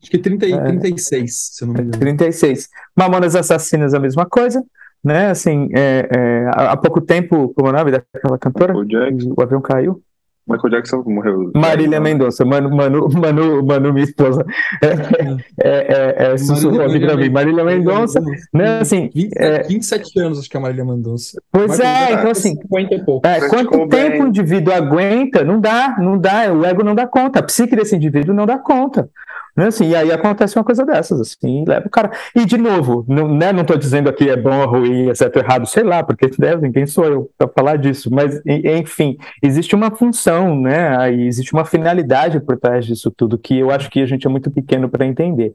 Acho 0.00 0.10
que 0.10 0.18
30, 0.18 0.46
é, 0.46 0.62
36, 0.78 1.34
se 1.34 1.64
eu 1.64 1.66
não 1.66 1.74
me 1.74 1.80
engano. 1.80 1.98
36. 1.98 2.68
Mamonas 2.94 3.34
Assassinas, 3.34 3.92
a 3.92 3.98
mesma 3.98 4.24
coisa 4.24 4.62
né? 5.06 5.30
Assim, 5.30 5.68
é, 5.72 6.08
é, 6.14 6.50
há 6.52 6.76
pouco 6.76 7.00
tempo, 7.00 7.52
como 7.54 7.68
é 7.68 7.70
o 7.70 7.76
nome 7.76 7.92
daquela 7.92 8.36
cantora? 8.36 8.74
O 8.74 9.40
avião 9.40 9.60
caiu. 9.60 10.02
Michael 10.48 10.70
Jackson 10.70 11.02
morreu. 11.06 11.50
Marília 11.56 12.00
Mendonça, 12.00 12.44
Manu, 12.44 12.70
Manu, 12.70 13.08
Manu, 13.10 13.66
Manu, 13.66 13.92
minha 13.92 14.04
esposa. 14.04 14.44
É, 14.80 15.68
é, 15.68 16.24
é, 16.28 16.32
é 16.32 16.38
sussurrou 16.38 16.82
aqui 16.82 17.00
pra 17.00 17.16
mim. 17.16 17.30
Marília 17.30 17.64
Mendonça, 17.64 18.20
né? 18.52 18.78
Assim, 18.80 19.10
20, 19.12 19.32
é, 19.36 19.62
27 19.64 20.20
anos, 20.20 20.38
acho 20.38 20.48
que 20.48 20.56
é 20.56 20.60
a 20.60 20.62
Marília 20.62 20.84
Mendonça. 20.84 21.40
Pois 21.50 21.80
é, 21.80 22.12
então 22.12 22.30
assim. 22.30 22.54
50 22.62 22.94
e 22.94 23.04
pouco. 23.04 23.26
É, 23.26 23.48
quanto 23.48 23.88
tempo 23.88 24.24
o 24.24 24.28
indivíduo 24.28 24.72
aguenta? 24.72 25.44
Não 25.44 25.60
dá, 25.60 25.96
não 25.98 26.16
dá, 26.16 26.52
o 26.52 26.64
ego 26.64 26.84
não 26.84 26.94
dá 26.94 27.08
conta, 27.08 27.40
a 27.40 27.42
psique 27.42 27.74
desse 27.74 27.96
indivíduo 27.96 28.34
não 28.34 28.46
dá 28.46 28.56
conta. 28.56 29.08
Né, 29.56 29.68
assim, 29.68 29.88
e 29.88 29.96
aí 29.96 30.12
acontece 30.12 30.58
uma 30.58 30.64
coisa 30.64 30.84
dessas, 30.84 31.18
assim, 31.18 31.64
leva 31.66 31.86
o 31.86 31.90
cara. 31.90 32.10
E, 32.34 32.44
de 32.44 32.58
novo, 32.58 33.06
não, 33.08 33.26
né, 33.34 33.52
não 33.52 33.64
tô 33.64 33.74
dizendo 33.74 34.08
aqui 34.10 34.28
é 34.28 34.36
bom 34.36 34.60
ou 34.60 34.68
ruim, 34.68 35.08
é 35.08 35.14
certo 35.14 35.36
ou 35.36 35.42
errado, 35.42 35.66
sei 35.66 35.82
lá, 35.82 36.02
porque 36.02 36.30
devem, 36.38 36.70
quem 36.70 36.86
sou 36.86 37.04
eu 37.06 37.30
para 37.38 37.48
falar 37.48 37.76
disso, 37.76 38.10
mas, 38.12 38.40
enfim, 38.44 39.16
existe 39.42 39.74
uma 39.74 39.90
função, 39.90 40.60
né, 40.60 40.94
aí 40.98 41.26
existe 41.26 41.54
uma 41.54 41.64
finalidade 41.64 42.38
por 42.40 42.58
trás 42.58 42.84
disso 42.84 43.10
tudo, 43.10 43.38
que 43.38 43.58
eu 43.58 43.70
acho 43.70 43.88
que 43.88 44.00
a 44.00 44.06
gente 44.06 44.26
é 44.26 44.30
muito 44.30 44.50
pequeno 44.50 44.90
para 44.90 45.06
entender. 45.06 45.54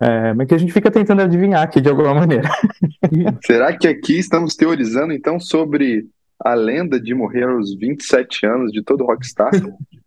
É, 0.00 0.32
mas 0.32 0.46
que 0.46 0.54
a 0.54 0.58
gente 0.58 0.72
fica 0.72 0.90
tentando 0.90 1.22
adivinhar 1.22 1.62
aqui 1.62 1.80
de 1.80 1.88
alguma 1.88 2.14
maneira. 2.14 2.48
Será 3.44 3.76
que 3.76 3.88
aqui 3.88 4.18
estamos 4.18 4.54
teorizando, 4.54 5.12
então, 5.12 5.40
sobre 5.40 6.06
a 6.38 6.54
lenda 6.54 7.00
de 7.00 7.14
morrer 7.14 7.44
aos 7.44 7.74
27 7.74 8.46
anos 8.46 8.70
de 8.70 8.82
todo 8.82 9.04
rockstar? 9.04 9.50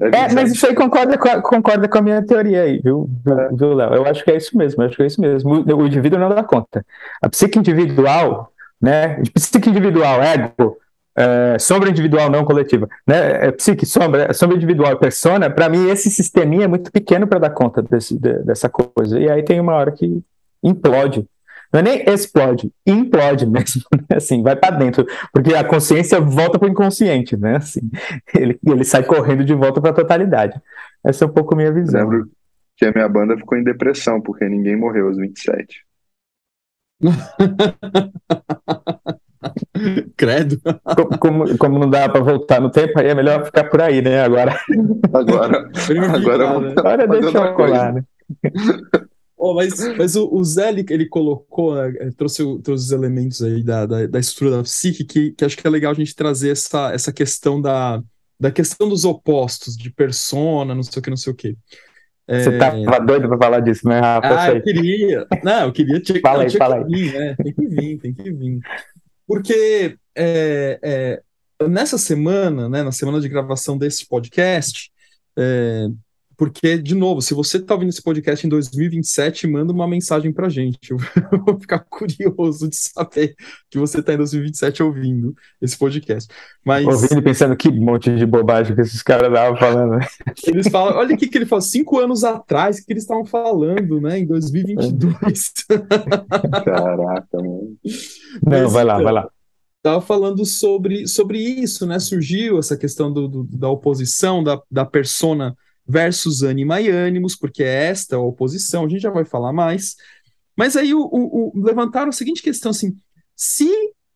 É, 0.00 0.06
é 0.08 0.32
mas 0.34 0.52
isso 0.52 0.66
aí 0.66 0.74
concorda 0.74 1.16
com, 1.16 1.28
a, 1.28 1.40
concorda 1.40 1.88
com 1.88 1.98
a 1.98 2.02
minha 2.02 2.22
teoria 2.22 2.62
aí, 2.62 2.80
viu, 2.82 3.08
é. 3.26 3.54
viu, 3.54 3.72
Léo? 3.72 3.94
Eu 3.94 4.06
acho 4.06 4.22
que 4.22 4.30
é 4.30 4.36
isso 4.36 4.56
mesmo, 4.56 4.82
eu 4.82 4.86
acho 4.86 4.96
que 4.96 5.02
é 5.02 5.06
isso 5.06 5.20
mesmo. 5.20 5.54
O, 5.54 5.76
o 5.82 5.86
indivíduo 5.86 6.18
não 6.18 6.28
dá 6.28 6.42
conta. 6.42 6.84
A 7.22 7.28
psique 7.28 7.58
individual, 7.58 8.52
né? 8.80 9.22
Psique 9.34 9.70
individual, 9.70 10.22
ego, 10.22 10.76
é, 11.16 11.58
sombra 11.58 11.88
individual 11.88 12.28
não 12.28 12.44
coletiva, 12.44 12.86
né? 13.06 13.46
É, 13.46 13.50
psique, 13.50 13.86
sombra, 13.86 14.34
sombra 14.34 14.56
individual, 14.56 14.98
persona, 14.98 15.48
para 15.48 15.68
mim 15.68 15.88
esse 15.88 16.10
sisteminha 16.10 16.64
é 16.64 16.68
muito 16.68 16.92
pequeno 16.92 17.26
para 17.26 17.38
dar 17.38 17.50
conta 17.50 17.80
desse, 17.82 18.18
de, 18.18 18.34
dessa 18.40 18.68
coisa. 18.68 19.18
E 19.18 19.30
aí 19.30 19.42
tem 19.42 19.58
uma 19.58 19.72
hora 19.72 19.92
que 19.92 20.22
implode. 20.62 21.26
Não 21.72 21.80
é 21.80 21.82
nem 21.82 22.04
explode, 22.08 22.72
implode 22.86 23.46
mesmo, 23.46 23.82
né? 24.08 24.16
assim, 24.16 24.42
vai 24.42 24.56
para 24.56 24.76
dentro, 24.76 25.06
porque 25.32 25.54
a 25.54 25.64
consciência 25.64 26.20
volta 26.20 26.58
para 26.58 26.68
o 26.68 26.70
inconsciente, 26.70 27.36
né? 27.36 27.56
Assim, 27.56 27.90
ele, 28.34 28.58
ele 28.64 28.84
sai 28.84 29.02
correndo 29.02 29.44
de 29.44 29.54
volta 29.54 29.80
para 29.80 29.90
a 29.90 29.94
totalidade. 29.94 30.60
Essa 31.04 31.24
é 31.24 31.28
um 31.28 31.32
pouco 31.32 31.54
a 31.54 31.56
minha 31.56 31.72
visão. 31.72 32.08
Lembro 32.08 32.30
que 32.76 32.84
a 32.84 32.92
minha 32.92 33.08
banda 33.08 33.36
ficou 33.36 33.56
em 33.56 33.64
depressão, 33.64 34.20
porque 34.20 34.48
ninguém 34.48 34.76
morreu 34.76 35.06
aos 35.06 35.16
27. 35.16 35.86
Credo. 40.16 40.60
Como, 40.96 41.18
como, 41.18 41.58
como, 41.58 41.78
não 41.78 41.88
dá 41.88 42.08
para 42.08 42.20
voltar 42.20 42.60
no 42.60 42.70
tempo, 42.70 42.98
aí 42.98 43.08
é 43.08 43.14
melhor 43.14 43.44
ficar 43.44 43.64
por 43.64 43.80
aí, 43.80 44.02
né? 44.02 44.22
Agora. 44.22 44.58
Agora. 45.12 45.70
agora, 46.14 46.72
agora 46.76 47.06
deixa 47.06 47.38
eu 47.38 47.54
colar, 47.54 47.92
né? 47.94 48.04
Oh, 49.38 49.52
mas, 49.52 49.74
mas 49.98 50.16
o, 50.16 50.32
o 50.32 50.42
Zé, 50.42 50.70
ele, 50.70 50.84
ele 50.88 51.06
colocou, 51.06 51.74
né, 51.74 52.10
trouxe, 52.16 52.42
trouxe 52.62 52.84
os 52.84 52.92
elementos 52.92 53.42
aí 53.42 53.62
da, 53.62 53.84
da, 53.84 54.06
da 54.06 54.18
estrutura 54.18 54.56
da 54.56 54.62
psique, 54.62 55.04
que, 55.04 55.32
que 55.32 55.44
acho 55.44 55.56
que 55.56 55.66
é 55.66 55.70
legal 55.70 55.92
a 55.92 55.94
gente 55.94 56.14
trazer 56.14 56.50
essa, 56.50 56.90
essa 56.92 57.12
questão 57.12 57.60
da, 57.60 58.02
da 58.40 58.50
questão 58.50 58.88
dos 58.88 59.04
opostos, 59.04 59.76
de 59.76 59.90
persona, 59.90 60.74
não 60.74 60.82
sei 60.82 61.00
o 61.00 61.02
que, 61.02 61.10
não 61.10 61.16
sei 61.16 61.32
o 61.32 61.36
que. 61.36 61.56
É... 62.26 62.42
Você 62.42 62.58
tava 62.58 62.98
doido 63.00 63.28
pra 63.28 63.38
falar 63.38 63.60
disso, 63.60 63.86
né, 63.86 64.00
Rafa? 64.00 64.40
Ah, 64.40 64.50
eu 64.50 64.62
queria. 64.62 65.26
Não, 65.44 65.66
eu 65.66 65.72
queria. 65.72 66.00
Tinha, 66.00 66.20
fala 66.20 66.42
aí, 66.42 66.48
tinha 66.48 66.58
fala 66.58 66.84
que 66.84 66.90
vir, 66.90 67.12
né? 67.12 67.36
Tem 67.36 67.54
que 67.54 67.66
vir, 67.66 67.98
tem 67.98 68.14
que 68.14 68.32
vir. 68.32 68.60
Porque 69.26 69.96
é, 70.14 70.78
é, 70.82 71.68
nessa 71.68 71.98
semana, 71.98 72.68
né, 72.68 72.82
na 72.82 72.92
semana 72.92 73.20
de 73.20 73.28
gravação 73.28 73.78
desse 73.78 74.06
podcast, 74.06 74.90
é, 75.36 75.88
porque, 76.36 76.76
de 76.76 76.94
novo, 76.94 77.22
se 77.22 77.32
você 77.32 77.56
está 77.56 77.72
ouvindo 77.72 77.88
esse 77.88 78.02
podcast 78.02 78.46
em 78.46 78.50
2027, 78.50 79.46
manda 79.46 79.72
uma 79.72 79.88
mensagem 79.88 80.30
para 80.30 80.50
gente. 80.50 80.90
Eu 81.32 81.44
vou 81.44 81.58
ficar 81.58 81.78
curioso 81.80 82.68
de 82.68 82.76
saber 82.76 83.34
que 83.70 83.78
você 83.78 84.00
está 84.00 84.12
em 84.12 84.18
2027 84.18 84.82
ouvindo 84.82 85.34
esse 85.62 85.78
podcast. 85.78 86.28
Mas... 86.64 86.86
Ouvindo 86.86 87.18
e 87.18 87.22
pensando 87.22 87.56
que 87.56 87.70
monte 87.70 88.14
de 88.14 88.26
bobagem 88.26 88.74
que 88.74 88.82
esses 88.82 89.02
caras 89.02 89.28
estavam 89.28 89.56
falando. 89.56 89.98
Eles 90.46 90.68
falam, 90.68 90.96
olha 90.96 91.14
o 91.14 91.18
que, 91.18 91.26
que 91.26 91.38
ele 91.38 91.46
falou, 91.46 91.62
cinco 91.62 91.98
anos 91.98 92.22
atrás, 92.22 92.80
que 92.80 92.92
eles 92.92 93.04
estavam 93.04 93.24
falando, 93.24 94.00
né, 94.00 94.18
em 94.18 94.26
2022. 94.26 95.52
Caraca, 96.64 97.38
mano. 97.38 97.76
Não, 98.42 98.62
Mas, 98.62 98.72
vai 98.72 98.84
lá, 98.84 98.94
então, 98.94 99.04
vai 99.04 99.12
lá 99.12 99.28
estava 99.78 100.00
falando 100.00 100.44
sobre, 100.44 101.06
sobre 101.06 101.38
isso, 101.38 101.86
né? 101.86 102.00
Surgiu 102.00 102.58
essa 102.58 102.76
questão 102.76 103.12
do, 103.12 103.28
do, 103.28 103.44
da 103.44 103.70
oposição, 103.70 104.42
da, 104.42 104.60
da 104.68 104.84
persona 104.84 105.56
versus 105.86 106.42
anima 106.42 106.80
e 106.80 106.88
ânimos, 106.88 107.36
porque 107.36 107.62
é 107.62 107.86
esta 107.86 108.16
a 108.16 108.20
oposição, 108.20 108.84
a 108.84 108.88
gente 108.88 109.02
já 109.02 109.10
vai 109.10 109.24
falar 109.24 109.52
mais. 109.52 109.96
Mas 110.56 110.76
aí 110.76 110.92
o, 110.94 111.00
o, 111.00 111.52
o 111.56 111.62
levantaram 111.62 112.08
a 112.08 112.12
seguinte 112.12 112.42
questão 112.42 112.70
assim: 112.70 112.96
se 113.34 113.70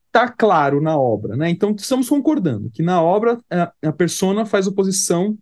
está 0.07 0.29
claro 0.29 0.81
na 0.81 0.99
obra, 0.99 1.37
né? 1.37 1.49
Então 1.49 1.75
estamos 1.77 2.09
concordando 2.09 2.71
que 2.71 2.83
na 2.83 3.01
obra 3.01 3.39
a, 3.51 3.73
a 3.83 3.93
persona 3.93 4.45
faz 4.45 4.67
oposição 4.67 5.39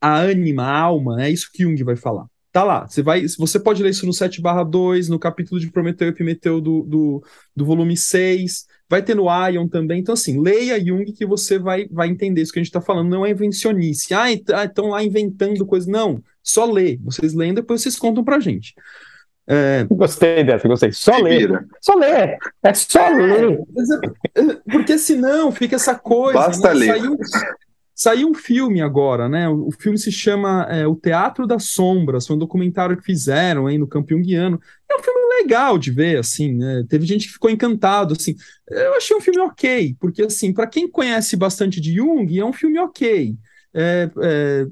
à 0.00 0.18
ânima, 0.18 0.64
à 0.64 0.80
alma, 0.80 1.24
é 1.24 1.30
isso 1.30 1.50
que 1.52 1.62
Jung 1.62 1.82
vai 1.84 1.96
falar. 1.96 2.26
Tá 2.50 2.64
lá, 2.64 2.86
você 2.86 3.02
vai, 3.02 3.24
você 3.38 3.58
pode 3.58 3.82
ler 3.82 3.90
isso 3.90 4.04
no 4.04 4.12
7/2, 4.12 5.08
no 5.08 5.18
capítulo 5.18 5.58
de 5.58 5.70
Prometeu 5.70 6.08
e 6.08 6.10
Epimeteu 6.10 6.60
do, 6.60 6.82
do, 6.82 7.24
do 7.56 7.64
volume 7.64 7.96
6, 7.96 8.66
vai 8.92 9.00
ter 9.00 9.16
no 9.16 9.24
Ion 9.48 9.66
também. 9.66 10.00
Então, 10.00 10.12
assim, 10.12 10.38
leia 10.38 10.78
Jung 10.78 11.10
que 11.12 11.24
você 11.24 11.58
vai, 11.58 11.88
vai 11.90 12.08
entender 12.08 12.42
isso 12.42 12.52
que 12.52 12.58
a 12.58 12.62
gente 12.62 12.68
está 12.68 12.82
falando. 12.82 13.08
Não 13.08 13.24
é 13.24 13.30
invencionice. 13.30 14.12
Ah, 14.12 14.30
estão 14.30 14.88
lá 14.88 15.02
inventando 15.02 15.64
coisas. 15.64 15.88
Não, 15.88 16.22
só 16.42 16.66
lê. 16.66 16.98
Vocês 17.02 17.32
leem, 17.32 17.54
depois 17.54 17.80
vocês 17.80 17.98
contam 17.98 18.22
pra 18.22 18.38
gente. 18.38 18.74
É... 19.46 19.86
Gostei 19.90 20.44
dessa, 20.44 20.68
gostei. 20.68 20.92
Só 20.92 21.16
ler. 21.16 21.66
Só 21.80 21.94
ler. 21.94 22.36
É 22.62 22.74
só 22.74 23.00
é, 23.00 23.14
ler. 23.14 23.60
É, 24.34 24.42
porque 24.70 24.98
senão 24.98 25.50
fica 25.50 25.76
essa 25.76 25.94
coisa. 25.94 26.38
Basta 26.38 26.74
né? 26.74 26.74
ler. 26.74 26.86
Saiu, 26.88 27.18
saiu 27.94 28.28
um 28.28 28.34
filme 28.34 28.80
agora, 28.80 29.28
né? 29.28 29.48
O, 29.48 29.70
filme 29.70 29.98
se 29.98 30.10
chama 30.10 30.66
é, 30.70 30.86
O 30.86 30.96
Teatro 30.96 31.46
das 31.46 31.64
Sombras. 31.64 32.26
Foi 32.26 32.36
um 32.36 32.38
documentário 32.38 32.96
que 32.96 33.04
fizeram 33.04 33.66
aí 33.66 33.78
no 33.78 33.86
Campo 33.86 34.10
Jungiano. 34.10 34.60
É 34.90 34.96
um 34.96 35.02
filme 35.02 35.20
legal 35.40 35.78
de 35.78 35.90
ver, 35.90 36.18
assim, 36.18 36.54
né? 36.54 36.84
Teve 36.88 37.06
gente 37.06 37.26
que 37.26 37.32
ficou 37.32 37.50
encantado, 37.50 38.14
assim. 38.14 38.34
Eu 38.68 38.94
achei 38.94 39.16
um 39.16 39.20
filme 39.20 39.40
ok, 39.40 39.96
porque, 39.98 40.22
assim, 40.22 40.52
para 40.52 40.66
quem 40.66 40.88
conhece 40.90 41.36
bastante 41.36 41.80
de 41.80 41.94
Jung, 41.94 42.38
é 42.38 42.44
um 42.44 42.52
filme 42.52 42.78
ok. 42.78 43.36
É, 43.74 44.10
é, 44.20 44.64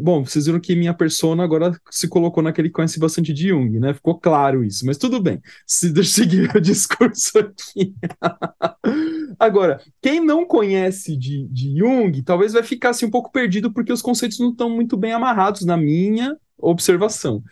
bom, 0.00 0.24
vocês 0.24 0.46
viram 0.46 0.60
que 0.60 0.76
minha 0.76 0.94
persona 0.94 1.42
agora 1.42 1.76
se 1.90 2.06
colocou 2.06 2.42
naquele 2.42 2.68
que 2.68 2.74
conhece 2.74 3.00
bastante 3.00 3.32
de 3.32 3.48
Jung, 3.48 3.80
né? 3.80 3.92
Ficou 3.92 4.18
claro 4.18 4.62
isso, 4.64 4.86
mas 4.86 4.96
tudo 4.96 5.20
bem. 5.20 5.40
Se 5.66 5.92
seguir 6.04 6.54
o 6.54 6.60
discurso 6.60 7.38
aqui. 7.38 7.94
agora, 9.38 9.80
quem 10.00 10.24
não 10.24 10.46
conhece 10.46 11.16
de, 11.16 11.48
de 11.48 11.76
Jung, 11.76 12.22
talvez 12.22 12.52
vai 12.52 12.62
ficar 12.62 12.90
assim, 12.90 13.06
um 13.06 13.10
pouco 13.10 13.32
perdido 13.32 13.72
porque 13.72 13.92
os 13.92 14.02
conceitos 14.02 14.38
não 14.38 14.50
estão 14.50 14.70
muito 14.70 14.96
bem 14.96 15.12
amarrados 15.12 15.64
na 15.64 15.76
minha 15.76 16.36
observação. 16.56 17.42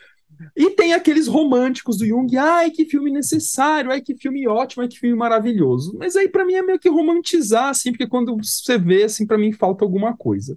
E 0.56 0.70
tem 0.70 0.92
aqueles 0.92 1.26
românticos 1.26 1.98
do 1.98 2.06
Jung, 2.06 2.36
ai 2.36 2.70
que 2.70 2.84
filme 2.84 3.10
necessário, 3.10 3.90
ai 3.90 4.00
que 4.00 4.16
filme 4.16 4.46
ótimo, 4.46 4.82
ai 4.82 4.88
que 4.88 4.98
filme 4.98 5.16
maravilhoso. 5.16 5.96
Mas 5.98 6.16
aí 6.16 6.28
para 6.28 6.44
mim 6.44 6.54
é 6.54 6.62
meio 6.62 6.78
que 6.78 6.88
romantizar, 6.88 7.68
assim, 7.68 7.90
porque 7.90 8.06
quando 8.06 8.36
você 8.36 8.78
vê, 8.78 9.04
assim, 9.04 9.26
para 9.26 9.38
mim 9.38 9.52
falta 9.52 9.84
alguma 9.84 10.16
coisa. 10.16 10.56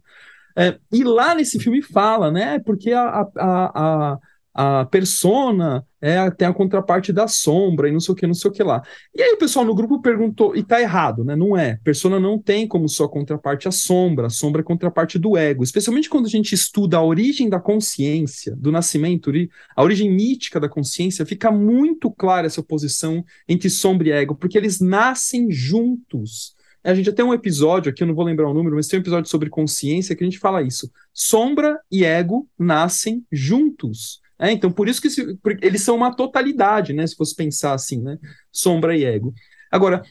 É, 0.56 0.78
e 0.92 1.04
lá 1.04 1.36
nesse 1.36 1.60
filme 1.60 1.82
fala, 1.82 2.32
né? 2.32 2.60
Porque 2.60 2.92
a, 2.92 3.04
a, 3.04 3.30
a, 3.36 4.20
a 4.56 4.86
persona 4.86 5.86
é, 6.00 6.32
tem 6.32 6.48
a 6.48 6.54
contraparte 6.54 7.12
da 7.12 7.28
sombra 7.28 7.90
e 7.90 7.92
não 7.92 8.00
sei 8.00 8.14
o 8.14 8.16
que, 8.16 8.26
não 8.26 8.34
sei 8.34 8.50
o 8.50 8.54
que 8.54 8.64
lá. 8.64 8.82
E 9.14 9.22
aí 9.22 9.34
o 9.34 9.38
pessoal 9.38 9.66
no 9.66 9.76
grupo 9.76 10.02
perguntou, 10.02 10.56
e 10.56 10.64
tá 10.64 10.80
errado, 10.80 11.26
né? 11.26 11.36
Não 11.36 11.58
é. 11.58 11.78
Persona 11.84 12.22
não 12.22 12.40
tem 12.40 12.66
como 12.66 12.88
sua 12.88 13.10
contraparte 13.10 13.68
a 13.68 13.72
sombra, 13.72 14.28
a 14.28 14.30
sombra 14.30 14.62
é 14.62 14.64
contraparte 14.64 15.20
do 15.20 15.36
ego. 15.36 15.62
Especialmente 15.62 16.10
quando 16.10 16.28
a 16.28 16.30
gente 16.30 16.54
estuda 16.54 16.98
a 16.98 17.04
origem 17.04 17.50
da 17.50 17.60
consciência, 17.60 18.56
do 18.56 18.72
nascimento, 18.72 19.30
a 19.76 19.84
origem 19.84 20.10
mítica 20.10 20.58
da 20.58 20.70
consciência, 20.70 21.26
fica 21.26 21.52
muito 21.52 22.10
clara 22.10 22.48
essa 22.48 22.62
oposição 22.62 23.26
entre 23.50 23.70
sombra 23.70 24.08
e 24.08 24.12
ego, 24.12 24.36
porque 24.36 24.58
eles 24.58 24.80
nascem 24.80 25.52
juntos. 25.52 26.55
A 26.86 26.94
gente 26.94 27.10
até 27.10 27.24
um 27.24 27.34
episódio 27.34 27.92
aqui, 27.92 28.04
eu 28.04 28.08
não 28.08 28.14
vou 28.14 28.24
lembrar 28.24 28.50
o 28.50 28.54
número, 28.54 28.76
mas 28.76 28.88
tem 28.88 29.00
um 29.00 29.02
episódio 29.02 29.30
sobre 29.30 29.50
consciência 29.50 30.16
que 30.16 30.24
a 30.24 30.28
gente 30.28 30.40
fala 30.40 30.62
isso. 30.62 30.92
Sombra 31.14 31.80
e 31.92 32.06
ego 32.06 32.48
nascem 32.58 33.26
juntos. 33.32 34.22
É, 34.38 34.52
então, 34.52 34.72
por 34.72 34.88
isso 34.88 35.02
que 35.02 35.10
se, 35.10 35.38
eles 35.62 35.82
são 35.82 35.96
uma 35.96 36.14
totalidade, 36.14 36.94
né? 36.94 37.08
Se 37.08 37.16
fosse 37.16 37.36
pensar 37.36 37.74
assim, 37.74 38.02
né? 38.02 38.18
Sombra 38.52 38.96
e 38.96 39.04
ego. 39.04 39.34
Agora, 39.72 40.04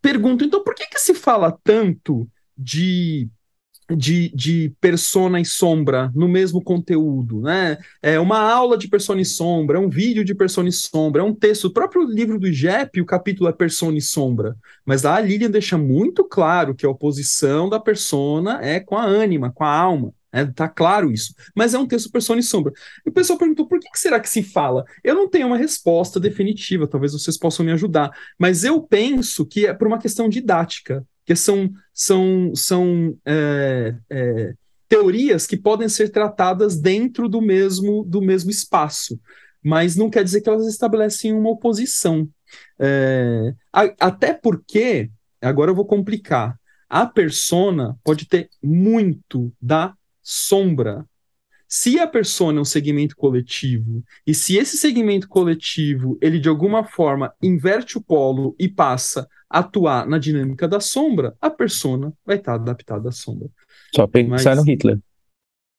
pergunto, 0.00 0.44
então, 0.44 0.62
por 0.64 0.74
que, 0.74 0.86
que 0.86 0.98
se 0.98 1.14
fala 1.14 1.56
tanto 1.62 2.28
de 2.56 3.28
de, 3.96 4.30
de 4.34 4.72
persona 4.80 5.40
e 5.40 5.44
sombra 5.44 6.10
no 6.14 6.28
mesmo 6.28 6.62
conteúdo, 6.62 7.40
né? 7.40 7.78
É 8.00 8.18
uma 8.18 8.38
aula 8.38 8.76
de 8.76 8.88
persona 8.88 9.20
e 9.20 9.24
sombra, 9.24 9.78
é 9.78 9.80
um 9.80 9.88
vídeo 9.88 10.24
de 10.24 10.34
persona 10.34 10.68
e 10.68 10.72
sombra, 10.72 11.22
é 11.22 11.24
um 11.24 11.34
texto. 11.34 11.66
O 11.66 11.72
próprio 11.72 12.04
livro 12.04 12.38
do 12.38 12.48
IGEP, 12.48 13.00
o 13.00 13.06
capítulo 13.06 13.48
é 13.48 13.52
persona 13.52 13.98
e 13.98 14.02
sombra. 14.02 14.56
Mas 14.84 15.04
a 15.04 15.20
Lilian 15.20 15.50
deixa 15.50 15.78
muito 15.78 16.24
claro 16.24 16.74
que 16.74 16.86
a 16.86 16.90
oposição 16.90 17.68
da 17.68 17.80
persona 17.80 18.58
é 18.62 18.80
com 18.80 18.96
a 18.96 19.04
ânima, 19.04 19.52
com 19.52 19.64
a 19.64 19.70
alma. 19.70 20.12
É, 20.32 20.46
tá 20.46 20.66
claro 20.66 21.12
isso. 21.12 21.34
Mas 21.54 21.74
é 21.74 21.78
um 21.78 21.86
texto 21.86 22.10
persona 22.10 22.40
e 22.40 22.42
sombra. 22.42 22.72
E 23.04 23.10
o 23.10 23.12
pessoal 23.12 23.38
perguntou 23.38 23.68
por 23.68 23.78
que, 23.78 23.90
que, 23.90 24.00
será 24.00 24.18
que 24.18 24.28
se 24.28 24.42
fala? 24.42 24.84
Eu 25.04 25.14
não 25.14 25.28
tenho 25.28 25.46
uma 25.46 25.58
resposta 25.58 26.18
definitiva, 26.18 26.88
talvez 26.88 27.12
vocês 27.12 27.36
possam 27.36 27.66
me 27.66 27.72
ajudar. 27.72 28.10
Mas 28.38 28.64
eu 28.64 28.80
penso 28.80 29.44
que 29.44 29.66
é 29.66 29.74
por 29.74 29.86
uma 29.86 29.98
questão 29.98 30.28
didática 30.30 31.06
que 31.24 31.36
são, 31.36 31.70
são, 31.92 32.52
são 32.54 33.16
é, 33.24 33.94
é, 34.10 34.54
teorias 34.88 35.46
que 35.46 35.56
podem 35.56 35.88
ser 35.88 36.10
tratadas 36.10 36.78
dentro 36.78 37.28
do 37.28 37.40
mesmo, 37.40 38.04
do 38.04 38.20
mesmo 38.20 38.50
espaço, 38.50 39.18
mas 39.62 39.96
não 39.96 40.10
quer 40.10 40.24
dizer 40.24 40.40
que 40.40 40.48
elas 40.48 40.66
estabelecem 40.66 41.32
uma 41.32 41.50
oposição. 41.50 42.28
É, 42.78 43.54
a, 43.72 43.82
até 44.00 44.34
porque, 44.34 45.10
agora 45.40 45.70
eu 45.70 45.74
vou 45.74 45.86
complicar, 45.86 46.58
a 46.88 47.06
persona 47.06 47.96
pode 48.04 48.26
ter 48.26 48.50
muito 48.62 49.50
da 49.60 49.94
sombra. 50.22 51.06
Se 51.66 51.98
a 51.98 52.06
persona 52.06 52.58
é 52.58 52.60
um 52.60 52.66
segmento 52.66 53.16
coletivo, 53.16 54.04
e 54.26 54.34
se 54.34 54.58
esse 54.58 54.76
segmento 54.76 55.26
coletivo, 55.26 56.18
ele 56.20 56.38
de 56.38 56.50
alguma 56.50 56.84
forma 56.84 57.32
inverte 57.42 57.96
o 57.96 58.02
polo 58.02 58.54
e 58.58 58.68
passa 58.68 59.26
atuar 59.52 60.06
na 60.06 60.18
dinâmica 60.18 60.66
da 60.66 60.80
sombra, 60.80 61.36
a 61.40 61.50
persona 61.50 62.12
vai 62.24 62.36
estar 62.36 62.54
adaptada 62.54 63.10
à 63.10 63.12
sombra. 63.12 63.48
Só 63.94 64.06
pensar 64.06 64.56
Mas, 64.56 64.58
no 64.58 64.62
Hitler. 64.64 64.98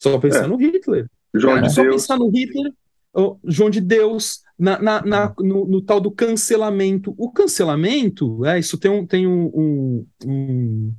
Só 0.02 0.20
pensar 0.20 0.46
é. 0.46 0.48
no 0.48 0.58
Hitler. 0.58 1.10
João 1.34 1.62
de 1.62 1.74
só 1.74 1.82
Deus. 1.82 1.96
pensar 1.96 2.18
no 2.18 2.30
Hitler, 2.30 2.72
oh, 3.14 3.38
João 3.44 3.70
de 3.70 3.82
Deus, 3.82 4.42
na, 4.58 4.80
na, 4.80 5.02
na 5.02 5.34
no, 5.40 5.66
no, 5.66 5.82
tal 5.82 6.00
do 6.00 6.12
cancelamento. 6.12 7.16
O 7.18 7.32
cancelamento, 7.32 8.46
é, 8.46 8.60
isso 8.60 8.78
tem 8.78 8.92
um, 8.92 9.06
tem 9.06 9.26
um, 9.26 9.46
um, 9.46 10.08
um 10.26 10.96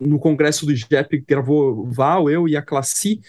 no 0.00 0.18
congresso 0.18 0.66
do 0.66 0.72
IGEP 0.72 1.24
gravou 1.26 1.86
Val, 1.86 2.28
eu 2.28 2.48
e 2.48 2.56
a 2.56 2.62
Classi, 2.62 3.20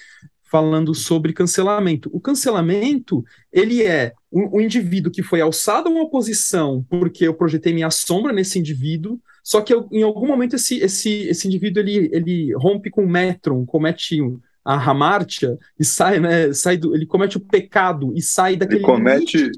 falando 0.53 0.93
sobre 0.93 1.33
cancelamento. 1.33 2.11
O 2.13 2.19
cancelamento, 2.19 3.25
ele 3.51 3.81
é 3.81 4.13
o, 4.29 4.61
indivíduo 4.61 5.11
que 5.11 5.23
foi 5.23 5.41
alçado 5.41 5.89
a 5.89 5.91
uma 5.91 6.07
posição 6.07 6.85
porque 6.87 7.27
eu 7.27 7.33
projetei 7.33 7.73
minha 7.73 7.89
sombra 7.89 8.31
nesse 8.31 8.59
indivíduo, 8.59 9.19
só 9.43 9.61
que 9.61 9.73
eu, 9.73 9.89
em 9.91 10.03
algum 10.03 10.27
momento 10.27 10.55
esse, 10.55 10.77
esse, 10.77 11.23
esse 11.27 11.47
indivíduo 11.47 11.81
ele, 11.81 12.07
ele 12.13 12.53
rompe 12.53 12.91
com 12.91 13.03
o 13.03 13.09
metron, 13.09 13.65
comete 13.65 14.19
a 14.63 14.75
hamartia 14.75 15.57
e 15.79 15.83
sai, 15.83 16.19
né, 16.19 16.53
sai 16.53 16.77
do, 16.77 16.93
ele 16.93 17.07
comete 17.07 17.35
o 17.35 17.39
pecado 17.39 18.13
e 18.15 18.21
sai 18.21 18.55
daquele 18.55 18.81
ele 18.81 18.85
comete 18.85 19.49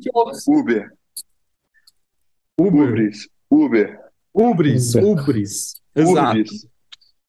Uber. 0.47 0.93
Uber. 2.57 2.89
Ubris. 2.89 3.27
Uber. 3.51 3.99
Ubris, 4.33 4.95
ubris. 4.95 5.75
Exato. 5.93 6.39
Ubris. 6.39 6.67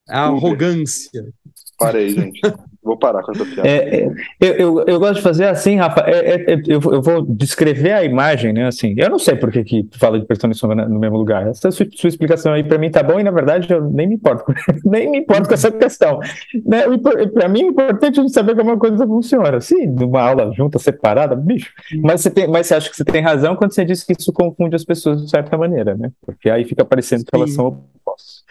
A 0.09 0.27
arrogância. 0.27 1.33
Parei, 1.77 2.11
gente. 2.11 2.41
Vou 2.87 2.97
parar 2.97 3.23
com 3.23 3.33
essa 3.33 3.45
piada. 3.45 3.69
É, 3.69 4.05
é, 4.05 4.09
eu, 4.41 4.55
eu, 4.55 4.85
eu, 4.87 5.01
gosto 5.01 5.17
de 5.17 5.23
fazer 5.23 5.47
assim, 5.47 5.77
Rafa. 5.77 6.03
É, 6.07 6.35
é, 6.35 6.53
é 6.53 6.55
eu, 6.67 6.81
eu, 6.81 7.03
vou 7.03 7.23
descrever 7.23 7.93
a 7.93 8.05
imagem, 8.05 8.53
né? 8.53 8.67
Assim, 8.67 8.95
eu 8.97 9.11
não 9.11 9.19
sei 9.19 9.35
por 9.35 9.51
que, 9.51 9.65
que 9.65 9.83
tu 9.85 9.99
fala 9.99 10.21
de 10.21 10.27
persona 10.27 10.53
e 10.53 10.57
sombra 10.57 10.89
no 10.89 10.99
mesmo 10.99 11.17
lugar. 11.17 11.49
Essa 11.49 11.71
sua, 11.71 11.87
sua 11.95 12.09
explicação 12.09 12.53
aí 12.53 12.63
para 12.63 12.79
mim 12.79 12.91
tá 12.91 13.03
bom 13.03 13.19
e 13.19 13.25
na 13.25 13.31
verdade 13.31 13.73
eu 13.73 13.83
nem 13.91 14.07
me 14.07 14.15
importo, 14.15 14.45
nem 14.85 15.11
me 15.11 15.19
importo 15.19 15.49
com 15.49 15.55
essa 15.55 15.71
questão. 15.71 16.21
Né? 16.65 16.83
Para 17.35 17.49
mim 17.49 17.63
é 17.63 17.67
importante 17.67 18.21
gente 18.27 18.33
saber 18.33 18.57
como 18.57 18.73
a 18.73 18.79
coisa 18.79 19.07
funciona. 19.07 19.61
Se 19.61 19.75
uma 19.75 20.21
aula 20.21 20.53
junta, 20.53 20.79
separada, 20.79 21.35
bicho. 21.35 21.73
Mas 22.03 22.21
você, 22.21 22.31
tem, 22.31 22.47
mas 22.47 22.67
você 22.67 22.75
acha 22.75 22.91
que 22.91 22.97
você 22.97 23.05
tem 23.05 23.23
razão 23.23 23.57
quando 23.57 23.73
você 23.73 23.85
diz 23.85 24.05
que 24.05 24.15
isso 24.19 24.33
confunde 24.33 24.77
as 24.77 24.85
pessoas 24.85 25.23
de 25.23 25.31
certa 25.31 25.57
maneira, 25.57 25.95
né? 25.95 26.11
Porque 26.25 26.51
aí 26.51 26.65
fica 26.65 26.85
parecendo 26.85 27.25
que 27.25 27.35
elas 27.35 27.53
são 27.53 27.67
opostas. 27.67 28.45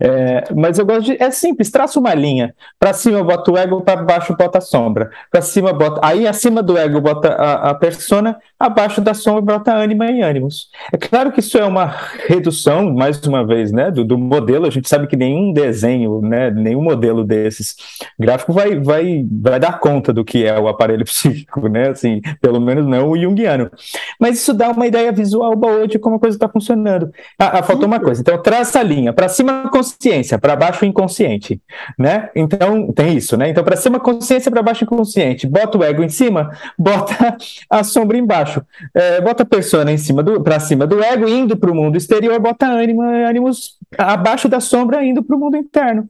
É, 0.00 0.44
mas 0.54 0.78
eu 0.78 0.86
gosto 0.86 1.04
de. 1.04 1.22
É 1.22 1.30
simples, 1.30 1.70
traça 1.70 2.00
uma 2.00 2.14
linha. 2.14 2.54
Para 2.78 2.94
cima 2.94 3.22
bota 3.22 3.52
o 3.52 3.58
ego, 3.58 3.82
para 3.82 4.02
baixo 4.02 4.34
bota 4.34 4.58
a 4.58 4.60
sombra. 4.60 5.10
Para 5.30 5.42
cima 5.42 5.72
bota. 5.74 6.00
Aí 6.02 6.26
acima 6.26 6.62
do 6.62 6.78
ego 6.78 7.00
bota 7.00 7.28
a, 7.28 7.70
a 7.70 7.74
persona, 7.74 8.38
abaixo 8.58 9.02
da 9.02 9.12
sombra 9.12 9.42
bota 9.42 9.74
ânima 9.74 10.10
e 10.10 10.22
ânimos. 10.22 10.70
É 10.90 10.96
claro 10.96 11.30
que 11.30 11.40
isso 11.40 11.58
é 11.58 11.64
uma 11.64 11.94
redução, 12.26 12.92
mais 12.94 13.20
uma 13.26 13.46
vez, 13.46 13.70
né, 13.72 13.90
do, 13.90 14.02
do 14.02 14.16
modelo. 14.16 14.66
A 14.66 14.70
gente 14.70 14.88
sabe 14.88 15.06
que 15.06 15.16
nenhum 15.16 15.52
desenho, 15.52 16.22
né, 16.22 16.50
nenhum 16.50 16.82
modelo 16.82 17.22
desses 17.22 17.76
gráfico 18.18 18.52
vai, 18.52 18.80
vai, 18.80 19.26
vai 19.30 19.60
dar 19.60 19.78
conta 19.80 20.12
do 20.12 20.24
que 20.24 20.46
é 20.46 20.58
o 20.58 20.66
aparelho 20.66 21.04
psíquico, 21.06 21.68
né? 21.68 21.90
Assim, 21.90 22.22
pelo 22.40 22.60
menos 22.60 22.86
não 22.86 23.10
o 23.10 23.18
junguiano. 23.18 23.70
Mas 24.18 24.38
isso 24.38 24.54
dá 24.54 24.70
uma 24.70 24.86
ideia 24.86 25.12
visual 25.12 25.54
boa 25.54 25.86
de 25.86 25.98
como 25.98 26.16
a 26.16 26.20
coisa 26.20 26.36
está 26.36 26.48
funcionando. 26.48 27.10
Ah, 27.38 27.58
ah, 27.58 27.62
faltou 27.62 27.86
uma 27.86 28.00
coisa. 28.00 28.20
Então, 28.22 28.40
traça 28.40 28.80
a 28.80 28.82
linha. 28.82 29.12
Para 29.12 29.28
cima, 29.28 29.68
consciência, 29.90 30.38
para 30.38 30.56
baixo 30.56 30.84
inconsciente, 30.84 31.60
né? 31.98 32.30
Então 32.34 32.92
tem 32.92 33.16
isso, 33.16 33.36
né? 33.36 33.48
Então 33.48 33.64
para 33.64 33.76
cima 33.76 33.98
consciência, 33.98 34.50
para 34.50 34.62
baixo 34.62 34.84
inconsciente. 34.84 35.46
Bota 35.46 35.78
o 35.78 35.84
ego 35.84 36.02
em 36.02 36.08
cima, 36.08 36.50
bota 36.78 37.36
a 37.68 37.84
sombra 37.84 38.16
embaixo. 38.16 38.62
É, 38.94 39.20
bota 39.20 39.42
a 39.42 39.46
persona 39.46 39.92
em 39.92 39.98
cima 39.98 40.22
do 40.22 40.42
para 40.42 40.60
cima 40.60 40.86
do 40.86 41.02
ego 41.02 41.28
indo 41.28 41.56
para 41.56 41.70
o 41.70 41.74
mundo 41.74 41.96
exterior, 41.96 42.38
bota 42.38 42.66
ânima, 42.66 43.04
ânimos 43.28 43.78
abaixo 43.98 44.48
da 44.48 44.60
sombra 44.60 45.04
indo 45.04 45.22
para 45.22 45.36
o 45.36 45.38
mundo 45.38 45.56
interno. 45.56 46.08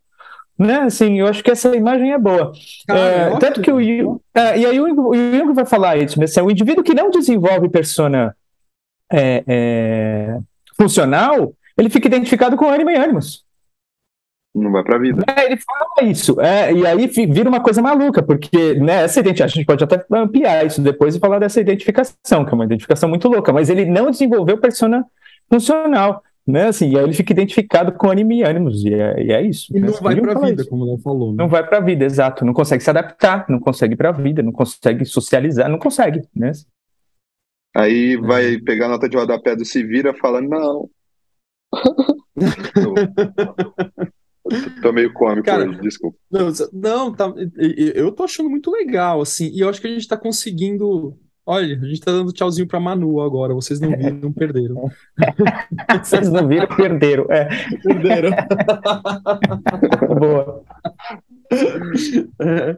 Né? 0.59 0.81
Assim, 0.81 1.19
eu 1.19 1.27
acho 1.27 1.43
que 1.43 1.51
essa 1.51 1.75
imagem 1.75 2.13
é 2.13 2.19
boa. 2.19 2.53
é, 2.87 3.35
tanto 3.39 3.63
que 3.63 3.73
o 3.73 3.83
Jung, 3.83 4.21
é, 4.35 4.59
e 4.59 4.67
aí 4.67 4.79
o, 4.79 5.15
Jung 5.15 5.55
vai 5.55 5.65
falar 5.65 5.97
isso, 5.97 6.19
né? 6.19 6.27
Assim, 6.27 6.43
o 6.43 6.51
indivíduo 6.51 6.85
que 6.85 6.93
não 6.93 7.11
desenvolve 7.11 7.71
persona 7.71 8.37
é, 9.11 9.43
é, 9.47 10.39
funcional, 10.77 11.55
ele 11.79 11.89
fica 11.89 12.09
identificado 12.09 12.59
com 12.59 12.69
ânima 12.69 12.93
e 12.93 12.97
ânimos. 12.97 13.43
Não 14.55 14.73
vai 14.73 14.83
para 14.83 14.97
a 14.97 14.99
vida. 14.99 15.25
É, 15.37 15.47
ele 15.47 15.59
fala 15.59 16.11
isso. 16.11 16.41
É, 16.41 16.73
e 16.73 16.87
aí 16.87 17.07
vira 17.07 17.49
uma 17.49 17.61
coisa 17.61 17.81
maluca, 17.81 18.23
porque 18.23 18.75
né, 18.75 19.05
essa 19.05 19.21
identificação, 19.21 19.55
a 19.55 19.57
gente 19.57 19.67
pode 19.67 19.85
até 19.85 20.05
ampliar 20.11 20.67
isso 20.67 20.83
depois 20.83 21.15
e 21.15 21.21
falar 21.21 21.39
dessa 21.39 21.61
identificação, 21.61 22.45
que 22.45 22.51
é 22.51 22.55
uma 22.55 22.65
identificação 22.65 23.09
muito 23.09 23.29
louca, 23.29 23.53
mas 23.53 23.71
ele 23.71 23.85
não 23.85 24.11
desenvolveu 24.11 24.59
persona 24.59 25.05
funcional. 25.49 26.23
Né, 26.47 26.67
assim, 26.67 26.91
e 26.91 26.99
aí 26.99 27.05
ele 27.05 27.13
fica 27.13 27.33
identificado 27.33 27.93
com 27.93 28.11
anime 28.11 28.39
e 28.39 28.43
ânimos, 28.43 28.83
e 28.83 28.93
é, 28.93 29.23
e 29.23 29.31
é 29.31 29.43
isso. 29.43 29.67
E 29.77 29.79
não 29.79 29.93
vai 29.93 30.17
para 30.17 30.33
a 30.33 30.41
vida, 30.41 30.63
isso. 30.63 30.71
como 30.71 30.85
não 30.85 30.99
falou. 30.99 31.31
Né? 31.31 31.37
Não 31.39 31.49
vai 31.49 31.65
para 31.65 31.79
a 31.79 31.81
vida, 31.81 32.05
exato. 32.05 32.45
Não 32.45 32.53
consegue 32.53 32.83
se 32.83 32.91
adaptar, 32.91 33.45
não 33.49 33.61
consegue 33.61 33.95
ir 33.95 33.97
para 33.97 34.09
a 34.09 34.13
vida, 34.13 34.43
não 34.43 34.51
consegue 34.51 35.05
socializar, 35.05 35.69
não 35.69 35.79
consegue. 35.79 36.23
Né? 36.35 36.51
Aí 37.77 38.17
vai 38.17 38.55
é. 38.55 38.61
pegar 38.61 38.87
a 38.87 38.89
nota 38.89 39.09
de 39.09 39.17
rodapé 39.17 39.55
do 39.55 39.65
Se 39.65 39.85
Vira 39.85 40.13
falando, 40.15 40.49
não. 40.49 40.91
Tô 44.83 44.93
meio 44.93 45.13
cômico 45.13 45.47
Cara, 45.47 45.69
hoje, 45.69 45.81
desculpa. 45.81 46.19
Não, 46.31 46.53
não 46.73 47.13
tá, 47.13 47.33
eu 47.95 48.11
tô 48.13 48.25
achando 48.25 48.51
muito 48.51 48.71
legal, 48.71 49.21
assim, 49.21 49.49
e 49.49 49.61
eu 49.61 49.69
acho 49.69 49.81
que 49.81 49.87
a 49.87 49.91
gente 49.91 50.09
tá 50.09 50.17
conseguindo. 50.17 51.17
Olha, 51.47 51.79
a 51.81 51.85
gente 51.87 52.01
tá 52.01 52.13
dando 52.13 52.33
tchauzinho 52.33 52.69
pra 52.69 52.79
Manu 52.79 53.21
agora, 53.21 53.55
vocês 53.55 53.81
não 53.81 53.91
viram, 53.91 54.17
não 54.17 54.33
perderam. 54.33 54.91
vocês 56.05 56.31
não 56.31 56.47
viram, 56.47 56.67
perderam. 56.69 57.27
É. 57.31 57.49
Perderam. 57.83 58.31
Boa. 60.19 60.63
É, 62.41 62.77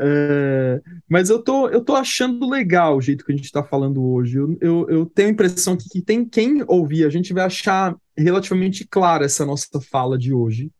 é, 0.00 0.80
mas 1.08 1.30
eu 1.30 1.40
tô, 1.40 1.68
eu 1.68 1.84
tô 1.84 1.94
achando 1.94 2.48
legal 2.48 2.96
o 2.96 3.00
jeito 3.00 3.24
que 3.24 3.32
a 3.32 3.36
gente 3.36 3.44
está 3.44 3.62
falando 3.62 4.04
hoje. 4.04 4.38
Eu, 4.38 4.58
eu, 4.60 4.86
eu, 4.88 5.06
tenho 5.06 5.28
a 5.28 5.32
impressão 5.32 5.76
que, 5.76 5.88
que 5.88 6.02
tem 6.02 6.24
quem 6.24 6.64
ouvir, 6.66 7.04
a 7.04 7.10
gente 7.10 7.32
vai 7.32 7.44
achar 7.44 7.94
relativamente 8.16 8.84
clara 8.84 9.24
essa 9.24 9.46
nossa 9.46 9.80
fala 9.80 10.18
de 10.18 10.32
hoje. 10.32 10.72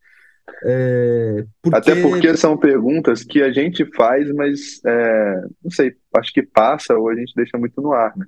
É, 0.65 1.45
porque... 1.63 1.77
Até 1.77 2.03
porque 2.03 2.37
são 2.37 2.57
perguntas 2.57 3.23
que 3.23 3.43
a 3.43 3.53
gente 3.53 3.85
faz, 3.95 4.31
mas 4.33 4.81
é, 4.85 5.35
não 5.63 5.71
sei, 5.71 5.95
acho 6.17 6.33
que 6.33 6.43
passa 6.43 6.95
ou 6.95 7.09
a 7.09 7.15
gente 7.15 7.33
deixa 7.37 7.57
muito 7.59 7.81
no 7.81 7.93
ar, 7.93 8.17
né? 8.17 8.27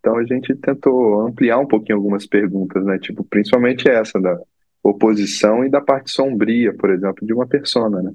Então 0.00 0.16
a 0.16 0.24
gente 0.24 0.54
tentou 0.56 1.20
ampliar 1.26 1.58
um 1.58 1.66
pouquinho 1.66 1.98
algumas 1.98 2.26
perguntas, 2.26 2.84
né? 2.84 2.98
Tipo, 2.98 3.22
principalmente 3.24 3.88
essa 3.88 4.18
da 4.20 4.38
oposição 4.82 5.64
e 5.64 5.70
da 5.70 5.80
parte 5.80 6.10
sombria, 6.10 6.74
por 6.74 6.90
exemplo, 6.90 7.26
de 7.26 7.34
uma 7.34 7.46
persona, 7.46 8.02
né? 8.02 8.12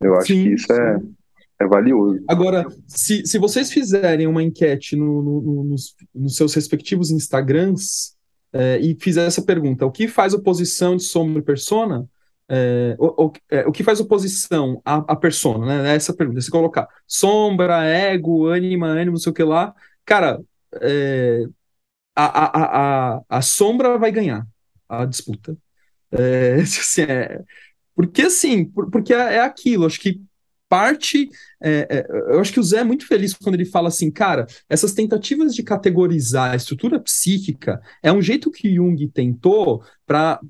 Eu 0.00 0.16
acho 0.16 0.26
sim, 0.26 0.44
que 0.44 0.54
isso 0.54 0.72
é, 0.72 1.00
é 1.60 1.66
valioso. 1.66 2.24
Agora, 2.26 2.66
se, 2.86 3.24
se 3.24 3.38
vocês 3.38 3.70
fizerem 3.70 4.26
uma 4.26 4.42
enquete 4.42 4.96
no, 4.96 5.22
no, 5.22 5.40
no, 5.40 5.64
nos, 5.64 5.94
nos, 6.14 6.36
seus 6.36 6.54
respectivos 6.54 7.10
Instagrams 7.10 8.16
é, 8.52 8.80
e 8.80 8.96
fizer 8.98 9.26
essa 9.26 9.42
pergunta, 9.42 9.86
o 9.86 9.92
que 9.92 10.08
faz 10.08 10.34
oposição 10.34 10.96
de 10.96 11.04
sombra 11.04 11.40
e 11.40 11.44
persona? 11.44 12.08
É, 12.52 12.96
o, 12.98 13.26
o, 13.26 13.32
é, 13.48 13.64
o, 13.64 13.70
que 13.70 13.84
faz 13.84 14.00
oposição 14.00 14.82
à, 14.84 14.96
à 15.12 15.14
persona, 15.14 15.66
né? 15.66 15.92
É 15.92 15.94
essa 15.94 16.12
pergunta. 16.12 16.40
Se 16.40 16.50
colocar 16.50 16.88
sombra, 17.06 17.84
ego, 17.84 18.46
ânima, 18.48 18.88
ânimo, 18.88 19.12
não 19.12 19.18
sei 19.18 19.30
o 19.30 19.34
que 19.34 19.44
lá, 19.44 19.72
cara, 20.04 20.40
é, 20.82 21.44
a, 22.16 22.24
a, 22.24 23.14
a, 23.18 23.22
a 23.28 23.42
sombra 23.42 23.96
vai 23.98 24.10
ganhar 24.10 24.44
a 24.88 25.04
disputa. 25.04 25.56
É, 26.10 26.56
assim, 26.60 27.06
porque 27.94 28.22
assim, 28.22 28.64
porque 28.64 29.14
é, 29.14 29.40
aquilo, 29.40 29.86
acho 29.86 30.00
que 30.00 30.20
parte. 30.68 31.28
Eu 32.28 32.40
acho 32.40 32.52
que 32.52 32.60
o 32.60 32.62
Zé 32.62 32.78
é 32.78 32.84
muito 32.84 33.04
feliz 33.04 33.34
quando 33.34 33.56
ele 33.56 33.64
fala 33.64 33.88
assim, 33.88 34.08
cara, 34.08 34.46
essas 34.68 34.92
tentativas 34.92 35.52
de 35.52 35.64
categorizar 35.64 36.52
a 36.52 36.56
estrutura 36.56 37.00
psíquica 37.00 37.82
é 38.00 38.12
um 38.12 38.22
jeito 38.22 38.52
que 38.52 38.76
Jung 38.76 39.08
tentou 39.08 39.82
para 40.06 40.40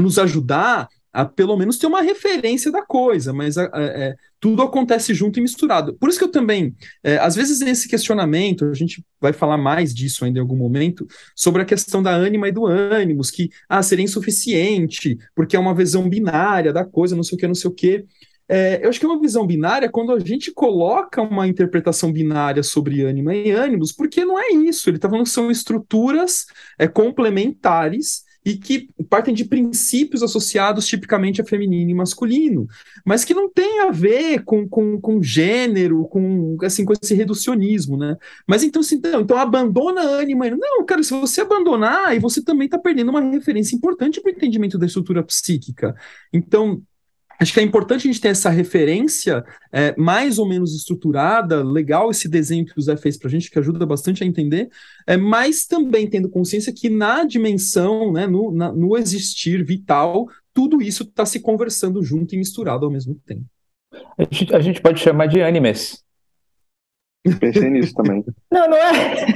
nos 0.00 0.16
ajudar 0.20 0.88
a 1.16 1.24
pelo 1.24 1.56
menos 1.56 1.78
ter 1.78 1.86
uma 1.86 2.02
referência 2.02 2.70
da 2.70 2.82
coisa, 2.82 3.32
mas 3.32 3.56
é, 3.56 4.14
tudo 4.38 4.60
acontece 4.60 5.14
junto 5.14 5.38
e 5.38 5.42
misturado. 5.42 5.94
Por 5.94 6.10
isso 6.10 6.18
que 6.18 6.24
eu 6.24 6.30
também, 6.30 6.76
é, 7.02 7.16
às 7.16 7.34
vezes 7.34 7.60
nesse 7.60 7.88
questionamento, 7.88 8.66
a 8.66 8.74
gente 8.74 9.02
vai 9.18 9.32
falar 9.32 9.56
mais 9.56 9.94
disso 9.94 10.26
ainda 10.26 10.38
em 10.38 10.42
algum 10.42 10.58
momento, 10.58 11.06
sobre 11.34 11.62
a 11.62 11.64
questão 11.64 12.02
da 12.02 12.10
ânima 12.10 12.48
e 12.48 12.52
do 12.52 12.66
ânimos, 12.66 13.30
que 13.30 13.48
ah, 13.66 13.82
seria 13.82 14.04
insuficiente, 14.04 15.16
porque 15.34 15.56
é 15.56 15.58
uma 15.58 15.74
visão 15.74 16.06
binária 16.06 16.70
da 16.70 16.84
coisa, 16.84 17.16
não 17.16 17.22
sei 17.22 17.36
o 17.36 17.38
que, 17.38 17.48
não 17.48 17.54
sei 17.54 17.70
o 17.70 17.74
que. 17.74 18.04
É, 18.46 18.84
eu 18.84 18.90
acho 18.90 19.00
que 19.00 19.06
é 19.06 19.08
uma 19.08 19.18
visão 19.18 19.46
binária 19.46 19.90
quando 19.90 20.12
a 20.12 20.18
gente 20.18 20.52
coloca 20.52 21.22
uma 21.22 21.48
interpretação 21.48 22.12
binária 22.12 22.62
sobre 22.62 23.00
ânima 23.00 23.34
e 23.34 23.52
ânimos, 23.52 23.90
porque 23.90 24.22
não 24.22 24.38
é 24.38 24.50
isso. 24.50 24.90
Ele 24.90 24.98
está 24.98 25.08
falando 25.08 25.24
que 25.24 25.30
são 25.30 25.50
estruturas 25.50 26.44
é, 26.78 26.86
complementares 26.86 28.25
e 28.46 28.56
que 28.56 28.88
partem 29.10 29.34
de 29.34 29.44
princípios 29.44 30.22
associados 30.22 30.86
tipicamente 30.86 31.42
a 31.42 31.44
feminino 31.44 31.90
e 31.90 31.94
masculino, 31.94 32.68
mas 33.04 33.24
que 33.24 33.34
não 33.34 33.50
tem 33.50 33.80
a 33.80 33.90
ver 33.90 34.44
com, 34.44 34.68
com, 34.68 35.00
com 35.00 35.20
gênero, 35.20 36.06
com 36.06 36.56
assim 36.62 36.84
com 36.84 36.92
esse 36.92 37.12
reducionismo, 37.12 37.96
né? 37.96 38.16
Mas 38.46 38.62
então, 38.62 38.80
assim, 38.80 38.94
então, 38.94 39.20
então 39.20 39.36
abandona 39.36 40.00
a 40.00 40.04
ânima. 40.04 40.48
Não, 40.48 40.86
cara, 40.86 41.02
se 41.02 41.10
você 41.10 41.40
abandonar, 41.40 42.06
aí 42.06 42.20
você 42.20 42.40
também 42.40 42.66
está 42.66 42.78
perdendo 42.78 43.10
uma 43.10 43.20
referência 43.20 43.74
importante 43.74 44.20
para 44.20 44.30
o 44.30 44.34
entendimento 44.34 44.78
da 44.78 44.86
estrutura 44.86 45.24
psíquica. 45.24 45.96
Então, 46.32 46.80
Acho 47.38 47.52
que 47.52 47.60
é 47.60 47.62
importante 47.62 48.08
a 48.08 48.12
gente 48.12 48.20
ter 48.20 48.28
essa 48.28 48.50
referência 48.50 49.44
é, 49.72 49.94
mais 49.96 50.38
ou 50.38 50.48
menos 50.48 50.74
estruturada, 50.74 51.62
legal 51.62 52.10
esse 52.10 52.28
desenho 52.28 52.64
que 52.64 52.78
o 52.78 52.82
Zé 52.82 52.96
fez 52.96 53.16
para 53.16 53.28
a 53.28 53.30
gente, 53.30 53.50
que 53.50 53.58
ajuda 53.58 53.84
bastante 53.84 54.24
a 54.24 54.26
entender, 54.26 54.68
é, 55.06 55.16
mas 55.16 55.66
também 55.66 56.08
tendo 56.08 56.30
consciência 56.30 56.72
que 56.72 56.88
na 56.88 57.24
dimensão, 57.24 58.12
né, 58.12 58.26
no, 58.26 58.50
na, 58.52 58.72
no 58.72 58.96
existir 58.96 59.64
vital, 59.64 60.26
tudo 60.52 60.80
isso 60.80 61.02
está 61.02 61.26
se 61.26 61.40
conversando 61.40 62.02
junto 62.02 62.34
e 62.34 62.38
misturado 62.38 62.86
ao 62.86 62.90
mesmo 62.90 63.14
tempo. 63.26 63.44
A 64.18 64.22
gente, 64.30 64.54
a 64.54 64.60
gente 64.60 64.80
pode 64.80 65.00
chamar 65.00 65.26
de 65.26 65.42
animes, 65.42 66.02
Pensei 67.34 67.70
nisso 67.70 67.94
também. 67.94 68.24
Não, 68.50 68.68
não 68.68 68.76
é. 68.76 69.26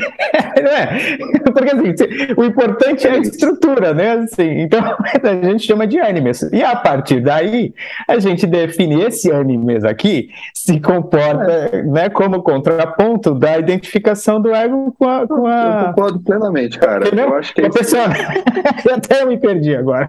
não 0.63 0.71
é. 0.71 1.19
Porque 1.53 1.71
assim, 1.71 2.35
o 2.37 2.45
importante 2.45 3.07
é 3.07 3.13
a 3.13 3.19
estrutura, 3.19 3.95
né? 3.95 4.13
Assim, 4.13 4.61
então 4.61 4.81
a 5.23 5.47
gente 5.47 5.67
chama 5.67 5.87
de 5.87 5.99
animes. 5.99 6.43
E 6.53 6.63
a 6.63 6.77
partir 6.77 7.21
daí, 7.21 7.75
a 8.09 8.19
gente 8.19 8.47
define 8.47 9.03
esse 9.03 9.31
animes 9.31 9.85
aqui 9.85 10.29
se 10.55 10.79
comporta 10.81 11.83
né, 11.83 12.09
como 12.11 12.43
contraponto 12.43 13.35
da 13.35 13.59
identificação 13.59 14.41
do 14.41 14.55
ego 14.55 14.95
com 14.99 15.09
a. 15.09 15.27
Com 15.27 15.47
a... 15.47 15.81
Eu 15.81 15.87
concordo 15.89 16.21
plenamente, 16.21 16.79
cara. 16.79 17.07
Entendeu? 17.07 17.29
Eu 17.29 17.35
acho 17.35 17.55
que 17.55 17.63
é 17.63 17.71
pessoa... 17.71 18.05
Até 18.95 19.23
eu 19.23 19.29
me 19.29 19.39
perdi 19.39 19.75
agora. 19.75 20.09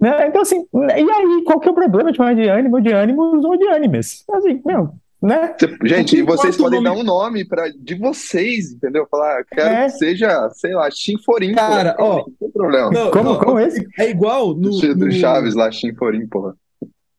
Né? 0.00 0.26
Então, 0.26 0.42
assim, 0.42 0.64
e 0.74 1.10
aí, 1.10 1.42
qual 1.44 1.60
que 1.60 1.68
é 1.68 1.70
o 1.70 1.74
problema 1.74 2.10
de 2.10 2.16
chamar 2.16 2.34
de 2.34 2.48
ânimo, 2.48 2.80
de 2.80 2.92
ânimos 2.92 3.44
ou 3.44 3.56
de 3.56 3.68
animes? 3.68 4.24
Assim, 4.32 4.60
meu, 4.64 4.90
né? 5.22 5.54
Gente, 5.84 6.16
e 6.16 6.22
vocês 6.22 6.56
podem 6.56 6.82
nome... 6.82 6.96
dar 6.96 7.00
um 7.00 7.04
nome 7.04 7.44
para 7.44 7.68
de 7.68 7.94
vocês, 7.94 8.72
entendeu? 8.72 9.06
Falar, 9.08 9.44
quero 9.44 9.68
é. 9.68 9.84
que 9.84 9.90
seja, 9.90 10.50
sei 10.50 10.74
lá, 10.74 10.90
Chinforim. 10.90 11.54
Cara, 11.54 11.94
ó, 11.98 12.16
não 12.26 12.32
tem 12.40 12.50
problema. 12.50 12.90
Não, 12.90 13.10
como, 13.12 13.24
não, 13.24 13.38
como 13.38 13.60
esse? 13.60 13.86
É 13.96 14.10
igual 14.10 14.48
no, 14.54 14.70
do, 14.70 14.96
no... 14.96 15.12
Chaves 15.12 15.54
lá, 15.54 15.70
Chinforim, 15.70 16.26
porra. 16.26 16.56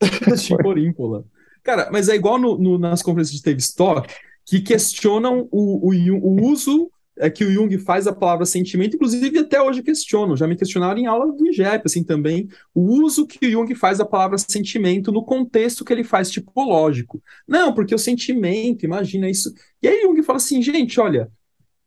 Chinforim, 0.38 0.92
porra. 0.92 1.24
Cara, 1.64 1.90
mas 1.94 2.10
é 2.10 2.16
igual 2.16 2.38
no, 2.38 2.58
no, 2.58 2.78
nas 2.78 3.02
conferências 3.02 3.38
de 3.38 3.44
Tavistock 3.44 4.14
que 4.46 4.60
questionam 4.60 5.48
o, 5.50 5.90
o, 5.90 5.94
o 5.94 6.52
uso 6.52 6.92
é 7.18 7.30
que 7.30 7.44
o 7.44 7.52
Jung 7.52 7.78
faz 7.78 8.08
a 8.08 8.14
palavra 8.14 8.46
sentimento, 8.46 8.96
inclusive 8.96 9.38
até 9.40 9.62
hoje 9.62 9.84
questiono, 9.84 10.36
já 10.36 10.48
me 10.48 10.56
questionaram 10.56 11.00
em 11.00 11.06
aula 11.06 11.32
do 11.32 11.48
IGEP, 11.48 11.84
assim, 11.86 12.04
também, 12.04 12.48
o 12.74 12.82
uso 12.82 13.28
que 13.28 13.46
o 13.46 13.52
Jung 13.52 13.74
faz 13.76 14.00
da 14.00 14.06
palavra 14.06 14.38
sentimento 14.38 15.12
no 15.12 15.24
contexto 15.24 15.86
que 15.86 15.94
ele 15.94 16.04
faz 16.04 16.32
tipológico. 16.32 17.22
Não, 17.48 17.74
porque 17.74 17.94
o 17.94 18.00
sentimento, 18.00 18.86
imagina 18.86 19.30
isso. 19.30 19.54
E 19.82 19.88
aí 19.88 20.02
Jung 20.02 20.22
fala 20.24 20.38
assim, 20.38 20.62
gente, 20.62 21.00
olha, 21.00 21.30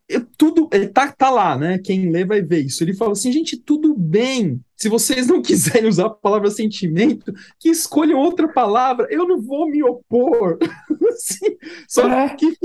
eu, 0.08 0.24
tudo, 0.38 0.68
tá, 0.94 1.10
tá 1.10 1.30
lá, 1.30 1.58
né, 1.58 1.78
quem 1.78 2.10
lê 2.10 2.24
vai 2.24 2.40
ver 2.40 2.64
isso. 2.64 2.84
Ele 2.84 2.94
fala 2.94 3.12
assim, 3.12 3.32
gente, 3.32 3.56
tudo 3.56 3.94
bem, 3.96 4.60
se 4.76 4.88
vocês 4.88 5.26
não 5.26 5.42
quiserem 5.42 5.88
usar 5.88 6.06
a 6.06 6.10
palavra 6.10 6.50
sentimento, 6.50 7.32
que 7.58 7.68
escolham 7.68 8.18
outra 8.18 8.46
palavra, 8.46 9.08
eu 9.10 9.26
não 9.26 9.42
vou 9.42 9.68
me 9.68 9.82
opor. 9.82 10.58
assim, 11.08 11.56
só 11.88 12.08
é. 12.08 12.34
que 12.36 12.56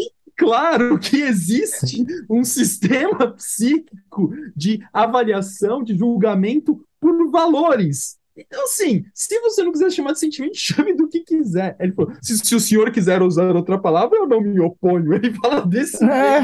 claro 0.41 0.97
que 0.97 1.21
existe 1.21 2.03
um 2.29 2.43
sistema 2.43 3.31
psíquico 3.33 4.33
de 4.55 4.79
avaliação, 4.91 5.83
de 5.83 5.95
julgamento 5.95 6.83
por 6.99 7.29
valores. 7.29 8.19
Então, 8.35 8.63
assim, 8.63 9.03
se 9.13 9.39
você 9.39 9.61
não 9.61 9.71
quiser 9.71 9.91
chamar 9.91 10.13
de 10.13 10.19
sentimento, 10.19 10.55
chame 10.57 10.93
do 10.93 11.07
que 11.07 11.19
quiser. 11.19 11.75
Ele 11.79 11.91
falou: 11.91 12.13
se, 12.21 12.37
se 12.39 12.55
o 12.55 12.59
senhor 12.59 12.91
quiser 12.91 13.21
usar 13.21 13.55
outra 13.55 13.77
palavra, 13.77 14.17
eu 14.17 14.27
não 14.27 14.41
me 14.41 14.59
oponho. 14.59 15.13
Ele 15.13 15.33
fala 15.35 15.65
desse 15.65 16.03
é. 16.03 16.41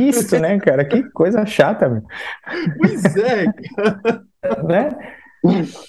Isso, 0.00 0.38
né, 0.38 0.58
cara? 0.60 0.84
Que 0.84 1.02
coisa 1.10 1.44
chata, 1.44 1.88
meu. 1.88 2.02
Pois 2.78 3.16
é, 3.16 3.46
cara. 3.76 4.24
Né? 4.66 4.88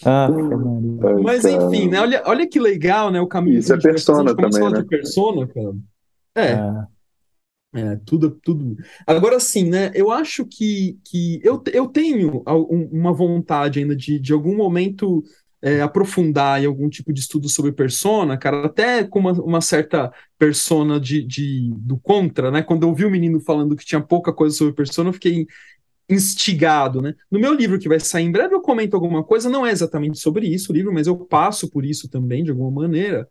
Ah, 0.06 0.28
Mas 1.24 1.46
enfim, 1.46 1.88
né? 1.90 2.02
Olha, 2.02 2.22
olha 2.26 2.46
que 2.46 2.60
legal, 2.60 3.10
né? 3.10 3.22
O 3.22 3.28
caminho. 3.28 3.60
Isso 3.60 3.74
é 3.74 3.80
persona 3.80 4.36
também, 4.36 4.70
né? 4.70 4.82
De 4.82 4.88
persona, 4.88 5.48
cara. 5.48 5.74
É. 6.36 6.54
Ah. 6.54 6.88
É, 7.74 7.96
tudo, 8.06 8.32
tudo. 8.44 8.76
Agora 9.08 9.40
sim, 9.40 9.70
né? 9.70 9.92
Eu 9.94 10.12
acho 10.12 10.46
que, 10.46 11.00
que 11.06 11.40
eu, 11.42 11.64
eu 11.72 11.88
tenho 11.88 12.44
uma 12.92 13.14
vontade 13.14 13.80
ainda 13.80 13.96
de, 13.96 14.20
de 14.20 14.34
algum 14.34 14.56
momento 14.58 15.24
é, 15.62 15.82
aprofundar 15.82 16.62
em 16.62 16.66
algum 16.66 16.90
tipo 16.90 17.14
de 17.14 17.22
estudo 17.22 17.48
sobre 17.48 17.72
persona, 17.72 18.38
cara, 18.38 18.66
até 18.66 19.06
com 19.06 19.20
uma, 19.20 19.32
uma 19.34 19.62
certa 19.62 20.12
persona 20.38 21.00
de, 21.00 21.24
de, 21.24 21.72
do 21.78 21.98
contra, 21.98 22.52
né? 22.52 22.62
Quando 22.62 22.84
eu 22.84 22.94
vi 22.94 23.06
o 23.06 23.12
menino 23.12 23.40
falando 23.40 23.76
que 23.76 23.86
tinha 23.86 24.02
pouca 24.02 24.34
coisa 24.34 24.56
sobre 24.56 24.74
persona, 24.74 25.10
eu 25.10 25.14
fiquei 25.14 25.48
instigado, 26.10 27.02
né? 27.02 27.16
No 27.32 27.40
meu 27.40 27.54
livro 27.54 27.80
que 27.80 27.88
vai 27.88 28.00
sair 28.00 28.26
em 28.26 28.32
breve 28.32 28.54
eu 28.54 28.62
comento 28.62 28.96
alguma 28.96 29.24
coisa, 29.24 29.50
não 29.50 29.66
é 29.66 29.72
exatamente 29.72 30.20
sobre 30.20 30.46
isso 30.48 30.72
o 30.72 30.76
livro, 30.76 30.94
mas 30.94 31.08
eu 31.08 31.16
passo 31.16 31.70
por 31.70 31.86
isso 31.86 32.10
também 32.10 32.44
de 32.44 32.52
alguma 32.52 32.72
maneira. 32.72 33.28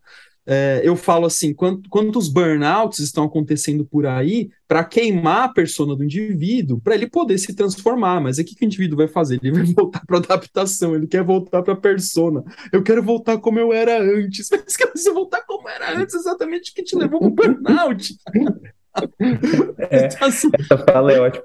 É, 0.53 0.81
eu 0.83 0.97
falo 0.97 1.27
assim, 1.27 1.55
quant, 1.55 1.81
quantos 1.89 2.27
burnouts 2.29 2.99
estão 2.99 3.23
acontecendo 3.23 3.85
por 3.85 4.05
aí 4.05 4.51
para 4.67 4.83
queimar 4.83 5.45
a 5.45 5.49
persona 5.49 5.95
do 5.95 6.03
indivíduo, 6.03 6.81
para 6.81 6.97
ele 6.97 7.09
poder 7.09 7.39
se 7.39 7.55
transformar. 7.55 8.21
Mas 8.21 8.37
o 8.37 8.45
que, 8.45 8.57
que 8.57 8.65
o 8.65 8.67
indivíduo 8.67 8.99
vai 8.99 9.07
fazer? 9.07 9.39
Ele 9.41 9.53
vai 9.53 9.63
voltar 9.73 10.05
para 10.05 10.19
adaptação, 10.19 10.97
ele 10.97 11.07
quer 11.07 11.23
voltar 11.23 11.63
para 11.63 11.75
a 11.75 11.77
persona. 11.77 12.43
Eu 12.73 12.83
quero 12.83 13.01
voltar 13.01 13.39
como 13.39 13.61
eu 13.61 13.73
era 13.73 14.03
antes. 14.03 14.49
Mas 14.51 14.77
que 14.77 14.87
você 14.87 15.13
voltar 15.13 15.43
como 15.43 15.69
era 15.69 15.97
antes, 15.97 16.17
exatamente 16.17 16.73
o 16.73 16.75
que 16.75 16.83
te 16.83 16.97
levou 16.97 17.23
ao 17.23 17.31
burnout. 17.31 18.17
É, 19.79 20.07
então, 20.07 20.27
assim, 20.27 20.51
essa 20.59 20.77
fala 20.77 21.13
é 21.13 21.21
ótima. 21.21 21.45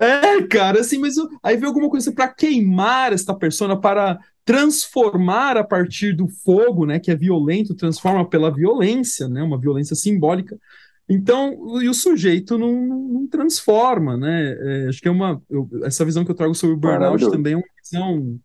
É, 0.00 0.40
cara, 0.42 0.80
assim, 0.80 0.96
mas 0.96 1.16
eu, 1.16 1.28
aí 1.42 1.56
vem 1.56 1.66
alguma 1.66 1.90
coisa 1.90 2.12
para 2.12 2.28
queimar 2.28 3.12
esta 3.12 3.34
persona, 3.34 3.76
para 3.76 4.16
transformar 4.48 5.58
a 5.58 5.62
partir 5.62 6.14
do 6.14 6.26
fogo, 6.26 6.86
né, 6.86 6.98
que 6.98 7.10
é 7.10 7.14
violento, 7.14 7.74
transforma 7.74 8.26
pela 8.26 8.50
violência, 8.50 9.28
né, 9.28 9.42
uma 9.42 9.60
violência 9.60 9.94
simbólica. 9.94 10.58
Então, 11.06 11.78
e 11.82 11.86
o 11.86 11.92
sujeito 11.92 12.56
não, 12.56 12.72
não 12.72 13.26
transforma, 13.26 14.16
né? 14.16 14.56
É, 14.58 14.88
acho 14.88 15.02
que 15.02 15.08
é 15.08 15.10
uma. 15.10 15.42
Eu, 15.48 15.68
essa 15.82 16.04
visão 16.04 16.24
que 16.24 16.30
eu 16.30 16.34
trago 16.34 16.54
sobre 16.54 16.76
o 16.76 16.78
burnout 16.78 17.30
também 17.30 17.54
é 17.54 17.56
uma 17.56 17.64
visão 17.82 18.38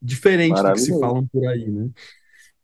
diferente 0.00 0.62
do 0.62 0.72
que 0.72 0.78
se 0.78 0.98
falam 0.98 1.26
por 1.26 1.46
aí, 1.46 1.70
né? 1.70 1.88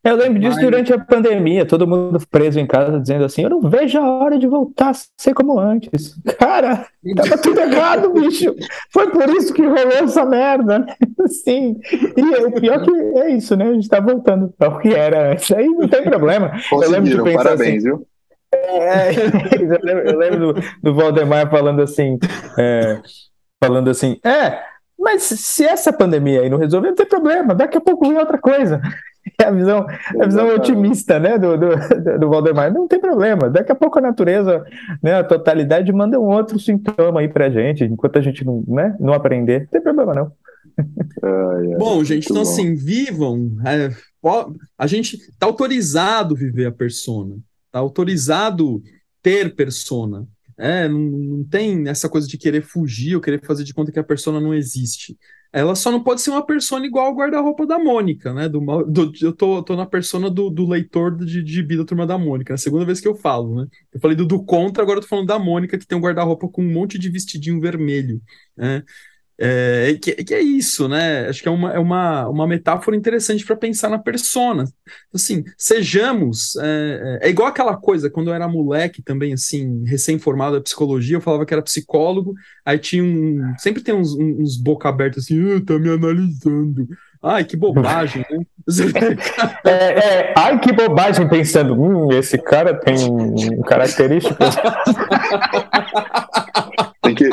Eu 0.05 0.17
lembro 0.17 0.41
disso 0.41 0.57
Mas... 0.57 0.65
durante 0.65 0.93
a 0.93 0.99
pandemia, 0.99 1.65
todo 1.65 1.87
mundo 1.87 2.19
preso 2.29 2.59
em 2.59 2.67
casa 2.67 2.99
dizendo 2.99 3.25
assim: 3.25 3.43
eu 3.43 3.51
não 3.51 3.61
vejo 3.61 3.99
a 3.99 4.19
hora 4.19 4.37
de 4.37 4.49
voltar 4.49 4.91
a 4.91 4.95
ser 5.17 5.33
como 5.33 5.61
antes. 5.61 6.17
Cara, 6.39 6.87
tava 7.15 7.39
tudo 7.39 7.61
errado, 7.61 8.11
bicho. 8.15 8.53
Foi 8.91 9.11
por 9.11 9.29
isso 9.31 9.55
que 9.55 9.63
rolou 9.63 9.93
essa 9.93 10.25
merda. 10.25 10.85
Sim. 11.45 11.79
E 12.17 12.45
o 12.45 12.53
pior 12.53 12.83
que 12.83 12.91
é 13.21 13.31
isso, 13.31 13.57
né? 13.57 13.69
A 13.69 13.75
gente 13.75 13.89
tá 13.89 14.01
voltando 14.01 14.53
ao 14.59 14.81
que 14.81 14.93
era 14.93 15.33
antes. 15.33 15.53
Aí 15.53 15.69
não 15.69 15.87
tem 15.87 16.03
problema. 16.03 16.53
Eu 16.73 16.91
lembro 16.91 17.09
de 17.09 17.23
pensar 17.23 17.45
parabéns, 17.45 17.77
assim, 17.77 17.85
viu? 17.85 18.07
É, 18.53 19.11
eu 19.57 19.79
lembro, 19.83 20.11
eu 20.11 20.19
lembro 20.19 20.53
do, 20.53 20.63
do, 20.83 20.95
Valdemar 20.95 21.51
falando 21.51 21.81
assim, 21.81 22.19
é, 22.59 23.01
falando 23.63 23.89
assim, 23.89 24.21
é, 24.23 24.61
mas 24.99 25.23
se 25.23 25.65
essa 25.65 25.93
pandemia 25.93 26.43
aí 26.43 26.51
não 26.51 26.59
resolver, 26.59 26.89
não 26.89 26.95
tem 26.95 27.07
problema, 27.07 27.55
daqui 27.55 27.79
a 27.79 27.81
pouco 27.81 28.07
vem 28.07 28.19
outra 28.19 28.39
coisa. 28.39 28.81
É 29.45 29.47
a 29.47 29.51
visão, 29.51 29.87
a 30.21 30.27
visão 30.27 30.55
otimista 30.55 31.19
né, 31.19 31.37
do, 31.37 31.57
do, 31.57 32.19
do 32.21 32.29
Valdemar. 32.31 32.73
Não 32.73 32.87
tem 32.87 33.01
problema. 33.01 33.51
Daqui 33.51 33.73
a 33.73 33.75
pouco 33.75 33.99
a 33.99 34.03
natureza, 34.03 34.65
né, 35.03 35.15
a 35.15 35.25
totalidade, 35.25 35.93
manda 35.93 36.21
um 36.21 36.29
outro 36.29 36.59
sintoma 36.59 37.21
aí 37.21 37.29
pra 37.29 37.51
gente, 37.51 37.85
enquanto 37.85 38.19
a 38.19 38.23
gente 38.23 38.45
não, 38.45 38.65
né, 38.69 38.97
não 39.01 39.13
aprender. 39.13 39.61
Não 39.61 39.67
tem 39.67 39.83
problema, 39.83 40.15
não. 40.15 40.33
Ai, 41.23 41.73
ai, 41.73 41.79
bom, 41.79 42.03
gente, 42.05 42.25
então 42.25 42.37
bom. 42.37 42.43
assim, 42.43 42.75
vivam. 42.75 43.57
É, 43.67 43.91
a 44.79 44.87
gente 44.87 45.19
tá 45.39 45.47
autorizado 45.47 46.35
viver 46.35 46.67
a 46.67 46.73
persona, 46.73 47.37
tá 47.71 47.79
autorizado 47.79 48.83
ter 49.23 49.55
persona. 49.55 50.27
É, 50.59 50.89
não, 50.89 51.01
não 51.01 51.45
tem 51.45 51.89
essa 51.89 52.09
coisa 52.09 52.29
de 52.29 52.39
querer 52.39 52.63
fugir 52.63 53.17
ou 53.17 53.21
querer 53.21 53.45
fazer 53.45 53.65
de 53.65 53.75
conta 53.75 53.91
que 53.91 53.99
a 53.99 54.05
persona 54.05 54.41
não 54.41 54.55
existe. 54.55 55.17
Ela 55.53 55.75
só 55.75 55.91
não 55.91 56.03
pode 56.03 56.23
ser 56.23 56.31
uma 56.31 56.45
persona 56.45 56.87
igual 56.87 57.07
ao 57.07 57.15
guarda-roupa 57.15 57.67
da 57.67 57.79
Mônica, 57.79 58.33
né? 58.33 58.49
Do, 58.49 58.61
do, 58.85 59.13
eu 59.21 59.35
tô, 59.35 59.63
tô 59.63 59.77
na 59.77 59.85
persona 59.85 60.31
do, 60.31 60.49
do 60.49 60.67
leitor 60.67 61.15
de, 61.15 61.43
de 61.43 61.77
da 61.77 61.85
Turma 61.85 62.07
da 62.07 62.17
Mônica. 62.17 62.53
É 62.53 62.55
a 62.55 62.59
segunda 62.59 62.87
vez 62.87 63.01
que 63.01 63.07
eu 63.09 63.15
falo, 63.15 63.57
né? 63.57 63.67
Eu 63.93 64.01
falei 64.01 64.17
do, 64.17 64.25
do 64.25 64.43
Contra, 64.43 64.83
agora 64.83 64.99
eu 64.99 65.03
tô 65.03 65.09
falando 65.09 65.27
da 65.27 65.39
Mônica, 65.39 65.77
que 65.77 65.87
tem 65.87 65.99
um 65.99 66.01
guarda-roupa 66.01 66.49
com 66.49 66.63
um 66.63 66.73
monte 66.73 66.99
de 66.99 67.11
vestidinho 67.11 67.61
vermelho. 67.61 68.23
Né? 68.57 68.83
É, 69.45 69.99
que, 70.01 70.13
que, 70.23 70.35
é 70.35 70.41
isso, 70.41 70.87
né? 70.87 71.29
Acho 71.29 71.43
que 71.43 71.49
é 71.49 71.51
uma, 71.51 71.73
é 71.73 71.79
uma, 71.81 72.29
uma 72.29 72.47
metáfora 72.47 72.97
interessante 72.97 73.45
para 73.45 73.57
pensar 73.57 73.91
na 73.91 73.99
persona. 73.99 74.67
Assim, 75.13 75.43
sejamos. 75.59 76.55
É, 76.57 77.19
é, 77.23 77.27
é, 77.27 77.31
igual 77.31 77.49
aquela 77.49 77.77
coisa, 77.77 78.09
quando 78.09 78.29
eu 78.29 78.35
era 78.35 78.47
moleque 78.47 79.03
também, 79.03 79.33
assim, 79.33 79.83
recém-formado 79.85 80.55
da 80.55 80.63
psicologia, 80.63 81.17
eu 81.17 81.21
falava 81.21 81.45
que 81.45 81.53
era 81.53 81.61
psicólogo, 81.61 82.35
aí 82.65 82.79
tinha 82.79 83.03
um. 83.03 83.41
Sempre 83.59 83.83
tem 83.83 83.93
uns, 83.93 84.15
uns 84.17 84.57
boca 84.57 84.89
aberta 84.89 85.19
assim, 85.19 85.57
ah, 85.57 85.61
tá 85.61 85.77
me 85.77 85.89
analisando. 85.89 86.87
Ai, 87.21 87.45
que 87.45 87.57
bobagem, 87.57 88.25
né? 88.31 88.47
é, 89.67 89.71
é, 89.71 90.35
ai, 90.37 90.61
que 90.61 90.73
bobagem, 90.73 91.29
pensando, 91.29 91.75
hum, 91.75 92.13
esse 92.13 92.39
cara 92.39 92.75
tem 92.75 92.95
características. 93.65 94.55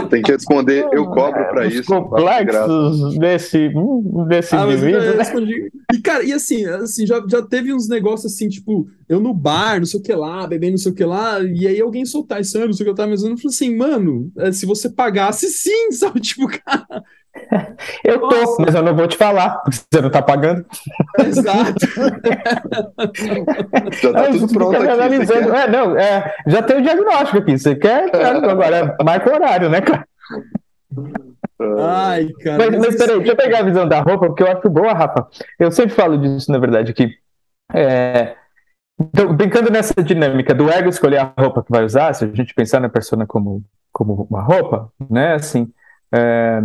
tem, 0.09 0.21
que, 0.21 0.31
responder, 0.31 0.87
eu 0.91 1.05
cobro 1.05 1.43
para 1.49 1.67
isso. 1.67 1.83
complexos 1.85 3.17
desse, 3.17 3.71
hum, 3.75 4.25
desse 4.27 4.55
ah, 4.55 4.65
indivíduo. 4.65 5.01
Né? 5.01 5.69
E, 5.93 5.99
cara, 5.99 6.23
e 6.23 6.33
assim, 6.33 6.65
assim 6.65 7.05
já, 7.05 7.23
já 7.27 7.41
teve 7.41 7.73
uns 7.73 7.87
negócios 7.87 8.33
assim, 8.33 8.47
tipo, 8.47 8.87
eu 9.07 9.19
no 9.19 9.33
bar, 9.33 9.79
não 9.79 9.85
sei 9.85 9.99
o 9.99 10.03
que 10.03 10.13
lá, 10.13 10.45
bebendo 10.47 10.71
não 10.71 10.77
sei 10.77 10.91
o 10.91 10.95
que 10.95 11.03
lá, 11.03 11.39
e 11.41 11.67
aí 11.67 11.79
alguém 11.81 12.05
soltar 12.05 12.41
isso, 12.41 12.57
não 12.59 12.73
sei 12.73 12.83
o 12.83 12.85
que 12.85 12.91
eu 12.91 12.95
tava 12.95 13.09
mesmo, 13.09 13.29
eu 13.29 13.37
falei 13.37 13.55
assim, 13.55 13.75
mano, 13.75 14.31
é, 14.37 14.51
se 14.51 14.65
você 14.65 14.89
pagasse, 14.89 15.47
sim, 15.51 15.91
sabe? 15.91 16.19
Tipo, 16.19 16.47
cara. 16.63 17.03
Eu 18.03 18.19
tô, 18.19 18.35
Nossa. 18.35 18.61
mas 18.61 18.75
eu 18.75 18.83
não 18.83 18.95
vou 18.95 19.07
te 19.07 19.15
falar, 19.15 19.59
porque 19.59 19.79
você 19.91 20.01
não 20.01 20.09
tá 20.09 20.21
pagando. 20.21 20.65
Exato. 21.19 21.79
já 24.01 24.13
tá 24.13 24.29
tudo 24.29 24.53
pronto 24.53 24.75
aqui. 24.75 24.87
Analisando. 24.87 25.55
É, 25.55 25.69
não, 25.69 25.97
é, 25.97 26.35
já 26.47 26.61
tem 26.61 26.77
o 26.77 26.81
diagnóstico 26.81 27.37
aqui. 27.37 27.57
Você 27.57 27.75
quer? 27.75 28.13
Agora 28.15 28.95
marca 29.03 29.29
o 29.29 29.33
horário, 29.33 29.69
né, 29.69 29.81
cara? 29.81 30.05
Ai, 31.79 32.29
cara. 32.43 32.57
Mas, 32.57 32.77
mas 32.77 32.95
peraí, 32.95 33.17
deixa 33.17 33.31
eu 33.31 33.37
pegar 33.37 33.59
a 33.59 33.63
visão 33.63 33.87
da 33.87 34.01
roupa, 34.01 34.27
porque 34.27 34.43
eu 34.43 34.51
acho 34.51 34.69
boa, 34.69 34.93
Rafa. 34.93 35.27
Eu 35.59 35.71
sempre 35.71 35.95
falo 35.95 36.17
disso, 36.17 36.51
na 36.51 36.57
verdade, 36.57 36.93
que. 36.93 37.09
É, 37.73 38.35
então, 38.99 39.33
brincando 39.33 39.71
nessa 39.71 39.93
dinâmica 40.03 40.53
do 40.53 40.69
ego 40.69 40.89
escolher 40.89 41.19
a 41.19 41.33
roupa 41.37 41.63
que 41.63 41.71
vai 41.71 41.85
usar, 41.85 42.13
se 42.13 42.25
a 42.25 42.27
gente 42.27 42.53
pensar 42.53 42.81
na 42.81 42.89
persona 42.89 43.25
como, 43.25 43.63
como 43.93 44.27
uma 44.29 44.41
roupa, 44.41 44.91
né, 45.09 45.35
assim, 45.35 45.71
é, 46.13 46.61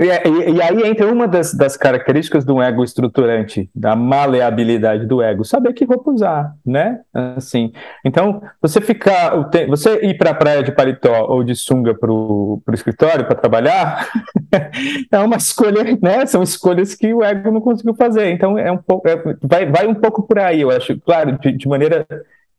e, 0.00 0.04
e, 0.04 0.50
e, 0.54 0.62
aí 0.62 0.88
entra 0.88 1.06
uma 1.06 1.28
das, 1.28 1.52
das, 1.52 1.76
características 1.76 2.44
do 2.44 2.60
ego 2.62 2.82
estruturante, 2.82 3.70
da 3.74 3.94
maleabilidade 3.94 5.06
do 5.06 5.20
ego, 5.20 5.44
saber 5.44 5.74
que 5.74 5.84
roupa 5.84 6.10
usar, 6.10 6.54
né? 6.64 7.00
Assim, 7.12 7.72
então, 8.04 8.42
você 8.60 8.80
ficar, 8.80 9.50
você 9.68 10.00
ir 10.04 10.16
para 10.16 10.30
a 10.30 10.34
praia 10.34 10.62
de 10.62 10.72
paletó 10.72 11.26
ou 11.28 11.44
de 11.44 11.54
sunga 11.54 11.94
para 11.94 12.10
o 12.10 12.62
escritório 12.72 13.26
para 13.26 13.36
trabalhar, 13.36 14.08
é 15.12 15.18
uma 15.18 15.36
escolha, 15.36 15.84
né? 16.02 16.24
São 16.26 16.42
escolhas 16.42 16.94
que 16.94 17.12
o 17.12 17.22
ego 17.22 17.50
não 17.50 17.60
conseguiu 17.60 17.94
fazer. 17.94 18.30
Então, 18.30 18.58
é 18.58 18.72
um 18.72 18.78
pouco, 18.78 19.06
é, 19.06 19.16
vai, 19.42 19.66
vai 19.66 19.86
um 19.86 19.94
pouco 19.94 20.22
por 20.22 20.38
aí, 20.38 20.62
eu 20.62 20.70
acho, 20.70 20.98
claro, 21.00 21.38
de, 21.38 21.52
de 21.52 21.68
maneira 21.68 22.06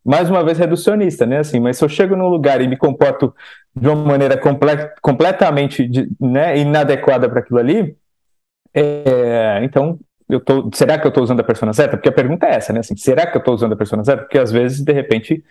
mais 0.04 0.30
uma 0.30 0.43
vez 0.43 0.58
reducionista, 0.58 1.26
né? 1.26 1.39
Assim, 1.39 1.60
mas 1.60 1.78
se 1.78 1.86
eu 1.86 1.89
chego 1.89 2.16
num 2.16 2.28
lugar 2.28 2.62
e 2.62 2.68
me 2.68 2.78
comporto 2.78 3.34
de 3.76 3.88
uma 3.88 4.04
maneira 4.04 4.38
comple 4.38 4.89
completamente 5.01 5.89
né, 6.20 6.58
inadequada 6.58 7.30
para 7.30 7.39
aquilo 7.39 7.60
ali, 7.60 7.95
é, 8.74 9.60
então 9.64 9.99
eu 10.30 10.39
tô, 10.39 10.70
será 10.74 10.97
que 10.97 11.06
eu 11.06 11.10
estou 11.10 11.24
usando 11.24 11.39
a 11.39 11.43
persona 11.43 11.74
certa? 11.74 11.97
Porque 11.97 12.10
a 12.10 12.14
pergunta 12.14 12.45
é 12.45 12.56
essa, 12.56 12.74
né? 12.74 12.80
Assim, 12.80 12.95
será 12.95 13.28
que 13.28 13.38
eu 13.38 13.39
estou 13.39 13.54
usando 13.54 13.74
a 13.74 13.78
persona 13.78 14.04
certa? 14.04 14.24
Porque 14.24 14.39
às 14.39 14.51
vezes, 14.51 14.82
de 14.82 14.91
repente, 14.91 15.43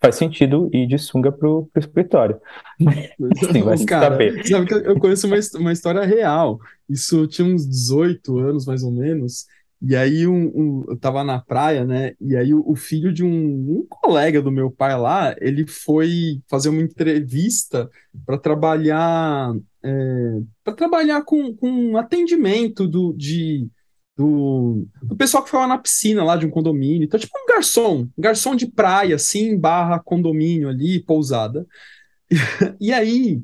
faz 0.00 0.16
sentido 0.16 0.68
ir 0.72 0.86
de 0.86 0.98
sunga 0.98 1.30
pro, 1.30 1.68
pro 1.72 1.80
escritório. 1.80 2.40
Sim, 3.52 3.62
vai 3.62 3.78
Cara, 3.86 4.10
saber. 4.10 4.46
Sabe 4.46 4.66
que 4.66 4.74
eu 4.74 4.98
conheço 4.98 5.26
uma, 5.26 5.36
uma 5.56 5.72
história 5.72 6.04
real. 6.04 6.58
Isso 6.88 7.26
tinha 7.26 7.46
uns 7.46 7.66
18 7.68 8.38
anos, 8.38 8.66
mais 8.66 8.82
ou 8.82 8.90
menos. 8.90 9.46
E 9.84 9.96
aí 9.96 10.26
um, 10.28 10.46
um, 10.54 10.84
eu 10.88 10.96
tava 10.96 11.24
na 11.24 11.40
praia, 11.40 11.84
né? 11.84 12.14
E 12.20 12.36
aí 12.36 12.54
o, 12.54 12.62
o 12.64 12.76
filho 12.76 13.12
de 13.12 13.24
um, 13.24 13.28
um, 13.28 13.86
colega 13.88 14.40
do 14.40 14.52
meu 14.52 14.70
pai 14.70 14.96
lá, 14.96 15.34
ele 15.40 15.66
foi 15.66 16.40
fazer 16.48 16.68
uma 16.68 16.80
entrevista 16.80 17.90
para 18.24 18.38
trabalhar 18.38 19.52
é, 19.82 20.40
para 20.62 20.74
trabalhar 20.74 21.22
com, 21.22 21.54
com 21.56 21.96
atendimento 21.96 22.86
do, 22.86 23.12
de, 23.12 23.68
do, 24.16 24.86
do 25.02 25.16
pessoal 25.16 25.42
que 25.42 25.48
ficava 25.48 25.66
na 25.66 25.78
piscina 25.78 26.22
lá 26.22 26.36
de 26.36 26.46
um 26.46 26.50
condomínio. 26.50 27.04
Então, 27.04 27.18
tipo 27.18 27.36
um 27.36 27.46
garçom, 27.46 28.08
garçom 28.16 28.54
de 28.54 28.66
praia, 28.66 29.16
assim, 29.16 29.58
barra 29.58 29.98
condomínio 29.98 30.68
ali, 30.68 31.02
pousada. 31.02 31.66
E, 32.80 32.92
aí, 32.92 33.42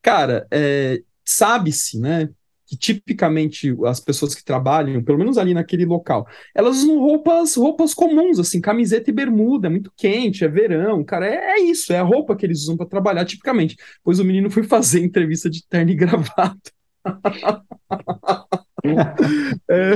cara, 0.00 0.46
é, 0.50 1.02
sabe-se, 1.24 1.98
né? 1.98 2.30
Que 2.74 2.78
tipicamente 2.78 3.74
as 3.86 4.00
pessoas 4.00 4.34
que 4.34 4.44
trabalham, 4.44 5.02
pelo 5.02 5.18
menos 5.18 5.38
ali 5.38 5.54
naquele 5.54 5.84
local, 5.84 6.26
elas 6.54 6.78
usam 6.78 6.98
roupas, 6.98 7.54
roupas 7.54 7.94
comuns, 7.94 8.38
assim, 8.38 8.60
camiseta 8.60 9.10
e 9.10 9.12
bermuda, 9.12 9.68
é 9.68 9.70
muito 9.70 9.92
quente, 9.96 10.44
é 10.44 10.48
verão, 10.48 11.04
cara, 11.04 11.26
é, 11.26 11.52
é 11.52 11.60
isso, 11.60 11.92
é 11.92 11.98
a 11.98 12.02
roupa 12.02 12.36
que 12.36 12.44
eles 12.44 12.62
usam 12.62 12.76
para 12.76 12.86
trabalhar 12.86 13.24
tipicamente. 13.24 13.76
Pois 14.02 14.18
o 14.18 14.24
menino 14.24 14.50
foi 14.50 14.62
fazer 14.64 15.04
entrevista 15.04 15.48
de 15.48 15.66
terno 15.66 15.90
e 15.90 15.94
gravata. 15.94 16.72
é, 19.68 19.92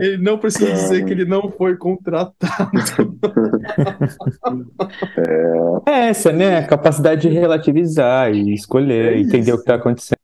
ele 0.00 0.22
não 0.22 0.38
precisa 0.38 0.72
dizer 0.72 1.04
que 1.04 1.12
ele 1.12 1.26
não 1.26 1.50
foi 1.50 1.76
contratado. 1.76 2.70
é 5.86 6.08
essa, 6.08 6.32
né? 6.32 6.58
A 6.58 6.66
capacidade 6.66 7.28
de 7.28 7.30
relativizar 7.34 8.32
e 8.32 8.54
escolher, 8.54 9.14
é 9.14 9.18
entender 9.18 9.52
o 9.52 9.56
que 9.56 9.62
está 9.62 9.74
acontecendo. 9.74 10.16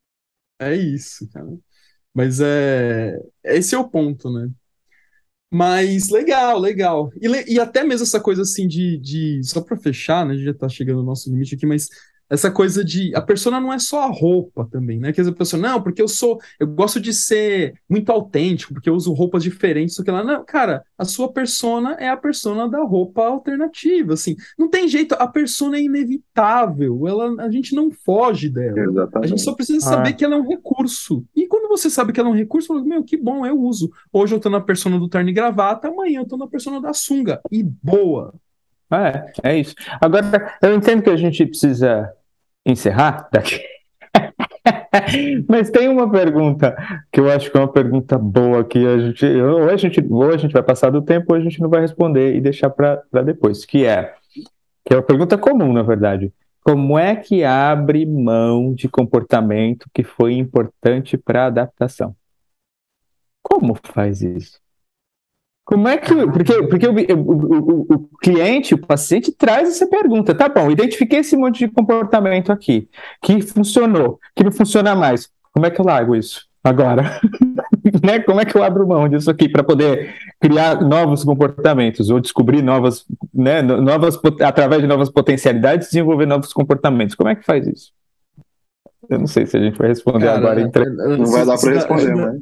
É 0.59 0.75
isso, 0.75 1.29
cara. 1.31 1.47
Mas 2.13 2.39
é 2.41 3.19
esse 3.43 3.75
é 3.75 3.77
o 3.77 3.87
ponto, 3.89 4.31
né? 4.31 4.49
Mas 5.51 6.09
legal, 6.09 6.59
legal. 6.59 7.11
E, 7.21 7.53
e, 7.55 7.59
até 7.59 7.83
mesmo 7.83 8.03
essa 8.03 8.19
coisa 8.19 8.41
assim 8.41 8.67
de. 8.67 8.97
de 8.97 9.41
só 9.43 9.61
para 9.61 9.77
fechar, 9.77 10.25
né? 10.25 10.33
A 10.33 10.35
gente 10.35 10.45
já 10.45 10.53
tá 10.53 10.67
chegando 10.67 10.97
no 10.97 11.03
nosso 11.05 11.29
limite 11.29 11.55
aqui, 11.55 11.65
mas 11.65 11.89
essa 12.33 12.49
coisa 12.49 12.83
de 12.83 13.15
a 13.15 13.21
persona 13.21 13.61
não 13.61 13.71
é 13.71 13.77
só 13.77 14.01
a 14.01 14.11
roupa 14.11 14.67
também, 14.71 14.99
né? 14.99 15.13
Que 15.13 15.21
a 15.21 15.31
pessoa, 15.31 15.61
não, 15.61 15.79
porque 15.79 16.01
eu 16.01 16.07
sou, 16.07 16.39
eu 16.59 16.65
gosto 16.65 16.99
de 16.99 17.13
ser 17.13 17.75
muito 17.87 18.11
autêntico, 18.11 18.73
porque 18.73 18.89
eu 18.89 18.95
uso 18.95 19.13
roupas 19.13 19.43
diferentes, 19.43 19.95
do 19.95 20.03
que 20.03 20.09
lá. 20.09 20.23
Não, 20.23 20.43
cara, 20.43 20.83
a 20.97 21.05
sua 21.05 21.31
persona 21.31 21.93
é 21.99 22.09
a 22.09 22.17
persona 22.17 22.67
da 22.67 22.81
roupa 22.81 23.23
alternativa, 23.23 24.13
assim. 24.13 24.35
Não 24.57 24.67
tem 24.67 24.87
jeito, 24.87 25.13
a 25.13 25.27
persona 25.27 25.77
é 25.77 25.83
inevitável, 25.83 27.07
ela, 27.07 27.43
a 27.43 27.51
gente 27.51 27.75
não 27.75 27.91
foge 27.91 28.49
dela. 28.49 28.79
Exatamente. 28.79 29.25
A 29.25 29.27
gente 29.27 29.41
só 29.41 29.53
precisa 29.53 29.81
saber 29.81 30.09
ah. 30.09 30.13
que 30.13 30.25
ela 30.25 30.33
é 30.33 30.39
um 30.39 30.47
recurso. 30.47 31.23
E 31.35 31.45
quando 31.45 31.69
você 31.69 31.87
sabe 31.87 32.11
que 32.11 32.19
ela 32.19 32.29
é 32.29 32.31
um 32.31 32.35
recurso, 32.35 32.67
você 32.67 32.73
fala, 32.73 32.83
meu, 32.83 33.03
que 33.03 33.15
bom, 33.15 33.45
eu 33.45 33.59
uso. 33.59 33.91
Hoje 34.11 34.33
eu 34.33 34.39
tô 34.39 34.49
na 34.49 34.59
persona 34.59 34.97
do 34.97 35.07
terno 35.07 35.29
e 35.29 35.33
gravata, 35.33 35.87
amanhã 35.87 36.21
eu 36.21 36.27
tô 36.27 36.35
na 36.35 36.47
persona 36.47 36.81
da 36.81 36.93
sunga. 36.93 37.39
E 37.51 37.61
boa. 37.61 38.33
É, 38.91 39.51
é 39.51 39.59
isso. 39.59 39.75
Agora, 40.01 40.57
eu 40.63 40.73
entendo 40.73 41.03
que 41.03 41.09
a 41.11 41.15
gente 41.15 41.45
precisa 41.45 42.11
encerrar 42.65 43.29
daqui. 43.31 43.59
Mas 45.49 45.69
tem 45.69 45.89
uma 45.89 46.09
pergunta 46.09 46.75
que 47.11 47.19
eu 47.19 47.29
acho 47.29 47.51
que 47.51 47.57
é 47.57 47.59
uma 47.59 47.71
pergunta 47.71 48.17
boa 48.17 48.63
que 48.63 48.85
a 48.85 48.97
gente 48.99 49.25
ou 49.25 49.69
a 49.69 49.75
gente 49.75 50.05
ou 50.09 50.31
a 50.31 50.37
gente 50.37 50.53
vai 50.53 50.63
passar 50.63 50.89
do 50.89 51.01
tempo 51.01 51.27
ou 51.29 51.35
a 51.35 51.41
gente 51.41 51.59
não 51.61 51.69
vai 51.69 51.81
responder 51.81 52.35
e 52.35 52.41
deixar 52.41 52.69
para 52.69 53.03
depois, 53.23 53.65
que 53.65 53.85
é 53.85 54.13
que 54.85 54.93
é 54.93 54.97
uma 54.97 55.03
pergunta 55.03 55.37
comum, 55.37 55.71
na 55.71 55.81
verdade. 55.81 56.33
Como 56.61 56.97
é 56.97 57.15
que 57.15 57.43
abre 57.43 58.05
mão 58.05 58.73
de 58.73 58.87
comportamento 58.87 59.89
que 59.93 60.03
foi 60.03 60.33
importante 60.33 61.17
para 61.17 61.43
a 61.43 61.47
adaptação? 61.47 62.15
Como 63.41 63.77
faz 63.83 64.21
isso? 64.21 64.62
Como 65.65 65.87
é 65.87 65.97
que. 65.97 66.13
Porque, 66.13 66.63
porque 66.63 66.87
o, 66.87 67.15
o, 67.15 67.31
o, 67.31 67.81
o, 67.93 68.09
cliente, 68.21 68.73
o 68.73 68.77
paciente, 68.77 69.31
traz 69.31 69.69
essa 69.69 69.87
pergunta. 69.87 70.35
Tá 70.35 70.49
bom, 70.49 70.69
identifiquei 70.69 71.19
esse 71.19 71.37
monte 71.37 71.59
de 71.59 71.71
comportamento 71.71 72.51
aqui, 72.51 72.89
que 73.21 73.41
funcionou, 73.41 74.19
que 74.35 74.43
não 74.43 74.51
funciona 74.51 74.93
mais. 74.93 75.29
Como 75.53 75.65
é 75.65 75.71
que 75.71 75.79
eu 75.79 75.85
largo 75.85 76.15
isso 76.15 76.45
agora? 76.63 77.21
né? 78.03 78.19
Como 78.19 78.41
é 78.41 78.45
que 78.45 78.57
eu 78.57 78.63
abro 78.63 78.87
mão 78.87 79.07
disso 79.07 79.31
aqui 79.31 79.47
para 79.47 79.63
poder 79.63 80.13
criar 80.39 80.81
novos 80.81 81.23
comportamentos 81.23 82.09
ou 82.09 82.19
descobrir 82.19 82.61
novas, 82.61 83.05
né, 83.33 83.61
novas, 83.61 84.19
através 84.41 84.81
de 84.81 84.87
novas 84.87 85.09
potencialidades, 85.09 85.87
desenvolver 85.87 86.25
novos 86.25 86.51
comportamentos? 86.51 87.15
Como 87.15 87.29
é 87.29 87.35
que 87.35 87.45
faz 87.45 87.65
isso? 87.67 87.91
Eu 89.09 89.19
não 89.19 89.27
sei 89.27 89.45
se 89.45 89.55
a 89.55 89.61
gente 89.61 89.77
vai 89.77 89.89
responder 89.89 90.25
Cara, 90.25 90.37
agora. 90.37 90.61
Entre... 90.61 90.89
Não 90.89 91.25
vai 91.25 91.45
dar 91.45 91.57
para 91.57 91.73
responder, 91.73 92.15
né? 92.15 92.39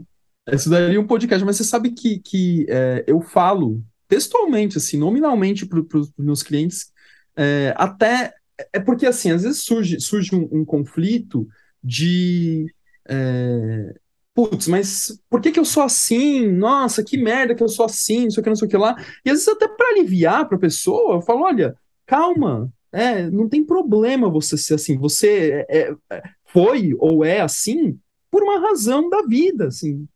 Isso 0.51 0.69
daria 0.69 0.99
um 0.99 1.07
podcast, 1.07 1.43
mas 1.45 1.57
você 1.57 1.63
sabe 1.63 1.91
que, 1.91 2.19
que 2.19 2.65
é, 2.69 3.03
eu 3.07 3.21
falo 3.21 3.81
textualmente, 4.07 4.77
assim, 4.77 4.97
nominalmente 4.97 5.65
para 5.65 5.79
os 5.79 6.11
meus 6.17 6.43
clientes, 6.43 6.91
é, 7.35 7.73
até. 7.77 8.33
É 8.73 8.79
porque, 8.79 9.07
assim, 9.07 9.31
às 9.31 9.43
vezes 9.43 9.63
surge, 9.63 9.99
surge 9.99 10.35
um, 10.35 10.47
um 10.51 10.65
conflito 10.65 11.47
de. 11.83 12.65
É, 13.07 13.93
Putz, 14.33 14.67
mas 14.67 15.19
por 15.29 15.41
que, 15.41 15.51
que 15.51 15.59
eu 15.59 15.65
sou 15.65 15.83
assim? 15.83 16.47
Nossa, 16.47 17.03
que 17.03 17.17
merda 17.17 17.53
que 17.53 17.61
eu 17.61 17.67
sou 17.67 17.85
assim, 17.85 18.23
não 18.23 18.31
sei 18.31 18.39
o 18.39 18.43
que, 18.43 18.49
não 18.49 18.55
sei 18.55 18.67
o 18.67 18.71
que 18.71 18.77
lá. 18.77 18.95
E 19.25 19.29
às 19.29 19.39
vezes, 19.39 19.47
até 19.49 19.67
para 19.67 19.89
aliviar 19.89 20.47
para 20.47 20.57
a 20.57 20.59
pessoa, 20.59 21.15
eu 21.15 21.21
falo: 21.21 21.43
olha, 21.43 21.75
calma, 22.05 22.71
é, 22.91 23.29
não 23.29 23.49
tem 23.49 23.63
problema 23.65 24.29
você 24.29 24.57
ser 24.57 24.75
assim. 24.75 24.97
Você 24.97 25.65
é, 25.69 25.93
é, 26.09 26.23
foi 26.45 26.95
ou 26.97 27.25
é 27.25 27.41
assim 27.41 27.99
por 28.31 28.43
uma 28.43 28.61
razão 28.61 29.09
da 29.09 29.23
vida, 29.23 29.67
assim, 29.67 30.07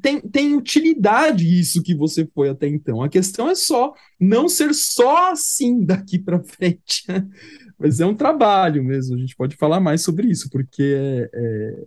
tem, 0.00 0.20
tem 0.20 0.54
utilidade 0.54 1.44
isso 1.44 1.82
que 1.82 1.92
você 1.92 2.24
foi 2.32 2.48
até 2.48 2.68
então. 2.68 3.02
A 3.02 3.08
questão 3.08 3.50
é 3.50 3.54
só 3.56 3.92
não 4.18 4.48
ser 4.48 4.72
só 4.72 5.32
assim 5.32 5.84
daqui 5.84 6.20
para 6.20 6.38
frente. 6.44 7.04
Mas 7.76 7.98
é 7.98 8.06
um 8.06 8.14
trabalho 8.14 8.82
mesmo. 8.82 9.16
A 9.16 9.18
gente 9.18 9.34
pode 9.36 9.56
falar 9.56 9.80
mais 9.80 10.02
sobre 10.02 10.28
isso, 10.28 10.48
porque 10.50 10.94
é, 10.96 11.30
é 11.34 11.86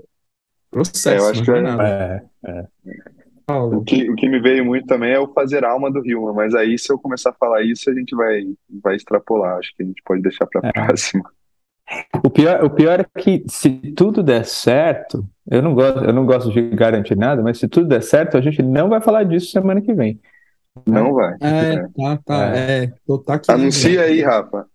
processo. 0.70 1.10
É, 1.10 1.18
eu 1.18 1.30
acho 1.30 1.44
que 1.44 1.52
é, 1.52 2.22
é, 2.46 2.50
é. 2.52 2.68
O 3.48 3.82
que, 3.84 4.12
o 4.12 4.16
que 4.16 4.30
me 4.30 4.40
veio 4.40 4.64
muito 4.64 4.86
também 4.86 5.14
é 5.14 5.20
o 5.20 5.34
fazer 5.34 5.66
alma 5.66 5.92
do 5.92 6.02
Rio, 6.02 6.32
mas 6.36 6.54
aí 6.54 6.78
se 6.78 6.94
eu 6.94 7.00
começar 7.00 7.32
a 7.32 7.34
falar 7.34 7.64
isso, 7.64 7.90
a 7.90 7.94
gente 7.96 8.16
vai, 8.16 8.44
vai 8.84 8.96
extrapolar. 8.96 9.58
Acho 9.58 9.76
que 9.76 9.82
a 9.82 9.86
gente 9.86 10.04
pode 10.04 10.22
deixar 10.22 10.46
para 10.46 10.62
a 10.64 10.68
é. 10.68 10.72
próxima. 10.72 11.32
O 12.24 12.30
pior, 12.30 12.64
o 12.64 12.70
pior 12.70 13.00
é 13.00 13.20
que 13.20 13.44
se 13.48 13.70
tudo 13.96 14.22
der 14.22 14.46
certo, 14.46 15.26
eu 15.50 15.62
não 15.62 15.74
gosto, 15.74 16.04
eu 16.04 16.14
não 16.14 16.26
gosto 16.26 16.52
de 16.52 16.62
garantir 16.70 17.16
nada, 17.16 17.42
mas 17.42 17.58
se 17.58 17.68
tudo 17.68 17.88
der 17.88 18.04
certo, 18.04 18.38
a 18.38 18.42
gente 18.42 18.62
não 18.62 18.90
vai 18.90 19.02
falar 19.02 19.24
disso 19.24 19.52
semana 19.52 19.82
que 19.82 19.94
vem. 19.94 20.20
Não 20.86 21.14
vai. 21.14 21.36
É, 21.42 21.78
tá, 21.78 22.20
tá. 22.24 22.56
É. 22.56 22.84
é 22.84 22.92
tá 23.26 23.34
aqui, 23.34 23.52
Anuncia 23.52 24.02
aí, 24.02 24.22
Rafa. 24.22 24.66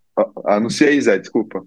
Anuncia 0.45 0.87
aí, 0.87 0.99
Zé, 1.01 1.17
desculpa. 1.17 1.63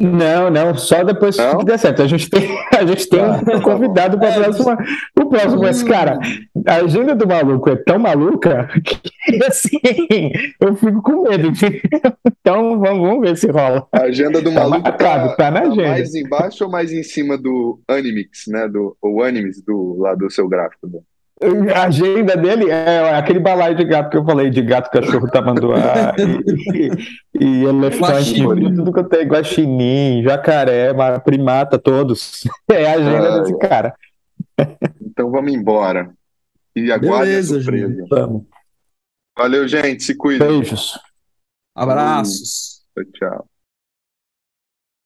Não, 0.00 0.50
não, 0.50 0.74
só 0.74 1.04
depois 1.04 1.36
não? 1.36 1.58
que 1.58 1.64
der 1.64 1.78
certo. 1.78 2.02
A 2.02 2.06
gente 2.06 2.28
tem, 2.28 2.58
a 2.76 2.84
gente 2.84 3.08
tem 3.08 3.20
ah, 3.20 3.40
um 3.54 3.60
convidado 3.60 4.18
para 4.18 4.28
é, 4.28 4.42
próxima, 4.42 4.78
o 5.18 5.26
próximo. 5.26 5.62
Mas, 5.62 5.82
cara, 5.82 6.18
a 6.66 6.76
agenda 6.76 7.14
do 7.14 7.26
maluco 7.26 7.70
é 7.70 7.76
tão 7.76 7.98
maluca 7.98 8.68
que, 8.84 9.00
assim, 9.46 9.78
eu 10.60 10.74
fico 10.74 11.02
com 11.02 11.28
medo. 11.28 11.50
Então, 12.46 12.78
vamos, 12.78 13.08
vamos 13.08 13.20
ver 13.22 13.36
se 13.38 13.50
rola. 13.50 13.86
A 13.90 14.02
agenda 14.02 14.42
do 14.42 14.52
tá 14.52 14.60
maluco 14.60 14.82
tá, 14.82 14.92
tá, 14.92 15.28
tá 15.30 15.50
na 15.50 15.62
tá 15.62 15.68
agenda. 15.68 15.88
mais 15.88 16.14
embaixo 16.14 16.64
ou 16.64 16.70
mais 16.70 16.92
em 16.92 17.02
cima 17.02 17.38
do 17.38 17.80
Animix, 17.88 18.46
né? 18.48 18.68
Do, 18.68 18.94
o 19.00 19.22
Animix 19.22 19.62
do, 19.62 19.96
lá 19.98 20.14
do 20.14 20.30
seu 20.30 20.46
gráfico. 20.46 20.86
Né? 20.86 21.00
A 21.74 21.84
agenda 21.86 22.36
dele 22.36 22.70
é 22.70 23.16
aquele 23.16 23.40
balaio 23.40 23.76
de 23.76 23.84
gato 23.84 24.08
que 24.08 24.16
eu 24.16 24.24
falei, 24.24 24.50
de 24.50 24.62
gato, 24.62 24.90
cachorro, 24.90 25.28
tamanduá 25.28 26.14
e, 26.16 26.88
e, 27.40 27.44
e 27.44 27.64
elefante, 27.66 28.40
tudo 28.40 28.92
que 28.92 29.00
eu 29.00 29.04
tenho, 29.04 29.28
guaxinim, 29.28 30.22
jacaré, 30.22 30.92
primata, 31.24 31.78
todos. 31.78 32.44
É 32.70 32.86
a 32.86 32.92
agenda 32.94 33.34
ah, 33.34 33.38
desse 33.40 33.58
cara. 33.58 33.94
Então 35.00 35.30
vamos 35.30 35.52
embora. 35.52 36.12
E 36.74 36.90
aguarde 36.90 37.30
Beleza, 37.30 37.56
a 37.56 37.62
surpresa. 37.62 37.94
Gente. 37.94 38.08
Vamos. 38.08 38.44
Valeu, 39.36 39.68
gente. 39.68 40.02
Se 40.02 40.16
cuida. 40.16 40.46
Beijos. 40.46 40.98
Abraços. 41.74 42.82
Tchau, 42.94 43.04
tchau. 43.12 43.48